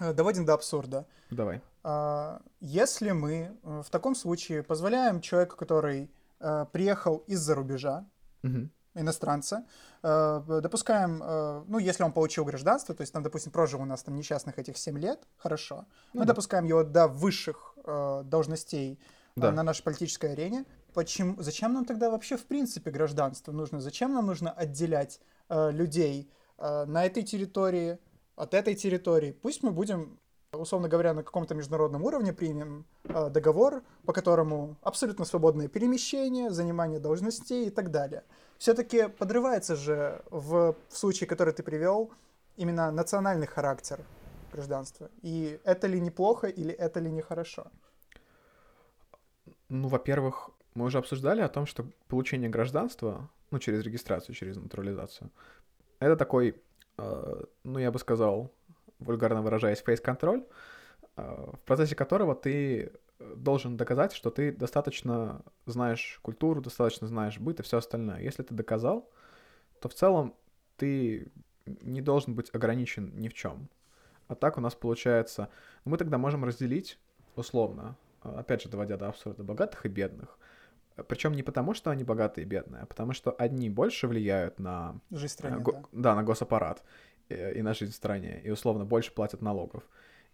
Давай. 0.00 0.10
Э, 0.10 0.12
доводим 0.12 0.44
до 0.44 0.54
абсурда. 0.54 1.06
Давай. 1.30 1.60
А, 1.84 2.42
если 2.58 3.12
мы 3.12 3.56
э, 3.62 3.82
в 3.86 3.90
таком 3.90 4.16
случае 4.16 4.64
позволяем 4.64 5.20
человеку, 5.20 5.54
который 5.54 6.10
э, 6.40 6.66
приехал 6.72 7.18
из-за 7.28 7.54
рубежа, 7.54 8.08
mm-hmm 8.42 8.70
иностранца, 8.94 9.66
допускаем, 10.02 11.18
ну, 11.68 11.78
если 11.78 12.02
он 12.02 12.12
получил 12.12 12.44
гражданство, 12.44 12.94
то 12.94 13.00
есть, 13.00 13.12
там, 13.12 13.22
допустим, 13.22 13.52
прожил 13.52 13.80
у 13.80 13.84
нас 13.84 14.02
там 14.02 14.16
несчастных 14.16 14.58
этих 14.58 14.76
7 14.76 14.98
лет, 14.98 15.26
хорошо, 15.36 15.86
мы 16.12 16.22
mm-hmm. 16.22 16.26
допускаем 16.26 16.64
его 16.64 16.84
до 16.84 17.08
высших 17.08 17.74
должностей 18.24 19.00
да. 19.36 19.50
на 19.50 19.62
нашей 19.62 19.82
политической 19.82 20.32
арене, 20.32 20.64
почему, 20.92 21.42
зачем 21.42 21.72
нам 21.74 21.84
тогда 21.84 22.10
вообще 22.10 22.36
в 22.36 22.46
принципе 22.46 22.90
гражданство 22.90 23.52
нужно? 23.52 23.80
Зачем 23.80 24.14
нам 24.14 24.26
нужно 24.26 24.50
отделять 24.50 25.20
э, 25.48 25.70
людей 25.72 26.30
э, 26.58 26.84
на 26.86 27.04
этой 27.04 27.22
территории 27.22 27.98
от 28.36 28.54
этой 28.54 28.74
территории? 28.74 29.32
Пусть 29.32 29.62
мы 29.62 29.70
будем, 29.72 30.18
условно 30.56 30.88
говоря, 30.88 31.14
на 31.14 31.22
каком-то 31.22 31.54
международном 31.54 32.02
уровне 32.02 32.32
примем 32.32 32.84
э, 33.04 33.30
договор, 33.30 33.82
по 34.04 34.12
которому 34.12 34.76
абсолютно 34.82 35.24
свободное 35.24 35.68
перемещение, 35.68 36.50
занимание 36.50 37.00
должностей 37.00 37.66
и 37.66 37.70
так 37.70 37.90
далее. 37.90 38.22
Все-таки 38.58 39.08
подрывается 39.08 39.76
же 39.76 40.22
в, 40.30 40.74
в 40.88 40.96
случае, 40.96 41.28
который 41.28 41.52
ты 41.52 41.62
привел, 41.62 42.10
именно 42.56 42.90
национальный 42.90 43.46
характер 43.46 44.00
гражданства. 44.52 45.10
И 45.22 45.58
это 45.64 45.86
ли 45.86 46.00
неплохо 46.00 46.46
или 46.46 46.72
это 46.72 47.00
ли 47.00 47.10
нехорошо? 47.10 47.66
Ну, 49.68 49.88
во-первых, 49.88 50.50
мы 50.74 50.84
уже 50.84 50.98
обсуждали 50.98 51.40
о 51.40 51.48
том, 51.48 51.66
что 51.66 51.84
получение 52.08 52.50
гражданства, 52.50 53.28
ну, 53.50 53.58
через 53.58 53.82
регистрацию, 53.82 54.34
через 54.34 54.56
натурализацию, 54.56 55.30
это 56.00 56.16
такой, 56.16 56.62
э, 56.98 57.44
ну, 57.64 57.78
я 57.78 57.90
бы 57.90 57.98
сказал, 57.98 58.50
вульгарно 58.98 59.42
выражаясь, 59.42 59.82
фейс-контроль, 59.82 60.44
э, 61.16 61.50
в 61.52 61.60
процессе 61.60 61.94
которого 61.94 62.34
ты 62.34 62.92
должен 63.18 63.76
доказать, 63.76 64.12
что 64.12 64.30
ты 64.30 64.52
достаточно 64.52 65.42
знаешь 65.66 66.18
культуру, 66.22 66.60
достаточно 66.60 67.06
знаешь 67.06 67.38
быт 67.38 67.60
и 67.60 67.62
все 67.62 67.78
остальное. 67.78 68.20
Если 68.20 68.42
ты 68.42 68.54
доказал, 68.54 69.10
то 69.80 69.88
в 69.88 69.94
целом 69.94 70.34
ты 70.76 71.30
не 71.66 72.00
должен 72.00 72.34
быть 72.34 72.50
ограничен 72.52 73.16
ни 73.16 73.28
в 73.28 73.34
чем. 73.34 73.68
А 74.28 74.34
так 74.34 74.58
у 74.58 74.60
нас 74.60 74.74
получается, 74.74 75.48
мы 75.84 75.96
тогда 75.98 76.18
можем 76.18 76.44
разделить 76.44 76.98
условно, 77.36 77.96
опять 78.22 78.62
же, 78.62 78.68
доводя 78.68 78.96
до 78.96 79.08
абсурда, 79.08 79.42
богатых 79.42 79.86
и 79.86 79.88
бедных. 79.88 80.38
Причем 81.08 81.32
не 81.32 81.42
потому, 81.42 81.74
что 81.74 81.90
они 81.90 82.04
богатые 82.04 82.44
и 82.44 82.48
бедные, 82.48 82.82
а 82.82 82.86
потому 82.86 83.12
что 83.12 83.32
одни 83.32 83.68
больше 83.68 84.06
влияют 84.06 84.60
на... 84.60 85.00
Жизнь 85.10 85.32
страны, 85.32 85.58
го... 85.58 85.72
да. 85.72 85.82
да, 85.92 86.14
на 86.14 86.22
госаппарат 86.22 86.84
и, 87.28 87.34
и 87.34 87.62
на 87.62 87.74
жизнь 87.74 87.92
в 87.92 87.96
стране, 87.96 88.40
и 88.42 88.50
условно 88.50 88.84
больше 88.84 89.12
платят 89.12 89.42
налогов, 89.42 89.82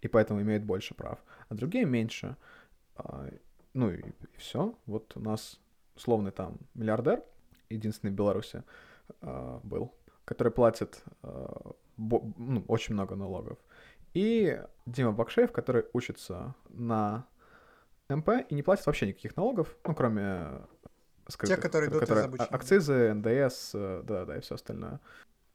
и 0.00 0.08
поэтому 0.08 0.40
имеют 0.42 0.64
больше 0.64 0.94
прав, 0.94 1.18
а 1.48 1.54
другие 1.54 1.84
меньше. 1.84 2.36
А, 2.96 3.28
ну 3.74 3.90
и, 3.90 4.00
и 4.00 4.36
все. 4.36 4.74
Вот 4.86 5.16
у 5.16 5.20
нас 5.20 5.60
условный 5.94 6.32
там 6.32 6.58
миллиардер, 6.74 7.22
единственный 7.68 8.10
в 8.10 8.14
Беларуси 8.14 8.64
а, 9.20 9.60
был, 9.62 9.94
который 10.24 10.52
платит 10.52 11.02
а, 11.22 11.72
ну, 11.96 12.64
очень 12.68 12.94
много 12.94 13.14
налогов. 13.16 13.58
И 14.14 14.60
Дима 14.86 15.12
Бакшеев, 15.12 15.52
который 15.52 15.84
учится 15.92 16.54
на 16.68 17.26
МП 18.08 18.30
и 18.48 18.54
не 18.54 18.62
платят 18.62 18.86
вообще 18.86 19.06
никаких 19.06 19.36
налогов, 19.36 19.76
ну, 19.84 19.94
кроме... 19.94 20.62
Скрытых, 21.28 21.56
Те, 21.56 21.62
которые 21.62 21.90
идут 21.90 22.00
которые, 22.00 22.24
из 22.24 22.26
обучения. 22.26 22.50
Акцизы, 22.50 23.14
НДС, 23.14 23.70
да-да, 23.72 24.36
и 24.36 24.40
все 24.40 24.56
остальное. 24.56 24.98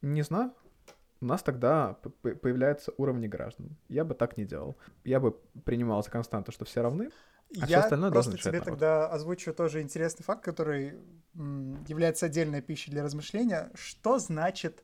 Не 0.01 0.21
знаю. 0.21 0.53
У 1.25 1.27
нас 1.27 1.41
тогда 1.41 1.97
появляются 2.21 2.93
уровни 2.97 3.25
граждан. 3.25 3.75
Я 3.89 4.05
бы 4.05 4.13
так 4.13 4.37
не 4.37 4.45
делал. 4.45 4.77
Я 5.03 5.19
бы 5.19 5.31
принимал 5.63 6.03
за 6.03 6.11
константу, 6.11 6.51
что 6.51 6.65
все 6.65 6.83
равны, 6.83 7.09
а 7.59 7.65
Я 7.65 7.79
остальное 7.79 8.11
просто 8.11 8.37
тебе 8.37 8.59
народ. 8.59 8.65
тогда 8.65 9.07
озвучу 9.07 9.51
тоже 9.51 9.81
интересный 9.81 10.23
факт, 10.23 10.43
который 10.43 10.99
является 11.33 12.27
отдельной 12.27 12.61
пищей 12.61 12.91
для 12.91 13.01
размышления. 13.01 13.71
Что 13.73 14.19
значит 14.19 14.83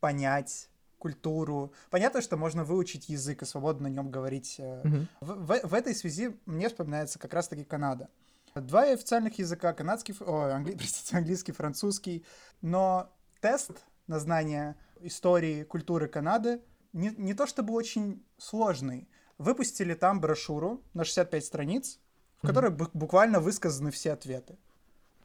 понять 0.00 0.68
культуру. 0.98 1.72
Понятно, 1.90 2.22
что 2.22 2.36
можно 2.36 2.64
выучить 2.64 3.08
язык 3.08 3.42
и 3.42 3.44
свободно 3.44 3.88
на 3.88 3.92
нем 3.92 4.10
говорить. 4.10 4.56
Mm-hmm. 4.58 5.06
В, 5.20 5.46
в, 5.46 5.68
в 5.68 5.74
этой 5.74 5.94
связи 5.94 6.36
мне 6.44 6.68
вспоминается 6.68 7.20
как 7.20 7.32
раз-таки 7.32 7.62
Канада. 7.62 8.08
Два 8.56 8.82
официальных 8.82 9.38
языка, 9.38 9.72
канадский, 9.74 10.12
о, 10.26 10.48
англи, 10.48 10.72
простите, 10.76 11.16
английский, 11.16 11.52
французский, 11.52 12.26
но 12.62 13.14
тест 13.40 13.70
на 14.08 14.18
знание 14.18 14.74
истории, 15.02 15.64
культуры 15.64 16.08
Канады 16.08 16.60
не, 16.92 17.10
не 17.16 17.34
то 17.34 17.46
чтобы 17.46 17.74
очень 17.74 18.24
сложный. 18.38 19.08
Выпустили 19.38 19.94
там 19.94 20.20
брошюру 20.20 20.82
на 20.94 21.04
65 21.04 21.44
страниц, 21.44 22.00
в 22.42 22.46
которой 22.46 22.72
mm-hmm. 22.72 22.90
буквально 22.92 23.40
высказаны 23.40 23.90
все 23.90 24.12
ответы. 24.12 24.58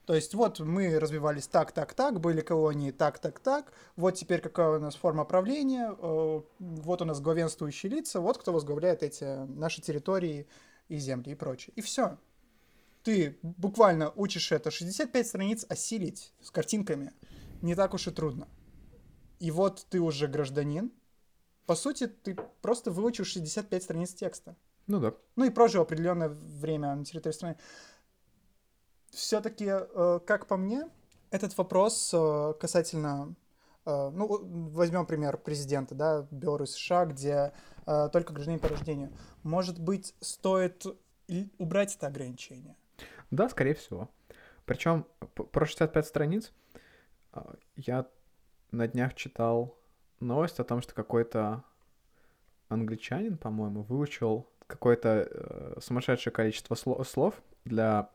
То 0.06 0.14
есть 0.14 0.34
вот 0.34 0.60
мы 0.60 1.00
развивались 1.00 1.48
так, 1.48 1.72
так, 1.72 1.94
так, 1.94 2.20
были 2.20 2.42
колонии 2.42 2.92
так, 2.92 3.20
так, 3.20 3.40
так, 3.40 3.72
вот 3.96 4.16
теперь 4.16 4.42
какая 4.42 4.78
у 4.78 4.80
нас 4.80 4.96
форма 4.96 5.24
правления, 5.24 5.96
э, 5.98 6.42
вот 6.60 7.02
у 7.02 7.06
нас 7.06 7.22
главенствующие 7.22 7.90
лица, 7.90 8.20
вот 8.20 8.38
кто 8.38 8.52
возглавляет 8.52 9.02
эти 9.02 9.46
наши 9.46 9.82
территории 9.82 10.46
и 10.90 10.98
земли 10.98 11.32
и 11.32 11.36
прочее. 11.36 11.72
И 11.78 11.82
все. 11.82 12.18
Ты 13.04 13.38
буквально 13.42 14.12
учишь 14.16 14.52
это 14.52 14.72
65 14.72 15.28
страниц 15.28 15.66
осилить 15.70 16.34
с 16.42 16.52
картинками. 16.52 17.14
Не 17.62 17.76
так 17.76 17.94
уж 17.94 18.08
и 18.08 18.12
трудно. 18.12 18.48
И 19.44 19.52
вот 19.52 19.86
ты 19.90 20.00
уже 20.00 20.28
гражданин. 20.28 20.92
По 21.66 21.76
сути, 21.76 22.08
ты 22.08 22.38
просто 22.62 22.92
выучил 22.92 23.26
65 23.26 23.84
страниц 23.84 24.14
текста. 24.14 24.56
Ну 24.88 25.00
да. 25.00 25.14
Ну 25.36 25.46
и 25.46 25.50
прожил 25.50 25.82
определенное 25.82 26.30
время 26.30 26.96
на 26.96 27.06
территории 27.06 27.34
страны 27.34 27.58
все-таки, 29.14 29.68
э, 29.70 30.20
как 30.26 30.48
по 30.48 30.58
мне, 30.58 30.90
этот 31.32 31.58
вопрос 31.58 32.12
э, 32.14 32.54
касательно, 32.60 33.36
э, 33.86 34.10
ну, 34.10 34.28
возьмем 34.70 35.06
пример 35.06 35.38
президента, 35.38 35.96
да, 35.96 36.28
Беларусь, 36.32 36.72
США, 36.72 37.06
где 37.06 37.54
только 38.14 38.32
гражданин 38.32 38.62
по 38.62 38.70
рождению. 38.70 39.12
Может 39.44 39.78
быть, 39.78 40.16
стоит 40.22 40.86
убрать 41.58 41.98
это 41.98 42.08
ограничение? 42.08 42.78
Да, 43.30 43.50
скорее 43.50 43.74
всего. 43.74 44.10
Причем 44.64 45.06
про 45.36 45.66
65 45.66 46.08
страниц 46.08 46.54
я 47.76 48.08
на 48.74 48.88
днях 48.88 49.14
читал 49.14 49.78
новость 50.20 50.60
о 50.60 50.64
том, 50.64 50.82
что 50.82 50.94
какой-то 50.94 51.64
англичанин, 52.70 53.38
по-моему, 53.38 53.84
выучил 53.84 54.48
какое-то 54.68 55.28
э, 55.30 55.80
сумасшедшее 55.80 56.34
количество 56.34 56.76
слов 57.04 57.42
для 57.66 58.10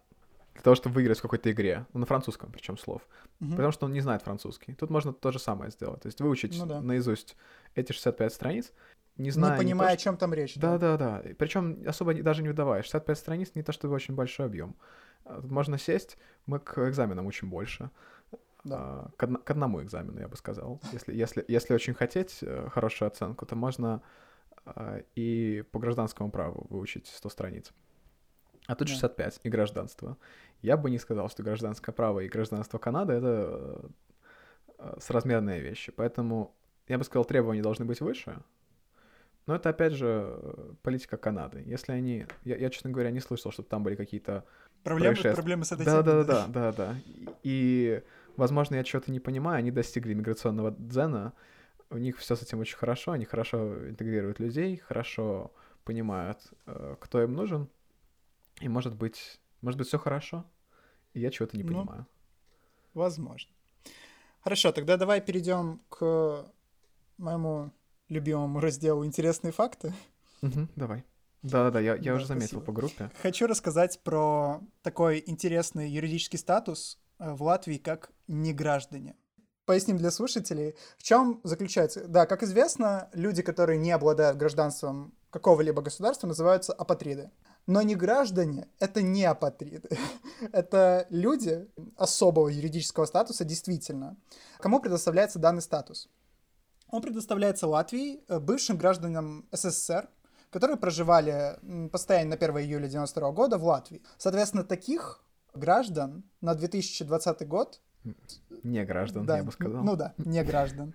для 0.54 0.64
того, 0.64 0.74
чтобы 0.74 0.96
выиграть 0.96 1.20
в 1.20 1.22
какой-то 1.22 1.52
игре. 1.52 1.86
Ну, 1.92 2.00
на 2.00 2.06
французском 2.06 2.50
причем 2.50 2.76
слов. 2.76 3.02
Угу. 3.40 3.52
Потому 3.52 3.70
что 3.70 3.86
он 3.86 3.92
не 3.92 4.00
знает 4.00 4.22
французский. 4.22 4.74
Тут 4.74 4.90
можно 4.90 5.12
то 5.12 5.30
же 5.30 5.38
самое 5.38 5.70
сделать. 5.70 6.02
То 6.02 6.06
есть 6.06 6.20
выучить 6.20 6.59
ну, 6.59 6.66
да. 6.66 6.80
наизусть 6.80 7.36
эти 7.76 7.92
65 7.92 8.32
страниц, 8.32 8.72
не 9.16 9.30
зная... 9.30 9.52
Не 9.52 9.59
понимая, 9.59 9.90
не 9.90 9.96
то, 9.96 10.00
что... 10.00 10.11
о 10.11 10.12
чем 10.12 10.16
там 10.18 10.34
речь. 10.34 10.56
Да, 10.56 10.76
да, 10.76 10.96
да. 10.96 11.22
да. 11.22 11.34
Причем 11.38 11.84
особо 11.86 12.12
даже 12.14 12.42
не 12.42 12.48
выдавая. 12.48 12.82
65 12.82 13.18
страниц 13.18 13.52
не 13.54 13.62
то 13.62 13.70
чтобы 13.70 13.94
очень 13.94 14.16
большой 14.16 14.46
объем. 14.46 14.74
Тут 15.22 15.50
можно 15.50 15.78
сесть, 15.78 16.18
мы 16.46 16.59
к 16.59 16.88
экзаменам 16.88 17.26
учим 17.26 17.50
больше. 17.50 17.90
Да. 18.64 18.76
А, 18.78 19.11
к, 19.16 19.22
од- 19.22 19.44
к 19.44 19.50
одному 19.50 19.82
экзамену, 19.82 20.20
я 20.20 20.28
бы 20.28 20.36
сказал. 20.36 20.80
Если, 20.92 21.14
если, 21.14 21.44
если 21.48 21.74
очень 21.74 21.94
хотеть 21.94 22.38
э, 22.42 22.68
хорошую 22.70 23.09
оценку, 23.09 23.46
то 23.46 23.56
можно 23.56 24.02
а, 24.64 25.02
и 25.14 25.64
по 25.70 25.78
гражданскому 25.78 26.30
праву 26.30 26.66
выучить 26.70 27.06
100 27.06 27.28
страниц. 27.28 27.72
А 28.66 28.74
тут 28.74 28.88
65 28.88 29.34
да. 29.34 29.40
и 29.42 29.50
гражданство. 29.50 30.18
Я 30.61 30.76
бы 30.76 30.90
не 30.90 30.98
сказал, 30.98 31.30
что 31.30 31.42
гражданское 31.42 31.92
право 31.92 32.20
и 32.20 32.28
гражданство 32.28 32.78
Канады— 32.78 33.12
это 33.14 33.90
э, 34.78 34.96
соразмерные 35.00 35.61
вещи. 35.61 35.92
Поэтому 35.92 36.54
я 36.88 36.98
бы 36.98 37.04
сказал, 37.04 37.24
требования 37.24 37.62
должны 37.62 37.84
быть 37.84 38.00
выше. 38.00 38.42
Но 39.46 39.54
это, 39.54 39.70
опять 39.70 39.94
же, 39.94 40.38
политика 40.82 41.16
Канады. 41.16 41.62
Если 41.64 41.92
они... 41.92 42.26
Я, 42.44 42.56
я 42.56 42.68
честно 42.68 42.90
говоря, 42.90 43.11
не 43.11 43.20
слышал, 43.20 43.50
чтобы 43.50 43.68
там 43.68 43.82
были 43.82 43.94
какие-то 43.94 44.44
проблемы, 44.82 45.16
проблемы 45.16 45.64
с 45.64 45.72
этой 45.72 45.86
да, 45.86 46.02
да, 46.02 46.22
да, 46.22 46.24
да, 46.24 46.46
да, 46.48 46.72
да. 46.72 46.96
И, 47.42 48.02
возможно, 48.39 48.76
я 48.76 48.84
чего-то 48.84 49.11
не 49.12 49.20
понимаю. 49.20 49.59
Они 49.59 49.70
достигли 49.70 50.14
миграционного 50.14 50.70
дзена. 50.70 51.32
У 51.91 51.99
них 51.99 52.18
все 52.18 52.36
с 52.36 52.43
этим 52.43 52.61
очень 52.61 52.76
хорошо. 52.78 53.12
Они 53.12 53.24
хорошо 53.24 53.89
интегрируют 53.89 54.41
людей, 54.41 54.76
хорошо 54.76 55.53
понимают, 55.84 56.39
э, 56.66 56.97
кто 57.01 57.22
им 57.22 57.34
нужен. 57.34 57.68
И 58.61 58.68
может 58.68 58.95
быть, 58.95 59.41
может 59.61 59.78
быть, 59.78 59.89
все 59.89 59.99
хорошо. 59.99 60.45
и 61.14 61.20
я 61.20 61.30
чего-то 61.30 61.57
не 61.57 61.62
Ну, 61.64 61.68
понимаю. 61.68 62.07
Возможно. 62.95 63.51
Хорошо, 64.41 64.72
тогда 64.72 64.97
давай 64.97 65.20
перейдем 65.20 65.80
к 65.89 66.45
моему 67.16 67.72
любимому 68.09 68.61
разделу 68.61 69.05
«Интересные 69.05 69.53
факты». 69.53 69.93
Мгм, 70.43 70.68
давай. 70.76 71.05
Да-да-да, 71.43 71.80
я, 71.80 71.95
я 71.97 72.12
Да, 72.12 72.14
уже 72.14 72.26
заметил 72.26 72.49
спасибо. 72.49 72.64
по 72.66 72.72
группе. 72.72 73.11
Хочу 73.22 73.47
рассказать 73.47 74.01
про 74.05 74.61
такой 74.82 75.22
интересный 75.26 75.91
юридический 75.91 76.39
статус 76.39 76.99
в 77.18 77.42
Латвии 77.42 77.78
как 77.78 78.10
неграждане. 78.26 79.16
Поясним 79.64 79.98
для 79.98 80.10
слушателей, 80.10 80.76
в 80.96 81.02
чем 81.02 81.40
заключается. 81.44 82.08
Да, 82.08 82.26
как 82.26 82.42
известно, 82.42 83.10
люди, 83.12 83.42
которые 83.42 83.78
не 83.78 83.90
обладают 83.90 84.38
гражданством 84.38 85.14
какого-либо 85.30 85.82
государства, 85.82 86.26
называются 86.26 86.72
апатриды. 86.72 87.30
Но 87.66 87.82
не 87.82 87.94
граждане— 87.94 88.68
это 88.78 89.02
не 89.02 89.24
апатриды. 89.24 89.90
это 90.52 91.06
люди 91.10 91.68
особого 91.96 92.48
юридического 92.48 93.04
статуса, 93.04 93.44
действительно. 93.44 94.16
Кому 94.58 94.80
предоставляется 94.80 95.38
данный 95.38 95.60
статус? 95.60 96.08
Он 96.90 97.02
предоставляется 97.02 97.66
Латвии, 97.66 98.24
э, 98.28 98.38
бывшим 98.38 98.78
гражданам 98.78 99.46
СССР, 99.52 100.08
которые 100.50 100.78
проживали 100.78 101.58
постоянно 101.90 102.30
на 102.30 102.36
1 102.36 102.56
июля 102.60 102.88
92 102.88 103.32
года 103.32 103.58
в 103.58 103.64
Латвии. 103.64 104.02
Соответственно, 104.16 104.64
таких 104.64 105.22
граждан 105.59 106.24
на 106.40 106.54
2020 106.54 107.46
год, 107.46 107.80
Не 108.62 108.84
граждан, 108.84 109.26
да, 109.26 109.38
я 109.38 109.44
бы 109.44 109.52
сказал. 109.52 109.82
ну 109.82 109.96
да, 109.96 110.14
не 110.18 110.42
граждан, 110.44 110.94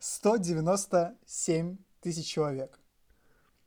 197 0.00 1.76
тысяч 2.00 2.26
человек. 2.26 2.78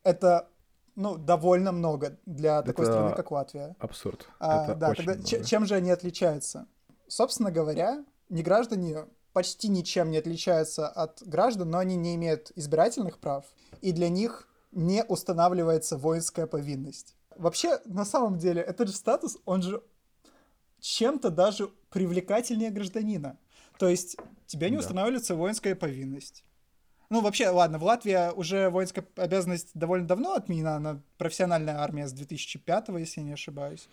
Это, 0.03 0.49
ну, 0.95 1.17
довольно 1.17 1.71
много 1.71 2.17
для 2.25 2.61
такой 2.61 2.85
Это 2.85 2.93
страны, 2.93 3.15
как 3.15 3.31
Латвия. 3.31 3.75
Абсурд. 3.79 4.27
А, 4.39 4.65
Это 4.65 4.75
да, 4.75 4.89
очень 4.89 5.05
тогда 5.05 5.19
много. 5.21 5.43
чем 5.45 5.65
же 5.65 5.75
они 5.75 5.91
отличаются? 5.91 6.67
Собственно 7.07 7.51
говоря, 7.51 8.03
неграждане 8.29 9.05
почти 9.33 9.67
ничем 9.69 10.09
не 10.11 10.17
отличаются 10.17 10.87
от 10.87 11.21
граждан, 11.23 11.69
но 11.69 11.77
они 11.79 11.95
не 11.95 12.15
имеют 12.15 12.51
избирательных 12.55 13.19
прав, 13.19 13.45
и 13.81 13.91
для 13.91 14.09
них 14.09 14.47
не 14.71 15.03
устанавливается 15.03 15.97
воинская 15.97 16.47
повинность. 16.47 17.15
Вообще, 17.35 17.79
на 17.85 18.03
самом 18.05 18.37
деле, 18.37 18.61
этот 18.61 18.87
же 18.89 18.95
статус, 18.95 19.37
он 19.45 19.61
же 19.61 19.81
чем-то 20.79 21.29
даже 21.29 21.69
привлекательнее 21.89 22.71
гражданина. 22.71 23.37
То 23.79 23.87
есть 23.87 24.17
тебе 24.45 24.69
не 24.69 24.77
Да. 24.77 24.81
устанавливается 24.81 25.35
воинская 25.35 25.75
повинность. 25.75 26.43
Ну, 27.09 27.21
вообще, 27.21 27.47
ладно, 27.49 27.79
в 27.79 27.83
Латвии 27.83 28.33
уже 28.35 28.69
воинская 28.69 29.05
обязанность 29.15 29.69
довольно 29.73 30.05
давно 30.07 30.33
отменена, 30.33 30.75
она 30.75 31.01
профессиональная 31.17 31.77
армия 31.77 32.07
с 32.07 32.11
2005, 32.11 32.89
если 32.99 33.21
я 33.21 33.27
не 33.27 33.33
ошибаюсь, 33.33 33.87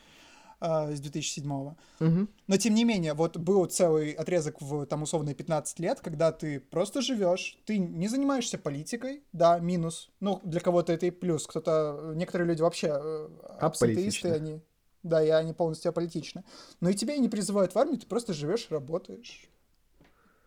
а, 0.59 0.91
с 0.91 0.99
2007. 1.01 1.76
Мгм. 2.01 2.28
Но 2.49 2.57
тем 2.57 2.74
не 2.74 2.85
менее, 2.85 3.14
вот 3.14 3.37
был 3.37 3.66
целый 3.66 4.12
отрезок 4.12 4.61
в 4.61 4.87
там 4.87 5.03
условные 5.03 5.35
15 5.37 5.78
лет, 5.78 6.01
когда 6.01 6.32
ты 6.32 6.59
просто 6.59 7.03
живешь, 7.03 7.57
ты 7.66 7.78
не 7.78 8.09
занимаешься 8.09 8.59
политикой, 8.59 9.22
да, 9.32 9.61
минус. 9.61 10.11
Ну, 10.18 10.41
для 10.43 10.61
кого-то 10.61 10.93
это 10.93 11.07
и 11.07 11.11
плюс. 11.11 11.47
Кто-то, 11.47 12.12
некоторые 12.16 12.49
люди 12.49 12.62
вообще 12.62 12.89
э, 13.01 13.28
абсолютисты, 13.61 14.30
они, 14.32 14.61
да, 15.05 15.22
и 15.22 15.28
они 15.28 15.52
полностью 15.52 15.90
аполитичны. 15.90 16.42
Но 16.80 16.88
и 16.88 16.94
тебя 16.94 17.16
не 17.16 17.28
призывают 17.28 17.74
в 17.74 17.78
армию, 17.78 18.00
ты 18.00 18.07
просто 18.07 18.32
живешь, 18.32 18.66
работаешь. 18.70 19.48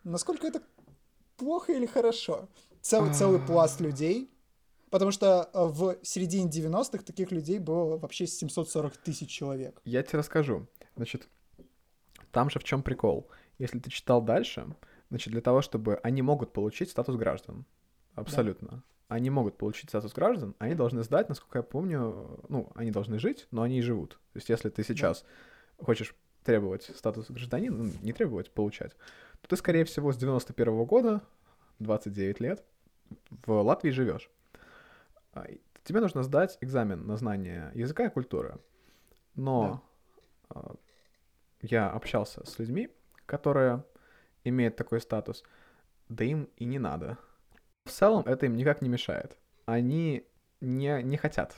Насколько 0.03 0.47
это 0.47 0.61
плохо 1.37 1.71
или 1.71 1.85
хорошо? 1.85 2.49
Целый, 2.81 3.13
целый 3.13 3.39
пласт 3.39 3.79
людей. 3.79 4.29
Потому 4.89 5.11
что 5.11 5.49
э, 5.53 5.65
в 5.65 5.97
середине 6.01 6.49
90-х 6.49 7.03
таких 7.03 7.31
людей 7.31 7.59
было 7.59 7.97
вообще 7.97 8.25
740 8.25 8.97
тысяч 8.97 9.29
человек. 9.29 9.81
Я 9.83 10.01
тебе 10.01 10.19
расскажу. 10.19 10.65
Значит, 10.95 11.27
там 12.31 12.49
же 12.49 12.59
в 12.59 12.63
чем 12.63 12.83
прикол. 12.83 13.29
Если 13.59 13.79
ты 13.79 13.89
читал 13.89 14.21
дальше, 14.21 14.65
значит, 15.09 15.31
для 15.33 15.41
того, 15.41 15.61
чтобы 15.61 15.99
они 16.03 16.21
могут 16.21 16.53
получить 16.53 16.89
статус 16.89 17.17
граждан. 17.17 17.65
Абсолютно. 18.17 18.83
Они 19.07 19.29
могут 19.29 19.57
получить 19.57 19.89
статус 19.89 20.13
граждан, 20.13 20.55
они 20.59 20.75
должны 20.75 21.03
сдать, 21.03 21.29
насколько 21.29 21.59
я 21.59 21.63
помню, 21.63 22.41
ну, 22.49 22.71
они 22.75 22.91
должны 22.91 23.19
жить, 23.19 23.47
но 23.51 23.61
они 23.61 23.79
и 23.79 23.81
живут. 23.81 24.19
То 24.33 24.37
есть, 24.37 24.49
если 24.49 24.69
ты 24.69 24.83
сейчас 24.83 25.23
хочешь 25.77 26.13
требовать 26.43 26.91
статус 26.95 27.29
гражданина, 27.29 27.83
ну, 27.83 27.91
не 28.01 28.11
требовать, 28.11 28.51
получать, 28.51 28.95
то 29.41 29.47
ты, 29.47 29.55
скорее 29.55 29.85
всего, 29.85 30.11
с 30.11 30.17
91 30.17 30.83
года, 30.85 31.21
29 31.79 32.39
лет, 32.41 32.65
в 33.45 33.51
Латвии 33.61 33.91
живешь. 33.91 34.29
А, 35.33 35.45
Тебе 35.83 36.01
нужно 36.01 36.21
сдать 36.23 36.57
экзамен 36.59 37.07
на 37.07 37.15
знание 37.15 37.71
языка 37.73 38.07
и 38.07 38.09
культуры. 38.09 38.57
Но 39.35 39.81
а, 40.49 40.75
я 41.61 41.89
общался 41.89 42.45
с 42.45 42.59
людьми, 42.59 42.89
которые 43.25 43.85
имеют 44.43 44.75
такой 44.75 44.99
статус, 44.99 45.43
да 46.09 46.25
им 46.25 46.49
и 46.57 46.65
не 46.65 46.77
надо. 46.79 47.17
В 47.87 47.91
целом 47.91 48.23
это 48.25 48.45
им 48.45 48.55
никак 48.55 48.81
не 48.81 48.89
мешает. 48.89 49.37
Они 49.65 50.25
не, 50.61 51.01
не 51.03 51.17
хотят. 51.17 51.55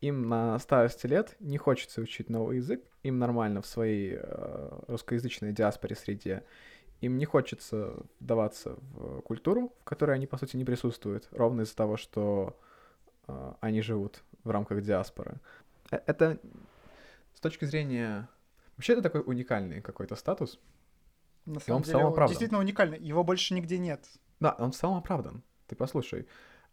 Им 0.00 0.28
на 0.28 0.58
старости 0.58 1.06
лет 1.06 1.36
не 1.38 1.56
хочется 1.56 2.00
учить 2.00 2.30
новый 2.30 2.56
язык, 2.56 2.82
им 3.02 3.18
нормально 3.18 3.62
в 3.62 3.66
своей 3.66 4.16
э, 4.18 4.80
русскоязычной 4.88 5.52
диаспоре 5.52 5.94
среде. 5.94 6.44
Им 7.00 7.16
не 7.16 7.26
хочется 7.26 7.94
вдаваться 8.18 8.76
в 8.92 9.20
культуру, 9.20 9.72
в 9.80 9.84
которой 9.84 10.16
они, 10.16 10.26
по 10.26 10.36
сути, 10.36 10.56
не 10.56 10.64
присутствуют, 10.64 11.28
ровно 11.30 11.62
из-за 11.62 11.76
того, 11.76 11.96
что 11.96 12.58
э, 13.28 13.52
они 13.60 13.82
живут 13.82 14.24
в 14.42 14.50
рамках 14.50 14.82
диаспоры. 14.82 15.36
Э- 15.92 16.00
Это 16.06 16.40
с 17.34 17.40
точки 17.40 17.64
зрения... 17.64 18.28
Вообще 18.76 18.94
это 18.94 19.02
такой 19.02 19.22
уникальный 19.24 19.80
какой-то 19.80 20.16
статус. 20.16 20.58
На 21.46 21.54
он 21.54 21.60
самом 21.60 21.82
деле, 21.82 21.98
он 21.98 22.26
действительно 22.26 22.60
уникальный. 22.60 22.98
Его 22.98 23.22
больше 23.22 23.54
нигде 23.54 23.78
нет. 23.78 24.04
Да, 24.40 24.54
он 24.58 24.72
в 24.72 24.76
целом 24.76 24.98
оправдан. 24.98 25.42
Ты 25.66 25.76
послушай. 25.76 26.26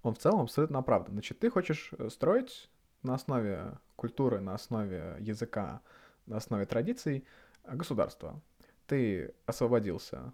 Он 0.03 0.13
в 0.13 0.20
целом 0.20 0.41
абсолютно 0.41 0.80
оправдан. 0.80 1.13
Значит, 1.13 1.39
ты 1.39 1.49
хочешь 1.49 1.91
э, 1.97 2.09
строить 2.09 2.70
на 3.03 3.16
основе 3.16 3.80
культуры, 3.95 4.39
на 4.39 4.53
основе 4.53 5.18
языка, 5.20 5.82
на 6.26 6.38
основе 6.38 6.66
традиций 6.66 7.26
э, 7.63 7.76
государство. 7.76 8.41
Ты 8.88 9.34
освободился 9.45 10.34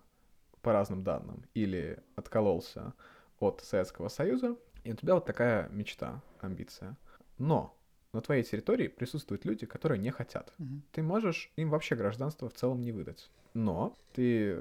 по 0.62 0.74
разным 0.74 1.04
данным 1.04 1.46
или 1.54 2.00
откололся 2.16 2.94
от 3.40 3.62
Советского 3.62 4.10
Союза, 4.10 4.58
и 4.84 4.92
у 4.92 4.96
тебя 4.96 5.16
вот 5.16 5.26
такая 5.26 5.70
мечта, 5.70 6.22
амбиция. 6.40 6.98
Но 7.38 7.76
на 8.14 8.22
твоей 8.22 8.44
территории 8.44 8.88
присутствуют 8.88 9.46
люди, 9.46 9.66
которые 9.66 10.00
не 10.00 10.12
хотят. 10.12 10.54
Мгм. 10.58 10.84
Ты 10.92 11.02
можешь 11.02 11.52
им 11.56 11.70
вообще 11.70 11.96
гражданство 11.96 12.50
в 12.50 12.54
целом 12.54 12.82
не 12.82 12.92
выдать. 12.92 13.32
Но 13.54 13.96
ты 14.14 14.60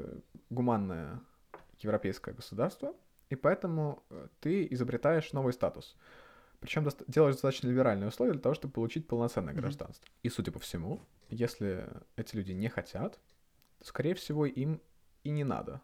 гуманное 0.51 1.21
европейское 1.85 2.35
государство, 2.35 2.95
и 3.29 3.37
поэтому 3.37 4.03
э, 4.11 4.29
ты 4.41 4.67
изобретаешь 4.71 5.33
новый 5.33 5.53
статус. 5.53 5.97
Причем 6.61 6.87
делаешь 7.09 7.37
достаточно 7.37 7.69
либеральные 7.69 8.09
условия 8.09 8.33
для 8.33 8.43
того, 8.43 8.55
чтобы 8.55 8.75
получить 8.75 9.07
полноценное 9.07 9.55
Мгм. 9.55 9.63
гражданство. 9.63 10.07
И, 10.23 10.29
судя 10.29 10.53
по 10.53 10.59
всему, 10.59 11.01
если 11.31 11.89
эти 12.17 12.37
люди 12.37 12.53
не 12.53 12.69
хотят, 12.69 13.19
то, 13.79 13.87
скорее 13.87 14.15
всего, 14.15 14.45
им 14.45 14.81
и 15.25 15.31
не 15.31 15.45
надо. 15.45 15.81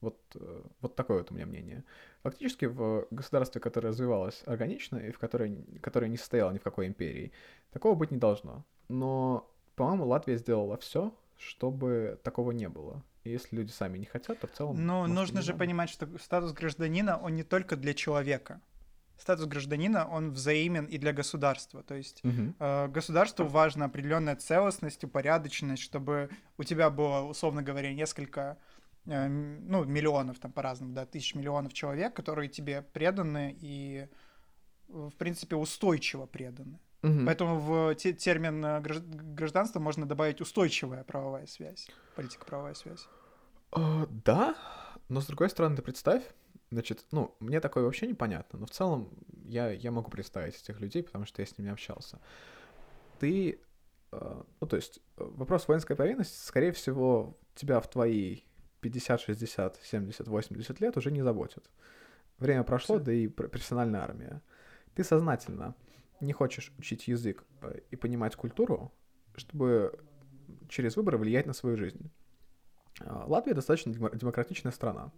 Вот, 0.00 0.18
э, 0.34 0.62
вот 0.80 0.96
такое 0.96 1.18
вот 1.18 1.30
у 1.30 1.34
меня 1.34 1.44
мнение. 1.44 1.84
Фактически 2.22 2.64
в 2.64 3.06
государстве, 3.10 3.60
которое 3.60 3.88
развивалось 3.88 4.42
органично 4.46 4.96
и 4.96 5.12
в 5.12 5.18
которое, 5.18 5.54
которое 5.82 6.08
не 6.08 6.16
состояло 6.16 6.50
ни 6.52 6.58
в 6.58 6.62
какой 6.62 6.86
империи, 6.86 7.32
такого 7.70 7.94
быть 7.94 8.10
не 8.10 8.16
должно. 8.16 8.64
Но, 8.88 9.50
по-моему, 9.76 10.06
Латвия 10.06 10.36
сделала 10.36 10.78
все, 10.78 11.14
чтобы 11.36 12.18
такого 12.22 12.52
не 12.52 12.68
было. 12.68 13.02
Если 13.24 13.56
люди 13.56 13.70
сами 13.70 13.98
не 13.98 14.06
хотят, 14.06 14.40
то 14.40 14.46
в 14.46 14.52
целом... 14.52 14.76
И 14.76 14.80
нужно 14.80 15.42
же 15.42 15.52
надо. 15.52 15.58
понимать, 15.58 15.90
что 15.90 16.08
статус 16.18 16.52
гражданина, 16.52 17.18
он 17.18 17.34
не 17.34 17.42
только 17.42 17.76
для 17.76 17.92
человека. 17.94 18.60
Статус 19.18 19.44
гражданина, 19.44 20.08
он 20.08 20.32
взаимен 20.32 20.86
и 20.86 20.96
для 20.96 21.12
государства. 21.12 21.82
То 21.82 21.94
есть 21.94 22.24
Мгм. 22.24 22.54
э, 22.58 22.88
государству 22.88 23.44
важна 23.44 23.84
определенная 23.86 24.36
целостность, 24.36 25.04
упорядоченность, 25.04 25.82
чтобы 25.82 26.30
у 26.56 26.64
тебя 26.64 26.88
было, 26.88 27.26
условно 27.28 27.62
говоря, 27.62 27.92
несколько, 27.92 28.56
э, 29.04 29.28
ну, 29.28 29.84
миллионов 29.84 30.38
там 30.38 30.52
по-разному, 30.52 30.94
да, 30.94 31.04
тысяч 31.04 31.34
миллионов 31.34 31.74
человек, 31.74 32.14
которые 32.14 32.48
тебе 32.48 32.80
преданы 32.80 33.54
и, 33.60 34.08
в 34.88 35.10
принципе, 35.18 35.56
устойчиво 35.56 36.24
преданы. 36.24 36.78
Мгм. 37.02 37.26
Поэтому 37.26 37.58
в 37.58 37.94
те- 37.94 38.12
термин 38.12 38.64
э, 38.64 38.80
гражд- 38.80 39.34
гражданства 39.34 39.80
можно 39.80 40.06
добавить 40.06 40.40
устойчивая 40.40 41.02
правовая 41.04 41.46
связь, 41.46 41.88
политико-правовая 42.16 42.74
связь. 42.74 43.08
Э, 43.76 44.06
Да, 44.24 44.54
но 45.08 45.20
с 45.20 45.26
другой 45.26 45.48
стороны, 45.48 45.76
ты 45.76 45.82
представь, 45.82 46.22
значит, 46.70 47.04
ну, 47.12 47.34
мне 47.40 47.60
такое 47.60 47.84
вообще 47.84 48.06
непонятно, 48.06 48.58
но 48.58 48.66
в 48.66 48.70
целом 48.70 49.08
я, 49.44 49.70
я 49.70 49.90
могу 49.90 50.10
представить 50.10 50.56
этих 50.62 50.80
людей, 50.80 51.02
потому 51.02 51.24
что 51.26 51.40
я 51.42 51.46
с 51.46 51.56
ними 51.58 51.70
общался. 51.72 52.18
Ты, 53.18 53.60
э, 54.12 54.42
ну, 54.60 54.66
то 54.66 54.76
есть, 54.76 55.00
вопрос 55.16 55.68
воинской 55.68 55.96
повинности, 55.96 56.36
скорее 56.46 56.72
всего, 56.72 57.38
тебя 57.54 57.80
в 57.80 57.88
твои 57.88 58.40
50, 58.80 59.20
60, 59.20 59.78
70, 59.82 60.26
80 60.28 60.80
лет 60.80 60.96
уже 60.96 61.10
не 61.10 61.22
заботит. 61.22 61.70
Время 62.38 62.62
прошло, 62.62 62.96
Абсолютно. 62.96 63.12
да 63.12 63.18
и 63.18 63.28
пр- 63.28 63.48
профессиональная 63.48 64.00
армия. 64.00 64.40
Ты 64.94 65.04
сознательно 65.04 65.74
не 66.20 66.32
хочешь 66.32 66.72
учить 66.78 67.08
язык 67.08 67.44
э, 67.62 67.80
и 67.90 67.96
понимать 67.96 68.36
культуру, 68.36 68.92
чтобы 69.36 69.98
через 70.68 70.96
выборы 70.96 71.18
влиять 71.18 71.46
на 71.46 71.52
свою 71.52 71.76
жизнь. 71.76 72.10
А, 73.00 73.24
Латвия 73.26 73.54
достаточно 73.54 73.92
демократичная 73.92 74.72
страна. 74.72 75.12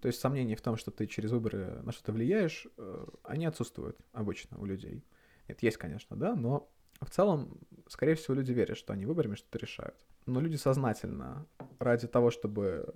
То 0.00 0.06
есть 0.06 0.20
сомнений 0.20 0.54
в 0.54 0.60
том, 0.60 0.76
что 0.76 0.90
ты 0.90 1.06
через 1.06 1.32
выборы 1.32 1.82
на 1.82 1.92
что-то 1.92 2.12
влияешь, 2.12 2.66
э, 2.76 3.06
они 3.24 3.46
отсутствуют 3.46 3.98
обычно 4.12 4.58
у 4.58 4.64
людей. 4.64 5.04
Это 5.46 5.64
есть, 5.66 5.76
конечно, 5.76 6.16
да, 6.16 6.34
но 6.34 6.70
в 7.00 7.10
целом, 7.10 7.58
скорее 7.88 8.14
всего, 8.14 8.34
люди 8.34 8.52
верят, 8.52 8.76
что 8.76 8.92
они 8.92 9.06
выборами 9.06 9.34
что-то 9.34 9.58
решают. 9.58 10.06
Но 10.26 10.40
люди 10.40 10.56
сознательно, 10.56 11.46
ради 11.78 12.06
того, 12.06 12.30
чтобы 12.30 12.92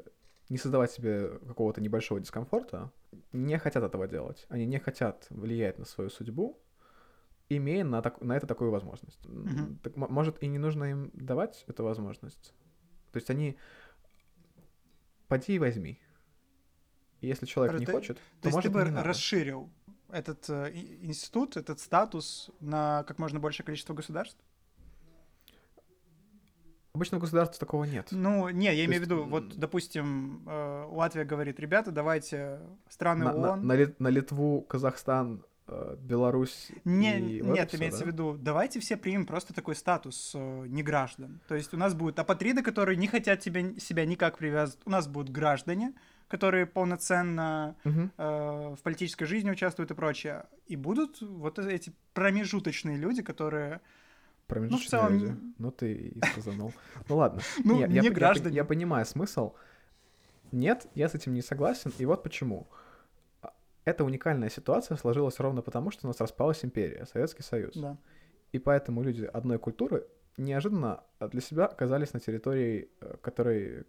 не 0.48 0.58
создавать 0.58 0.90
себе 0.90 1.38
какого-то 1.38 1.80
небольшого 1.80 2.20
дискомфорта, 2.20 2.92
не 3.32 3.58
хотят 3.58 3.82
этого 3.84 4.06
делать. 4.06 4.46
Они 4.48 4.66
не 4.66 4.78
хотят 4.78 5.26
влиять 5.30 5.78
на 5.78 5.84
свою 5.84 6.10
судьбу, 6.10 6.60
имея 7.56 7.84
на, 7.84 8.02
так, 8.02 8.20
на 8.20 8.36
это 8.36 8.46
такую 8.46 8.70
возможность. 8.70 9.24
Мгм. 9.26 9.78
Так, 9.82 9.96
может, 9.96 10.42
и 10.42 10.46
не 10.46 10.58
нужно 10.58 10.84
им 10.84 11.10
давать 11.14 11.64
эту 11.68 11.84
возможность. 11.84 12.54
То 13.12 13.18
есть 13.18 13.30
они... 13.30 13.56
Поди 15.28 15.54
и 15.54 15.58
возьми. 15.58 15.98
И 17.20 17.26
если 17.28 17.46
человек 17.46 17.78
не 17.78 17.86
То- 17.86 17.92
хочет, 17.92 18.16
то, 18.16 18.22
То 18.42 18.48
есть 18.48 18.56
может, 18.56 18.72
ты 18.72 18.78
бы 18.78 18.84
расширил 19.02 19.70
этот 20.10 20.48
э, 20.50 20.72
институт, 21.02 21.56
этот 21.56 21.80
статус 21.80 22.50
на 22.60 23.04
как 23.04 23.18
можно 23.18 23.40
большее 23.40 23.64
количество 23.64 23.94
государств? 23.94 24.38
Обычно 26.94 27.16
в 27.16 27.20
государстве 27.22 27.58
такого 27.58 27.84
нет. 27.84 28.08
Ну, 28.10 28.50
не, 28.50 28.66
я 28.66 28.84
имею 28.84 29.00
в 29.00 29.04
виду, 29.06 29.24
вот, 29.24 29.56
допустим, 29.56 30.46
э, 30.46 30.84
Латвия 30.90 31.24
говорит, 31.24 31.58
ребята, 31.58 31.90
давайте 31.90 32.60
страны 32.90 33.24
На, 33.24 33.32
на- 33.32 33.50
ООН... 33.52 33.66
на 33.66 33.72
Лит- 33.76 33.98
на 33.98 34.08
Литву, 34.08 34.60
Казахстан, 34.60 35.42
Беларусь 35.68 36.70
Не, 36.84 37.18
и 37.20 37.42
вот 37.42 37.54
нет, 37.54 37.68
всё, 37.68 37.78
имеется 37.78 38.00
да? 38.00 38.04
в 38.04 38.08
виду, 38.08 38.36
давайте 38.38 38.80
все 38.80 38.96
примем 38.96 39.26
просто 39.26 39.54
такой 39.54 39.74
статус 39.76 40.32
э, 40.34 40.64
неграждан. 40.66 41.40
То 41.48 41.54
есть 41.54 41.72
у 41.72 41.76
нас 41.76 41.94
будут 41.94 42.18
апатриды, 42.18 42.62
которые 42.62 42.96
не 42.96 43.06
хотят 43.06 43.40
тебя, 43.40 43.78
себя 43.78 44.04
никак 44.04 44.38
привязывать. 44.38 44.80
У 44.84 44.90
нас 44.90 45.06
будут 45.06 45.30
граждане, 45.30 45.94
которые 46.28 46.66
полноценно 46.66 47.76
Мгм. 47.84 48.10
э, 48.18 48.74
в 48.76 48.82
политической 48.82 49.24
жизни 49.24 49.50
участвуют 49.50 49.90
и 49.90 49.94
прочее. 49.94 50.46
И 50.66 50.76
будут 50.76 51.20
вот 51.22 51.58
эти 51.58 51.92
промежуточные 52.12 52.96
люди, 52.96 53.22
которые... 53.22 53.80
Промежуточные 54.48 54.88
целом- 54.90 55.12
люди. 55.18 55.36
Ну 55.58 55.70
ты 55.70 55.92
и 55.94 56.20
сказанул. 56.32 56.72
Ну 57.08 57.16
ладно. 57.16 57.40
Ну, 57.64 57.76
Не, 57.78 57.86
не 57.88 57.94
я, 57.96 58.02
я- 58.02 58.10
граждане. 58.10 58.56
я 58.56 58.64
понимаю 58.64 59.06
смысл. 59.06 59.54
Нет, 60.50 60.86
я 60.94 61.08
с 61.08 61.14
этим 61.14 61.32
не 61.34 61.40
согласен, 61.42 61.92
и 61.98 62.04
вот 62.04 62.22
почему. 62.22 62.66
Эта 63.84 64.04
уникальная 64.04 64.48
ситуация 64.48 64.96
сложилась 64.96 65.40
ровно 65.40 65.62
потому, 65.62 65.90
что 65.90 66.06
у 66.06 66.08
нас 66.08 66.20
распалась 66.20 66.64
империя, 66.64 67.06
Советский 67.06 67.42
Союз. 67.42 67.74
Да. 67.74 67.96
И 68.52 68.58
поэтому 68.58 69.02
люди 69.02 69.24
одной 69.24 69.58
культуры 69.58 70.06
неожиданно 70.36 71.02
для 71.20 71.40
себя 71.40 71.66
оказались 71.66 72.12
на 72.12 72.20
территории, 72.20 72.90
э, 73.00 73.16
которой 73.22 73.86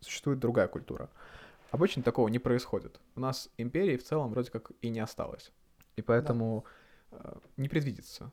существует 0.00 0.38
другая 0.38 0.68
культура. 0.68 1.10
Обычно 1.70 2.02
такого 2.02 2.28
не 2.28 2.38
происходит. 2.38 3.00
У 3.14 3.20
нас 3.20 3.50
империи 3.56 3.96
в 3.96 4.04
целом 4.04 4.30
вроде 4.30 4.50
как 4.50 4.72
и 4.80 4.88
не 4.90 5.00
осталось. 5.00 5.52
И 5.96 6.02
поэтому 6.02 6.64
э, 7.10 7.38
не 7.56 7.68
предвидится. 7.68 8.32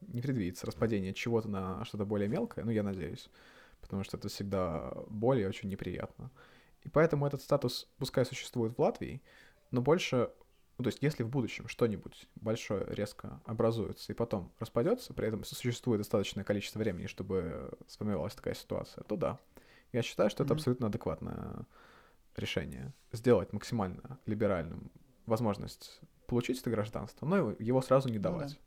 Не 0.00 0.20
предвидится 0.22 0.66
распадение 0.66 1.14
чего-то 1.14 1.48
на 1.48 1.84
что-то 1.84 2.04
более 2.04 2.28
мелкое, 2.28 2.64
ну, 2.64 2.70
я 2.70 2.82
надеюсь. 2.82 3.30
Потому 3.80 4.04
что 4.04 4.16
это 4.16 4.28
всегда 4.28 4.92
более 5.08 5.48
очень 5.48 5.68
неприятно. 5.68 6.30
И 6.82 6.88
поэтому 6.88 7.26
этот 7.26 7.42
статус, 7.42 7.88
пускай 7.98 8.24
существует 8.24 8.76
в 8.76 8.80
Латвии, 8.80 9.22
но 9.72 9.82
больше 9.82 10.30
ну, 10.78 10.84
то 10.84 10.88
есть, 10.88 11.02
если 11.02 11.22
в 11.22 11.28
будущем 11.28 11.68
что-нибудь 11.68 12.28
большое 12.36 12.86
резко 12.88 13.40
образуется 13.44 14.12
и 14.12 14.16
потом 14.16 14.52
распадется, 14.58 15.12
при 15.12 15.28
этом 15.28 15.44
существует 15.44 16.00
достаточное 16.00 16.44
количество 16.44 16.78
времени, 16.78 17.06
чтобы 17.06 17.70
сформировалась 17.86 18.34
такая 18.34 18.54
ситуация, 18.54 19.04
то 19.04 19.16
да. 19.16 19.38
Я 19.92 20.02
считаю, 20.02 20.30
что 20.30 20.42
это 20.42 20.54
Мгм. 20.54 20.58
абсолютно 20.58 20.86
адекватное 20.86 21.66
решение. 22.36 22.94
Сделать 23.12 23.52
максимально 23.52 24.18
либеральным 24.26 24.90
возможность 25.26 26.00
получить 26.26 26.60
это 26.60 26.70
гражданство, 26.70 27.26
но 27.26 27.52
его 27.58 27.82
сразу 27.82 28.08
не 28.08 28.16
Ну 28.16 28.22
да. 28.22 28.30
давать. 28.30 28.60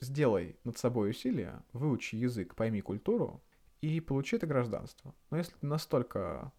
Сделай 0.00 0.56
над 0.64 0.78
собой 0.78 1.10
усилия, 1.10 1.62
выучи 1.72 2.16
язык, 2.16 2.54
пойми 2.54 2.80
культуру 2.80 3.42
и 3.82 4.00
получи 4.00 4.36
это 4.36 4.46
гражданство. 4.46 5.14
Но 5.30 5.36
если 5.36 5.52
ты 5.52 5.66
настолько 5.66 6.52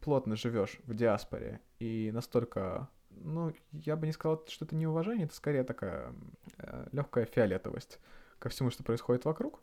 плотно 0.00 0.36
живешь 0.36 0.78
в 0.84 0.94
диаспоре 0.94 1.60
и 1.78 2.10
настолько, 2.12 2.88
ну, 3.16 3.52
я 3.72 3.96
бы 3.96 4.06
не 4.06 4.12
сказал, 4.12 4.44
что 4.48 4.64
это 4.64 4.76
неуважение, 4.76 5.26
это 5.26 5.34
скорее 5.34 5.64
такая 5.64 6.12
легкая 6.92 7.26
фиолетовость 7.26 7.98
ко 8.38 8.48
всему, 8.48 8.70
что 8.70 8.82
происходит 8.82 9.24
вокруг. 9.24 9.62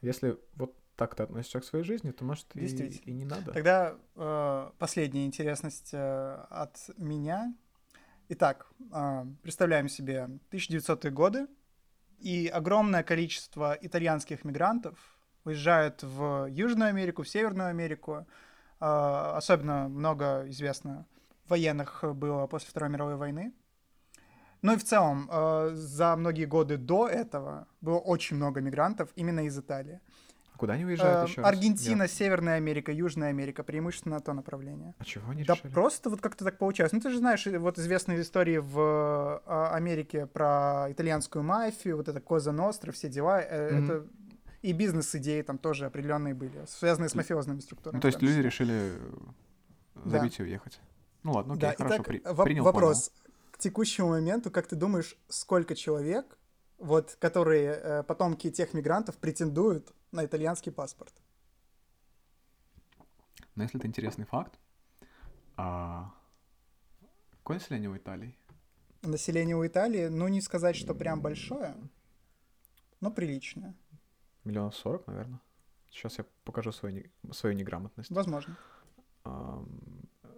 Если 0.00 0.38
вот 0.54 0.74
так 0.96 1.14
ты 1.14 1.22
относишься 1.22 1.60
к 1.60 1.64
своей 1.64 1.84
жизни, 1.84 2.10
то, 2.10 2.24
может, 2.24 2.46
и, 2.54 2.66
и 2.66 3.12
не 3.12 3.24
надо. 3.24 3.52
Тогда 3.52 3.96
э, 4.16 4.70
последняя 4.78 5.26
интересность 5.26 5.90
э, 5.92 6.44
от 6.48 6.76
меня. 6.96 7.54
Итак, 8.28 8.66
э, 8.92 9.24
представляем 9.42 9.88
себе 9.88 10.28
1900-е 10.50 11.10
годы, 11.10 11.46
и 12.18 12.48
огромное 12.48 13.02
количество 13.02 13.76
итальянских 13.80 14.44
мигрантов 14.44 14.98
уезжают 15.44 16.02
в 16.02 16.46
Южную 16.46 16.88
Америку, 16.88 17.22
в 17.22 17.28
Северную 17.28 17.68
Америку. 17.68 18.26
Э, 18.80 19.32
особенно 19.36 19.88
много 19.88 20.48
известно 20.48 21.06
военных 21.48 22.04
было 22.14 22.46
после 22.46 22.68
Второй 22.70 22.90
мировой 22.90 23.16
войны. 23.16 23.52
Ну 24.62 24.72
и 24.72 24.76
в 24.76 24.84
целом, 24.84 25.28
э, 25.30 25.70
за 25.74 26.16
многие 26.16 26.46
годы 26.46 26.76
до 26.76 27.08
этого 27.08 27.68
было 27.80 27.98
очень 27.98 28.36
много 28.36 28.60
мигрантов 28.60 29.10
именно 29.14 29.46
из 29.46 29.58
Италии. 29.58 30.00
А 30.54 30.58
Куда 30.58 30.72
они 30.72 30.86
уезжают 30.86 31.28
Э, 31.28 31.30
еще 31.30 31.42
раз? 31.42 31.50
Аргентина, 31.52 32.02
Я- 32.04 32.08
Северная 32.08 32.56
Америка, 32.56 32.90
Южная 32.90 33.28
Америка, 33.28 33.62
преимущественно 33.62 34.20
то 34.20 34.32
направление. 34.32 34.94
А 34.98 35.04
чего 35.04 35.30
они 35.30 35.44
Да 35.44 35.54
решили? 35.54 35.72
просто 35.72 36.08
вот 36.08 36.20
как-то 36.22 36.44
так 36.46 36.56
получалось. 36.58 36.92
Ну, 36.92 37.00
ты 37.00 37.10
же 37.10 37.18
знаешь, 37.18 37.46
э, 37.46 37.58
вот 37.58 37.78
известные 37.78 38.22
истории 38.22 38.56
в 38.56 39.42
э, 39.46 39.68
Америке 39.74 40.26
про 40.26 40.86
итальянскую 40.90 41.42
мафию, 41.44 41.98
вот 41.98 42.08
это 42.08 42.20
Коза 42.20 42.52
Ностра, 42.52 42.90
все 42.92 43.08
дела. 43.10 43.42
э, 43.42 43.74
Мгм. 43.74 43.84
Это 43.84 44.06
и 44.62 44.72
бизнес-идеи 44.72 45.42
там 45.42 45.58
тоже 45.58 45.84
определенные 45.86 46.32
были, 46.34 46.64
связанные 46.66 47.10
с 47.10 47.14
мафиозными 47.14 47.60
структурами. 47.60 47.96
Ну, 47.98 48.00
то 48.00 48.08
есть 48.08 48.22
люди 48.22 48.38
решили 48.40 48.94
э, 48.94 48.98
Да. 50.06 50.10
забить 50.10 50.40
и 50.40 50.42
уехать. 50.42 50.80
Ну 51.26 51.32
ладно, 51.32 51.54
окей, 51.54 51.70
Да, 51.70 51.74
хорошо, 51.74 51.94
итак, 51.96 52.06
при- 52.06 52.44
принял, 52.44 52.62
вопрос. 52.62 53.10
К 53.50 53.58
текущему 53.58 54.10
моменту, 54.10 54.52
как 54.52 54.68
ты 54.68 54.76
думаешь, 54.76 55.18
сколько 55.28 55.74
человек, 55.74 56.38
вот, 56.78 57.16
которые 57.18 57.72
э, 57.72 58.02
потомки 58.04 58.48
тех 58.48 58.74
мигрантов, 58.74 59.16
претендуют 59.16 59.92
на 60.12 60.24
итальянский 60.24 60.70
паспорт? 60.70 61.12
понял. 62.96 63.08
Но 63.56 63.62
если 63.64 63.80
это 63.80 63.88
интересный 63.88 64.24
факт, 64.24 64.56
а... 65.56 66.14
какое 67.38 67.58
население 67.58 67.90
у 67.90 67.96
Италии? 67.96 68.38
Население 69.02 69.56
у 69.56 69.66
Италии, 69.66 70.06
ну, 70.06 70.28
не 70.28 70.40
сказать, 70.40 70.76
что 70.76 70.94
прям 70.94 71.20
большое, 71.20 71.74
но 73.00 73.10
приличное. 73.10 73.74
Миллионов 74.44 74.76
сорок, 74.76 75.08
наверное. 75.08 75.40
Сейчас 75.90 76.18
я 76.18 76.24
покажу 76.44 76.70
свою, 76.70 76.94
не- 76.94 77.32
свою 77.32 77.56
неграмотность. 77.56 78.12
Возможно. 78.12 78.56
Ам, 79.24 79.66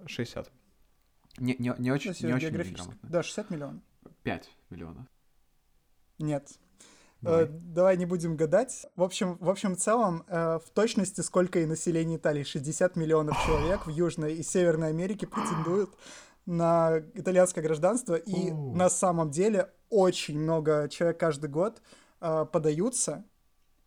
60. 0.07 0.51
Не, 1.39 1.57
не, 1.59 1.74
не 1.78 1.91
очень, 1.91 2.11
Если 2.11 2.26
не 2.26 2.34
очень 2.34 2.51
неграмотно. 2.51 2.99
Да, 3.03 3.22
60 3.22 3.51
миллионов. 3.51 3.82
5 4.22 4.51
миллионов. 4.70 5.07
Нет. 6.18 6.49
Давай. 7.20 7.45
Э, 7.45 7.49
давай 7.49 7.97
не 7.97 8.07
будем 8.07 8.36
гадать. 8.36 8.86
В 8.97 9.03
общем, 9.03 9.36
в 9.41 9.51
общем, 9.51 9.76
целом, 9.76 10.24
э, 10.28 10.59
в 10.64 10.70
точности 10.70 11.20
сколько 11.20 11.61
и 11.61 11.66
население 11.66 12.18
Италии. 12.18 12.45
60 12.45 12.97
миллионов 12.97 13.36
человек 13.45 13.86
в 13.86 13.91
Южной 13.91 14.34
и 14.34 14.43
Северной 14.43 14.89
Америке 14.89 15.26
претендуют 15.26 15.91
на 16.47 16.99
итальянское 17.14 17.61
гражданство. 17.61 18.14
И 18.14 18.51
на 18.53 18.89
самом 18.89 19.30
деле 19.30 19.70
очень 19.91 20.39
много 20.39 20.89
человек 20.91 21.18
каждый 21.18 21.51
год 21.51 21.82
э, 22.20 22.47
подаются. 22.51 23.24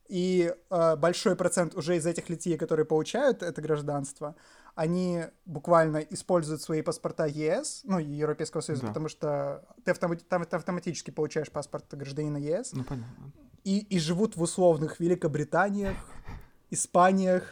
И 0.07 0.53
э, 0.69 0.95
большой 0.97 1.37
процент 1.37 1.73
уже 1.73 1.95
из 1.95 2.05
этих 2.05 2.27
людей, 2.27 2.57
которые 2.57 2.85
получают 2.85 3.43
это 3.43 3.61
гражданство, 3.61 4.35
они 4.81 5.25
буквально 5.45 5.97
используют 5.97 6.61
свои 6.61 6.81
паспорта 6.81 7.25
ЕС, 7.27 7.81
ну, 7.83 7.99
Европейского 7.99 8.61
Союза, 8.61 8.81
Да. 8.83 8.87
потому 8.87 9.09
что 9.09 9.63
ты, 9.85 9.91
автома- 9.91 10.15
там 10.27 10.43
ты 10.43 10.55
автоматически 10.55 11.11
получаешь 11.11 11.51
паспорт 11.51 11.85
гражданина 11.93 12.37
ЕС, 12.37 12.73
Ну, 12.73 12.83
понятно. 12.83 13.31
и, 13.63 13.77
и 13.95 13.99
живут 13.99 14.35
в 14.35 14.41
условных 14.41 14.99
Великобританиях, 14.99 15.95
Испаниях, 16.71 17.43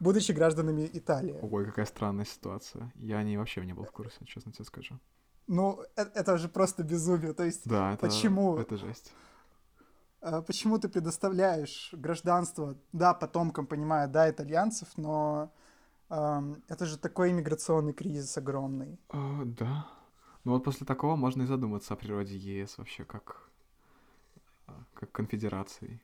будучи 0.00 0.32
гражданами 0.32 0.90
Италии. 0.92 1.38
Ой, 1.40 1.64
какая 1.64 1.86
странная 1.86 2.26
ситуация. 2.26 2.92
Я 2.96 3.22
не 3.22 3.38
вообще 3.38 3.64
не 3.64 3.72
был 3.72 3.84
в 3.84 3.92
курсе, 3.92 4.18
честно 4.26 4.52
тебе 4.52 4.64
скажу. 4.66 4.98
Ну, 5.46 5.80
э- 5.96 6.10
это 6.14 6.36
же 6.36 6.48
просто 6.48 6.82
безумие. 6.82 7.32
То 7.32 7.44
есть, 7.44 7.62
Да, 7.64 7.94
это... 7.94 8.06
Почему? 8.06 8.58
Это 8.58 8.76
жесть. 8.76 9.12
э, 10.20 10.42
почему 10.46 10.78
ты 10.78 10.88
предоставляешь 10.88 11.90
гражданство, 11.92 12.74
да, 12.92 13.14
потомкам, 13.14 13.66
понимаю, 13.66 14.08
да, 14.10 14.28
итальянцев, 14.28 14.88
но 14.96 15.50
это 16.08 16.86
же 16.86 16.98
такой 16.98 17.30
иммиграционный 17.30 17.92
кризис 17.92 18.36
огромный. 18.36 18.98
А, 19.10 19.42
да. 19.44 19.86
Ну 20.44 20.52
вот 20.52 20.64
после 20.64 20.86
такого 20.86 21.16
можно 21.16 21.42
и 21.42 21.46
задуматься 21.46 21.94
о 21.94 21.96
природе 21.96 22.36
ЕС 22.36 22.78
вообще 22.78 23.04
как, 23.04 23.50
а, 24.66 24.72
как 24.94 25.12
конфедерации. 25.12 26.00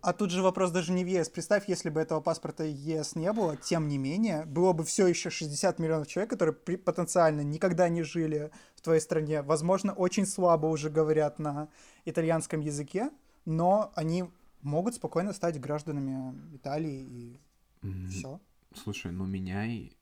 А 0.00 0.12
тут 0.12 0.30
же 0.30 0.42
вопрос 0.42 0.70
даже 0.70 0.92
не 0.92 1.04
в 1.04 1.08
ЕС. 1.08 1.28
Представь, 1.28 1.68
если 1.68 1.90
бы 1.90 2.00
этого 2.00 2.20
паспорта 2.20 2.64
ЕС 2.64 3.16
не 3.16 3.32
было, 3.32 3.56
тем 3.56 3.88
не 3.88 3.98
менее, 3.98 4.44
было 4.46 4.72
бы 4.72 4.84
все 4.84 5.08
еще 5.08 5.28
60 5.28 5.80
миллионов 5.80 6.06
человек, 6.06 6.30
которые 6.30 6.54
при, 6.54 6.76
потенциально 6.76 7.40
никогда 7.40 7.88
не 7.88 8.04
жили 8.04 8.52
в 8.76 8.80
твоей 8.80 9.00
стране. 9.00 9.42
Возможно, 9.42 9.92
очень 9.92 10.24
слабо 10.24 10.66
уже 10.66 10.88
говорят 10.88 11.40
на 11.40 11.68
итальянском 12.04 12.60
языке, 12.60 13.10
но 13.44 13.90
они 13.96 14.30
могут 14.62 14.94
спокойно 14.94 15.32
стать 15.32 15.60
гражданами 15.60 16.32
Италии 16.54 17.00
и 17.00 17.40
mm-hmm. 17.82 18.06
все. 18.06 18.40
Слушай, 18.74 19.12
ну 19.12 19.26
меняй 19.26 19.96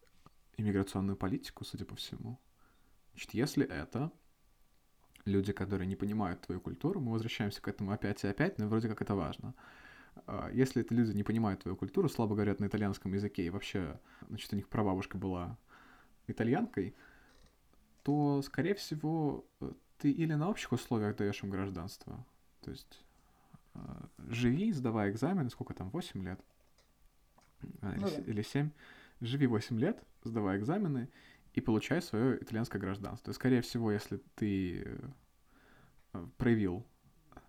иммиграционную 0.57 1.17
политику, 1.17 1.65
судя 1.65 1.85
по 1.85 1.95
всему. 1.95 2.39
Значит, 3.13 3.35
если 3.35 3.67
это 3.67 4.11
люди, 5.25 5.53
которые 5.53 5.87
не 5.87 5.97
понимают 5.97 6.43
твою 6.43 6.61
культуру, 6.61 7.01
мы 7.01 7.13
возвращаемся 7.13 7.61
к 7.61 7.69
этому 7.69 7.93
опять 7.93 8.25
и 8.25 8.29
опять, 8.29 8.59
но 8.59 8.69
вроде 8.69 8.89
как 8.89 9.03
это 9.03 9.15
важно. 9.15 9.55
А, 10.27 10.51
если 10.53 10.83
это 10.83 10.95
люди 10.95 11.15
не 11.17 11.25
понимают 11.25 11.63
твою 11.63 11.77
культуру, 11.77 12.09
слабо 12.09 12.35
говорят 12.35 12.61
на 12.61 12.67
итальянском 12.67 13.13
языке, 13.13 13.45
и 13.45 13.51
вообще, 13.51 14.01
значит, 14.29 14.53
у 14.53 14.57
них 14.57 14.69
прабабушка 14.69 15.19
была 15.19 15.59
итальянкой, 16.27 16.95
то, 18.03 18.41
скорее 18.43 18.75
всего, 18.75 19.45
ты 19.99 20.11
или 20.11 20.35
на 20.35 20.49
общих 20.49 20.73
условиях 20.73 21.17
даешь 21.17 21.43
им 21.43 21.51
гражданство, 21.51 22.25
то 22.61 22.71
есть 22.71 23.05
а, 23.75 24.09
живи, 24.29 24.73
сдавай 24.73 25.11
экзамены, 25.11 25.51
сколько 25.51 25.75
там, 25.75 25.91
8 25.91 26.23
лет, 26.23 26.41
ну, 27.83 27.93
или, 27.93 28.01
да. 28.01 28.23
или 28.27 28.43
7, 28.43 28.71
живи 29.21 29.47
8 29.47 29.79
лет, 29.79 30.03
сдавай 30.25 30.59
экзамены 30.59 31.09
и 31.55 31.61
получай 31.61 32.03
свое 32.03 32.43
итальянское 32.43 32.79
гражданство. 32.79 33.31
И, 33.31 33.35
скорее 33.35 33.63
всего, 33.63 33.91
если 33.91 34.21
ты 34.35 34.99
э, 36.13 36.27
проявил 36.37 36.87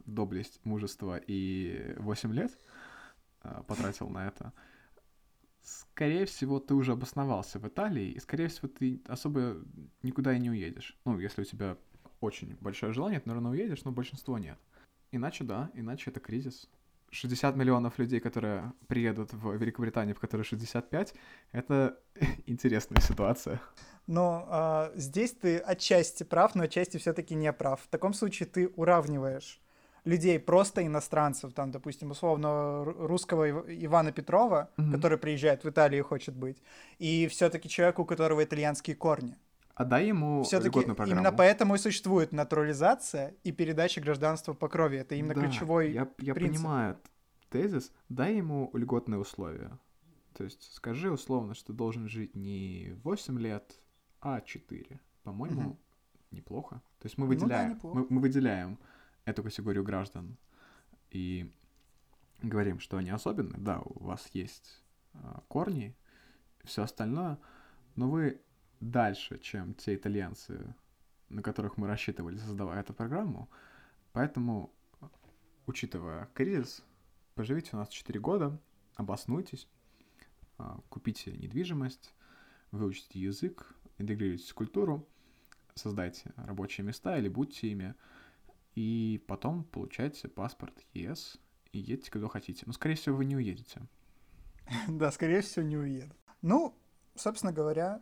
доблесть, 0.06 0.60
мужество 0.64 1.18
и 1.18 1.94
8 1.98 2.34
лет 2.34 2.58
э, 3.44 3.64
потратил 3.68 4.10
на 4.10 4.28
это, 4.28 4.54
скорее 5.62 6.26
всего, 6.26 6.60
ты 6.60 6.74
уже 6.74 6.94
обосновался 6.94 7.60
в 7.60 7.68
Италии, 7.68 8.12
и, 8.12 8.20
скорее 8.20 8.48
всего, 8.48 8.70
ты 8.70 9.02
особо 9.08 9.58
никуда 10.04 10.34
и 10.34 10.40
не 10.40 10.50
уедешь. 10.50 10.98
Ну, 11.04 11.20
если 11.20 11.42
у 11.42 11.46
тебя 11.46 11.78
очень 12.22 12.56
большое 12.62 12.94
желание, 12.94 13.20
ты, 13.20 13.28
наверное, 13.28 13.52
уедешь, 13.52 13.84
но 13.84 13.92
большинство 13.92 14.38
нет. 14.38 14.58
Иначе 15.12 15.44
да, 15.44 15.70
иначе 15.74 16.12
это 16.12 16.20
кризис. 16.20 16.70
60 17.12 17.56
миллионов 17.56 18.00
людей, 18.00 18.20
которые 18.20 18.74
приедут 18.88 19.34
в 19.34 19.54
Великобританию, 19.56 20.16
в 20.16 20.20
которой 20.20 20.44
65, 20.44 21.14
это 21.52 21.98
интересная 22.46 23.02
ситуация. 23.02 23.62
Но 24.08 24.46
а, 24.50 24.92
здесь 24.96 25.32
ты 25.32 25.58
отчасти 25.58 26.24
прав, 26.24 26.56
но 26.56 26.64
отчасти 26.64 26.98
все-таки 26.98 27.36
не 27.36 27.52
прав. 27.54 27.82
В 27.82 27.88
таком 27.88 28.14
случае 28.14 28.48
ты 28.48 28.68
уравниваешь 28.70 29.62
людей 30.08 30.40
просто 30.40 30.86
иностранцев, 30.86 31.54
там, 31.54 31.72
допустим, 31.72 32.12
условно 32.12 32.86
русского 32.86 33.50
Ивана 33.68 34.12
Петрова, 34.12 34.70
mm-hmm. 34.78 34.92
который 34.92 35.18
приезжает 35.18 35.64
в 35.64 35.70
Италию 35.70 36.00
и 36.00 36.04
хочет 36.04 36.36
быть, 36.36 36.64
и 36.98 37.28
все-таки 37.28 37.68
человеку, 37.68 38.04
у 38.04 38.06
которого 38.06 38.44
итальянские 38.44 38.96
корни. 38.96 39.38
А 39.78 39.86
дай 39.86 40.08
ему 40.08 40.42
Все-таки 40.42 40.80
именно 40.80 41.32
поэтому 41.32 41.76
и 41.76 41.78
существует 41.78 42.32
натурализация 42.32 43.36
и 43.44 43.52
передача 43.52 44.02
гражданства 44.02 44.54
по 44.54 44.70
крови. 44.70 44.98
Это 44.98 45.14
именно 45.14 45.36
да, 45.36 45.42
ключевой 45.42 45.92
я, 45.92 46.10
я 46.18 46.34
принцип. 46.34 46.58
понимаю 46.58 46.98
тезис. 47.52 47.92
Дай 48.10 48.38
ему 48.38 48.72
льготные 48.74 49.20
условия. 49.20 49.78
То 50.34 50.46
есть 50.46 50.74
скажи 50.74 51.12
условно, 51.12 51.54
что 51.54 51.74
должен 51.74 52.10
жить 52.10 52.36
не 52.36 52.96
8 53.04 53.40
лет, 53.40 53.80
а 54.20 54.42
4. 54.42 55.00
По-моему, 55.22 55.62
угу. 55.62 55.80
неплохо. 56.32 56.82
То 57.00 57.06
есть 57.06 57.20
мы 57.20 57.28
выделяем, 57.28 57.80
ну, 57.84 57.94
да, 57.94 58.00
мы, 58.00 58.08
мы 58.10 58.22
выделяем 58.22 58.80
эту 59.26 59.44
категорию 59.44 59.84
граждан 59.84 60.38
и 61.12 61.54
говорим, 62.42 62.80
что 62.80 62.98
они 62.98 63.12
особенные. 63.12 63.60
Да, 63.60 63.80
у 63.86 64.06
вас 64.06 64.28
есть 64.34 64.84
э, 65.14 65.18
корни, 65.48 65.96
все 66.64 66.82
остальное, 66.82 67.38
но 67.96 68.10
вы 68.10 68.42
дальше, 68.80 69.40
чем 69.40 69.74
те 69.74 69.96
итальянцы, 69.96 70.76
на 71.30 71.42
которых 71.42 71.78
мы 71.78 71.88
рассчитывали, 71.88 72.38
создавая 72.38 72.82
эту 72.82 72.94
программу. 72.94 73.50
Поэтому, 74.14 74.74
учитывая 75.66 76.30
кризис, 76.34 76.84
поживите 77.36 77.72
у 77.74 77.78
нас 77.78 77.90
4 77.90 78.20
года, 78.20 78.60
обоснуйтесь, 78.96 79.68
а, 80.58 80.80
купите 80.90 81.32
недвижимость, 81.34 82.14
выучите 82.72 83.20
язык, 83.20 83.76
интегрируйтесь 83.98 84.50
в 84.50 84.56
культуру, 84.56 85.08
создайте 85.76 86.34
рабочие 86.36 86.86
места 86.86 87.18
или 87.18 87.30
будьте 87.30 87.70
ими, 87.70 87.96
и 88.76 89.24
потом 89.28 89.64
получайте 89.64 90.28
паспорт 90.28 90.86
ЕС 90.94 91.38
и 91.72 91.80
едете 91.80 92.12
куда 92.12 92.28
хотите. 92.28 92.64
Но, 92.66 92.74
скорее 92.74 92.96
всего, 92.96 93.18
вы 93.18 93.26
не 93.26 93.36
уедете. 93.36 93.82
Да, 94.88 95.12
скорее 95.12 95.42
всего, 95.42 95.66
не 95.66 95.78
уеду. 95.78 96.14
Ну, 96.42 96.78
собственно 97.16 97.54
говоря, 97.54 98.02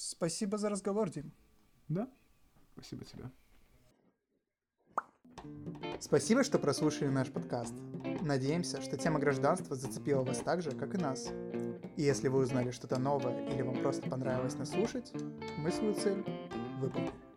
Спасибо 0.00 0.58
за 0.58 0.70
разговор, 0.70 1.10
Дим. 1.10 1.32
Да, 1.88 2.08
спасибо 2.72 3.04
тебе. 3.04 3.24
Спасибо, 5.98 6.44
что 6.44 6.60
прослушали 6.60 7.08
наш 7.08 7.32
подкаст. 7.32 7.74
Надеемся, 8.22 8.80
что 8.80 8.96
тема 8.96 9.18
гражданства 9.18 9.74
зацепила 9.74 10.22
вас 10.22 10.38
так 10.38 10.62
же, 10.62 10.70
как 10.70 10.94
и 10.94 10.98
нас. 10.98 11.28
И 11.96 12.02
если 12.02 12.28
вы 12.28 12.38
узнали 12.38 12.70
что-то 12.70 13.00
новое 13.00 13.48
или 13.48 13.62
вам 13.62 13.82
просто 13.82 14.08
понравилось 14.08 14.54
нас 14.54 14.70
слушать, 14.70 15.12
мы 15.56 15.72
свою 15.72 15.94
цель 15.94 16.24
выполнили. 16.78 17.27